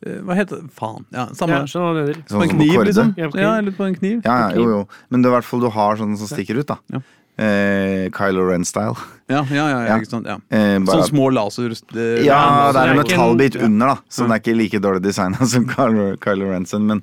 Eh, 0.06 0.20
Hva 0.26 0.36
heter 0.40 0.62
det? 0.64 0.72
Faen. 0.74 1.06
Ja, 1.14 1.28
samme. 1.38 1.62
Ja, 1.62 1.66
sånn, 1.70 2.14
på 2.32 2.44
en 2.48 2.54
kniv, 2.56 2.78
liksom? 2.88 3.14
Ja, 3.20 3.58
eller 3.60 3.72
på 3.78 3.86
en 3.86 3.96
kniv. 4.00 4.22
Ja, 4.26 4.38
ja, 4.50 4.54
jo, 4.58 4.70
jo. 4.70 4.84
Men 5.10 5.22
det 5.22 5.30
er 5.30 5.36
i 5.36 5.40
hvert 5.40 5.50
fall 5.50 5.62
du 5.66 5.70
har 5.70 6.00
sånne 6.00 6.18
som 6.18 6.32
stikker 6.32 6.58
ut, 6.64 6.68
da. 6.72 6.80
Ja. 6.96 7.02
Eh, 7.42 8.10
Kylo 8.14 8.44
Ren-style. 8.50 8.96
Ja, 9.32 9.40
ja, 9.50 9.56
ja, 9.56 9.68
ja, 9.70 9.86
Ja. 9.88 9.96
ikke 10.02 10.10
sant. 10.12 10.28
Ja. 10.30 10.36
Eh, 10.52 10.78
bare 10.84 11.02
sånn 11.02 11.08
små 11.14 11.30
laser... 11.34 11.72
eh, 11.72 12.26
Ja, 12.26 12.38
altså, 12.38 12.74
det 12.76 12.82
er 12.82 12.92
en 12.92 12.98
det 12.98 12.98
er 12.98 12.98
en- 12.98 13.00
metallbit 13.02 13.56
under, 13.64 13.88
da. 13.88 13.96
Så 14.10 14.24
den 14.28 14.32
er 14.36 14.42
ikke 14.44 14.56
like 14.58 14.82
dårlig 14.84 15.02
designa 15.06 15.48
som 15.48 15.66
Kylo, 15.70 16.18
Kylo 16.22 16.50
Renson. 16.52 16.86
Men 16.90 17.02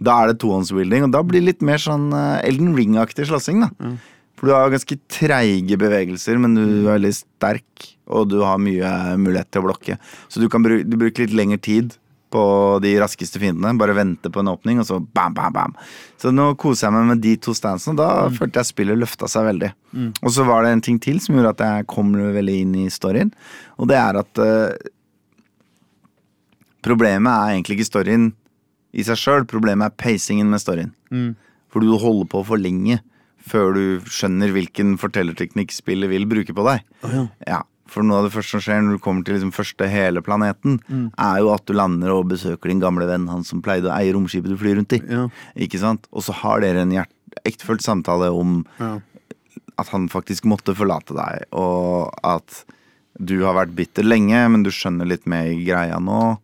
da 0.00 0.22
er 0.24 0.32
det 0.32 0.38
tohåndswielding, 0.42 1.04
og 1.06 1.12
da 1.12 1.22
blir 1.22 1.40
det 1.44 1.50
litt 1.52 1.62
mer 1.62 1.78
sånn 1.82 2.08
eh, 2.14 2.46
Elden 2.48 2.74
Ring-aktig 2.78 3.26
slåssing, 3.28 3.62
da. 3.66 3.92
For 4.36 4.48
du 4.48 4.52
har 4.52 4.72
ganske 4.72 4.98
treige 5.08 5.78
bevegelser, 5.80 6.40
men 6.40 6.56
du 6.56 6.64
er 6.64 6.96
veldig 6.96 7.12
sterk, 7.16 7.86
og 8.06 8.28
du 8.30 8.42
har 8.44 8.60
mye 8.60 8.90
mulighet 9.20 9.48
til 9.50 9.62
å 9.62 9.68
blokke. 9.70 9.96
Så 10.28 10.42
du 10.42 10.50
kan 10.52 10.64
bruke, 10.64 10.84
du 10.84 10.98
bruker 11.00 11.24
litt 11.24 11.36
lengre 11.36 11.60
tid 11.62 11.94
på 12.34 12.42
de 12.84 12.90
raskeste 13.00 13.40
fiendene. 13.40 13.78
Bare 13.80 13.94
vente 13.96 14.28
på 14.32 14.42
en 14.42 14.50
åpning, 14.52 14.82
og 14.82 14.88
så 14.88 14.98
bam, 15.00 15.32
bam, 15.36 15.54
bam. 15.54 15.76
Så 16.20 16.32
nå 16.34 16.50
koser 16.60 16.88
jeg 16.88 16.96
meg 16.98 17.08
med 17.14 17.22
de 17.24 17.32
to 17.40 17.54
stansene, 17.56 17.96
og 17.96 18.02
da 18.02 18.36
følte 18.36 18.60
jeg 18.60 18.72
spillet 18.74 19.00
løfta 19.00 19.30
seg 19.30 19.48
veldig. 19.48 19.72
Og 20.20 20.34
så 20.36 20.44
var 20.48 20.66
det 20.66 20.74
en 20.74 20.84
ting 20.84 21.00
til 21.00 21.22
som 21.24 21.38
gjorde 21.38 21.54
at 21.56 21.64
jeg 21.64 21.88
kom 21.94 22.12
veldig 22.12 22.58
inn 22.66 22.76
i 22.82 22.90
storyen, 22.92 23.32
og 23.80 23.88
det 23.88 23.98
er 24.02 24.20
at 24.24 24.42
uh, 24.42 24.92
Problemet 26.86 27.26
er 27.26 27.56
egentlig 27.56 27.80
ikke 27.80 27.88
storyen 27.88 28.28
i 28.94 29.02
seg 29.02 29.18
sjøl, 29.18 29.44
problemet 29.50 29.88
er 29.88 29.96
pacingen 29.98 30.46
med 30.52 30.62
storyen. 30.62 30.92
For 31.72 31.82
du 31.82 31.96
holder 31.98 32.28
på 32.30 32.44
for 32.46 32.62
lenge 32.62 33.00
før 33.46 33.74
du 33.76 33.82
skjønner 34.10 34.50
hvilken 34.54 34.96
fortellerteknikk 34.98 35.70
spillet 35.74 36.10
vil 36.10 36.26
bruke 36.30 36.54
på 36.56 36.66
deg. 36.66 36.84
ja. 37.46 37.62
For 37.86 38.02
noe 38.02 38.18
av 38.18 38.24
det 38.26 38.32
første 38.34 38.56
som 38.56 38.62
skjer 38.64 38.80
når 38.82 38.96
du 38.96 39.02
kommer 39.04 39.22
til 39.22 39.36
liksom 39.36 39.52
første 39.54 39.86
hele 39.86 40.18
planeten, 40.26 40.80
er 40.90 41.36
jo 41.38 41.52
at 41.54 41.62
du 41.70 41.72
lander 41.72 42.10
og 42.10 42.26
besøker 42.32 42.66
din 42.72 42.80
gamle 42.82 43.06
venn, 43.06 43.28
han 43.30 43.44
som 43.46 43.60
pleide 43.62 43.86
å 43.86 43.94
eie 43.94 44.10
romskipet 44.12 44.50
du 44.50 44.56
flyr 44.58 44.74
rundt 44.80 44.96
i. 44.96 44.98
Ja. 45.06 45.28
Ikke 45.54 45.78
sant? 45.78 46.08
Og 46.10 46.24
så 46.26 46.34
har 46.34 46.64
dere 46.64 46.82
en 46.82 46.90
ektefølt 47.46 47.86
samtale 47.86 48.32
om 48.34 48.64
Ja. 48.82 48.98
at 49.78 49.88
han 49.94 50.08
faktisk 50.10 50.44
måtte 50.50 50.74
forlate 50.74 51.14
deg, 51.14 51.46
og 51.54 52.10
at 52.26 52.64
du 53.22 53.44
har 53.44 53.54
vært 53.54 53.76
bitter 53.78 54.02
lenge, 54.02 54.42
men 54.50 54.64
du 54.66 54.70
skjønner 54.74 55.06
litt 55.06 55.24
mer 55.30 55.46
greia 55.54 56.00
nå, 56.02 56.38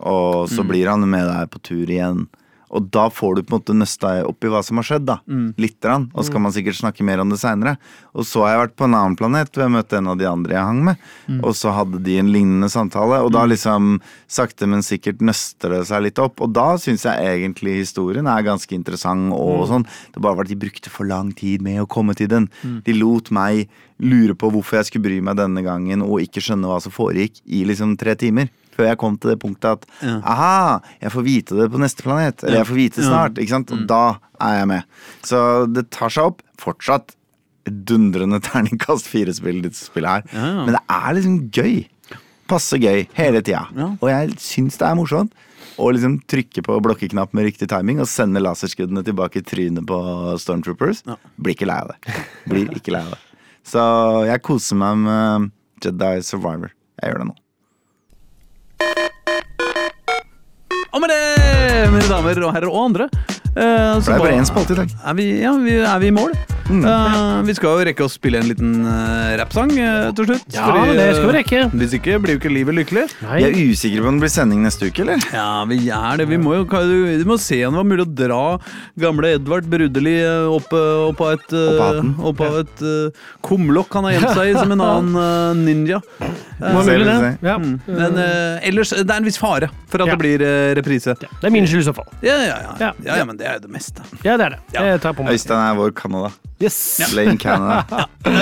og 0.00 0.48
så 0.48 0.64
blir 0.66 0.88
han 0.88 1.04
med 1.10 1.26
deg 1.28 1.50
på 1.52 1.60
tur 1.68 1.84
igjen. 1.86 2.28
Og 2.70 2.90
da 2.92 3.06
får 3.08 3.36
du 3.38 3.42
på 3.42 3.54
en 3.54 3.60
måte 3.60 3.74
nøsta 3.76 4.10
opp 4.28 4.44
i 4.44 4.50
hva 4.52 4.60
som 4.62 4.76
har 4.80 4.84
skjedd, 4.84 5.06
da. 5.08 5.18
Litt, 5.56 5.78
rann, 5.88 6.10
og 6.14 6.24
så 6.26 6.34
kan 6.34 6.42
man 6.44 6.52
sikkert 6.52 6.76
snakke 6.76 7.04
mer 7.06 7.22
om 7.22 7.30
det 7.32 7.38
seinere. 7.40 7.76
Og 8.12 8.26
så 8.28 8.42
har 8.44 8.52
jeg 8.52 8.60
vært 8.64 8.76
på 8.76 8.84
en 8.88 8.96
annen 8.98 9.16
planet 9.16 9.48
hvor 9.52 9.64
jeg 9.64 9.72
møtte 9.72 9.96
en 9.96 10.10
av 10.12 10.18
de 10.20 10.26
andre 10.28 10.52
jeg 10.56 10.66
hang 10.68 10.82
med, 10.84 10.96
og 11.42 11.56
så 11.56 11.72
hadde 11.72 12.02
de 12.04 12.18
en 12.20 12.32
lignende 12.34 12.68
samtale, 12.68 13.22
og 13.24 13.32
da 13.32 13.46
liksom 13.48 14.00
sakte, 14.28 14.68
men 14.68 14.82
sikkert 14.84 15.20
nøster 15.24 15.72
det 15.72 15.86
seg 15.88 16.04
litt 16.04 16.18
opp. 16.20 16.42
Og 16.44 16.52
da 16.52 16.76
syns 16.76 17.06
jeg 17.08 17.16
egentlig 17.24 17.78
historien 17.80 18.26
er 18.28 18.46
ganske 18.46 18.74
interessant 18.76 19.32
og 19.32 19.66
sånn. 19.70 19.86
Det 20.14 20.20
bare 20.20 20.36
var 20.36 20.44
at 20.44 20.52
de 20.52 20.60
brukte 20.60 20.92
for 20.92 21.08
lang 21.08 21.32
tid 21.32 21.62
med 21.64 21.80
å 21.80 21.88
komme 21.88 22.14
til 22.18 22.28
den. 22.28 22.50
De 22.84 22.92
lot 22.92 23.30
meg 23.30 23.68
lure 23.98 24.34
på 24.38 24.50
hvorfor 24.54 24.78
jeg 24.78 24.90
skulle 24.90 25.08
bry 25.08 25.20
meg 25.24 25.38
denne 25.40 25.62
gangen, 25.66 26.02
og 26.02 26.20
ikke 26.22 26.42
skjønne 26.44 26.68
hva 26.68 26.78
som 26.84 26.92
foregikk 26.94 27.40
i 27.46 27.64
liksom 27.66 27.96
tre 27.98 28.14
timer. 28.14 28.50
Før 28.78 28.86
jeg 28.92 28.98
kom 29.02 29.16
til 29.18 29.32
det 29.34 29.40
punktet 29.42 29.72
at 29.74 29.86
Ja. 30.06 30.20
aha, 30.22 30.80
jeg 31.02 31.10
får 31.10 31.24
vite 31.26 31.56
det 31.58 31.68
på 31.74 31.80
neste 31.82 32.04
planet. 32.06 32.44
Eller 32.46 32.60
jeg 32.62 32.68
får 32.70 32.78
vite 32.78 33.00
det 33.02 33.08
snart. 33.10 33.38
Ikke 33.42 33.56
sant? 33.56 33.72
Og 33.74 33.86
da 33.90 34.02
er 34.40 34.58
jeg 34.60 34.68
med. 34.70 34.84
Så 35.26 35.40
det 35.72 35.88
tar 35.90 36.08
seg 36.14 36.30
opp. 36.30 36.42
Fortsatt 36.62 37.16
dundrende 37.68 38.38
terningkast 38.46 39.10
fire-spill, 39.10 39.60
dette 39.66 39.76
spillet 39.76 40.08
her. 40.08 40.22
Ja, 40.32 40.46
ja. 40.46 40.64
Men 40.64 40.76
det 40.78 40.82
er 40.88 41.18
liksom 41.18 41.38
gøy. 41.52 41.76
Passe 42.48 42.78
gøy 42.80 43.02
hele 43.18 43.42
tida. 43.44 43.66
Ja. 43.76 43.90
Og 44.00 44.08
jeg 44.08 44.38
syns 44.40 44.78
det 44.80 44.86
er 44.88 44.96
morsomt. 44.96 45.34
Å 45.78 45.90
liksom 45.94 46.16
trykke 46.26 46.62
på 46.66 46.78
blokkeknapp 46.82 47.34
med 47.36 47.44
riktig 47.50 47.68
timing 47.70 48.00
og 48.02 48.08
sende 48.10 48.40
laserskuddene 48.42 49.04
tilbake 49.06 49.38
i 49.42 49.44
trynet 49.46 49.84
på 49.86 49.98
Stormtroopers. 50.42 51.04
Blir 51.38 51.54
ikke 51.54 51.68
lei 51.70 51.76
av 51.84 51.92
det. 51.92 52.14
Blir 52.50 52.72
ikke 52.74 52.94
lei 52.96 53.02
av 53.04 53.12
det. 53.14 53.20
Så 53.68 53.82
jeg 54.26 54.42
koser 54.42 54.80
meg 54.80 54.96
med 55.04 55.50
Jedi 55.84 56.14
Survivor. 56.26 56.72
Jeg 57.02 57.12
gjør 57.12 57.20
det 57.22 57.28
nå. 57.28 57.36
Og 60.92 61.02
med 61.02 61.10
det, 61.12 61.22
mine 61.92 62.06
damer 62.08 62.44
og 62.46 62.54
herrer 62.54 62.70
og 62.70 62.84
andre 62.88 63.08
eh, 63.12 63.98
For 64.02 64.06
det 64.06 64.14
er 64.14 64.22
bare 64.22 64.38
én 64.38 64.48
spalte 64.48 64.74
i 64.74 64.78
dag. 64.82 64.94
Er 65.04 65.18
vi, 65.18 65.26
ja, 65.42 65.52
vi, 65.62 65.76
er 65.82 65.98
vi 66.02 66.10
i 66.10 66.14
mål? 66.14 66.32
Eh, 66.68 67.42
vi 67.48 67.54
skal 67.56 67.78
jo 67.78 67.84
rekke 67.88 68.04
å 68.04 68.10
spille 68.12 68.40
en 68.42 68.48
liten 68.50 68.72
uh, 68.84 69.32
rappsang 69.40 69.70
uh, 69.72 70.10
til 70.16 70.28
slutt. 70.28 70.44
Ja, 70.52 70.66
det 70.84 71.06
skal 71.16 71.30
vi 71.30 71.34
rekke. 71.38 71.62
Hvis 71.80 71.94
ikke 71.96 72.18
blir 72.20 72.36
jo 72.36 72.40
ikke 72.42 72.52
livet 72.52 72.76
lykkelig. 72.76 73.04
Nei. 73.24 73.38
Jeg 73.40 73.48
er 73.54 73.70
usikker 73.72 74.04
på 74.04 74.10
om 74.10 74.18
det 74.18 74.26
blir 74.26 74.32
sending 74.34 74.64
neste 74.66 74.90
uke, 74.90 75.04
eller? 75.06 75.24
Ja, 75.32 75.64
vi 75.70 75.78
er 75.88 76.20
det. 76.20 76.28
Vi 76.28 76.38
må 76.40 76.58
jo 76.58 76.66
vi 76.68 77.24
må 77.28 77.38
se 77.40 77.62
om 77.66 77.72
det 77.74 77.80
var 77.80 77.88
mulig 77.88 78.04
å 78.04 78.10
dra 78.20 78.42
gamle 79.00 79.32
Edvard 79.38 79.68
Brudeli 79.70 80.16
eh, 80.20 80.48
opp, 80.52 80.68
eh, 80.76 81.00
opp 81.08 81.22
av 81.24 81.38
et, 81.38 81.54
eh, 81.56 82.10
Opp 82.28 82.42
av 82.44 82.58
et 82.60 82.84
eh, 82.84 83.24
kumlokk 83.48 83.96
han 83.98 84.08
har 84.08 84.16
gjemt 84.18 84.36
seg 84.36 84.52
i 84.52 84.56
som 84.58 84.74
en 84.76 84.84
annen 84.90 85.18
eh, 85.22 85.62
ninja. 85.64 86.02
Det 86.58 86.74
mulig, 86.74 87.06
det. 87.08 87.32
Ja. 87.48 87.56
Mm. 87.62 87.78
Men 87.86 88.20
eh, 88.20 88.68
ellers, 88.68 88.92
det 88.92 89.06
er 89.06 89.16
en 89.22 89.28
viss 89.28 89.40
fare 89.40 89.70
for 89.88 90.04
at 90.04 90.10
Ja. 90.10 90.16
det 90.16 90.20
blir 90.20 90.44
eh, 90.44 90.74
reprise. 90.78 91.16
Det 91.16 91.48
er 91.48 91.54
min 91.54 91.66
skyld 91.68 91.86
i 91.86 91.88
så 91.88 91.96
fall. 91.96 92.08
Ja, 92.20 92.36
ja, 92.44 92.58
ja. 92.60 92.76
Ja. 92.82 92.92
ja, 93.06 93.18
ja 93.22 93.28
men 93.28 93.40
det 93.40 93.48
er 93.48 93.58
jo 93.58 93.66
det 93.68 93.72
meste. 93.78 94.04
Ja, 94.26 94.36
det 94.36 94.50
er 94.50 94.58
det. 94.58 94.60
Ja. 94.76 94.84
Jeg 94.92 95.02
tar 95.06 95.16
på 95.16 95.24
meg. 95.26 95.38
Øystein 95.38 95.62
er 95.64 95.78
vår 95.78 95.94
Canada. 95.96 96.32
Yes. 96.60 96.76
Blame 97.12 97.36
Canada. 97.42 98.08
Eh, 98.26 98.32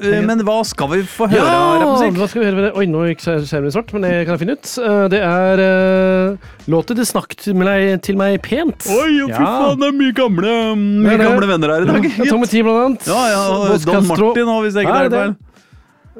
eh, 0.00 0.22
men 0.24 0.40
hva 0.48 0.62
skal 0.64 0.88
vi 0.94 1.02
få 1.04 1.26
høre 1.28 1.42
Ja, 1.44 1.56
av 1.60 1.82
rappmusikk? 1.82 2.14
hva 2.16 2.28
skal 2.32 2.40
vi 2.40 2.46
høre 2.48 2.56
med 2.56 2.64
det? 2.64 2.70
Oi, 2.80 2.86
nå 2.88 3.02
gikk 3.10 3.20
skjermen 3.26 3.74
svart, 3.74 3.92
men 3.92 4.06
det 4.06 4.12
kan 4.24 4.32
jeg 4.32 4.40
finne 4.46 4.54
ut. 4.56 4.70
Uh, 4.80 5.04
Det 5.12 5.20
er 5.20 5.60
uh, 5.60 6.48
låter 6.72 6.96
det 6.96 7.04
snakk 7.10 7.36
til 7.36 7.58
meg, 7.60 8.00
til 8.06 8.16
meg 8.16 8.38
pent. 8.46 8.88
Oi, 8.88 9.10
fy 9.12 9.28
Ja. 9.28 9.42
faen, 9.44 9.76
det 9.82 9.90
er 9.90 9.98
mye 10.00 10.16
gamle, 10.16 10.54
mye 10.72 11.04
Det 11.04 11.12
er 11.12 11.20
det. 11.20 11.28
gamle 11.28 11.50
venner 11.52 11.74
her 11.76 11.84
i 11.84 11.90
dag. 11.92 12.08
Ja, 12.16 12.30
Tommy 12.32 12.48
Tee, 12.48 12.64
blant 12.64 12.80
annet. 12.86 13.06
Ja, 13.12 13.20
ja, 13.34 13.42
og 13.52 13.76
Don 13.84 14.00
Castro. 14.08 14.32
Martin 14.32 14.52
òg, 14.56 14.60
hvis 14.64 14.74
jeg 14.80 14.88
ikke 14.88 14.96
tar 14.96 15.08
det- 15.12 15.20
feil. 15.20 15.36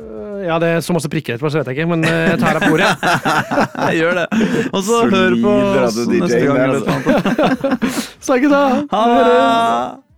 Eh, 0.01 0.47
Ja, 0.47 0.59
det 0.59 0.68
er 0.72 0.78
så 0.80 0.93
masse 0.97 1.09
prikker 1.12 1.34
etterpå, 1.36 1.51
så 1.53 1.59
vet 1.61 1.66
jeg 1.72 1.76
ikke, 1.80 1.88
men 1.91 2.05
eh, 2.05 2.30
jeg 2.30 2.38
tar 2.41 2.57
deg 2.57 2.62
på 2.68 2.76
ordet. 2.76 2.93
Jeg 3.91 3.99
gjør 4.01 4.14
det. 4.20 4.28
Og 4.72 4.80
så 4.84 5.01
hør 5.12 5.34
på 5.41 5.57
oss 5.84 5.99
neste 6.09 6.45
gang. 6.47 6.61
altså. 6.68 6.93
Snakkes 8.28 8.51
da! 8.55 8.62
Ha 8.93 9.03
det! 9.11 10.10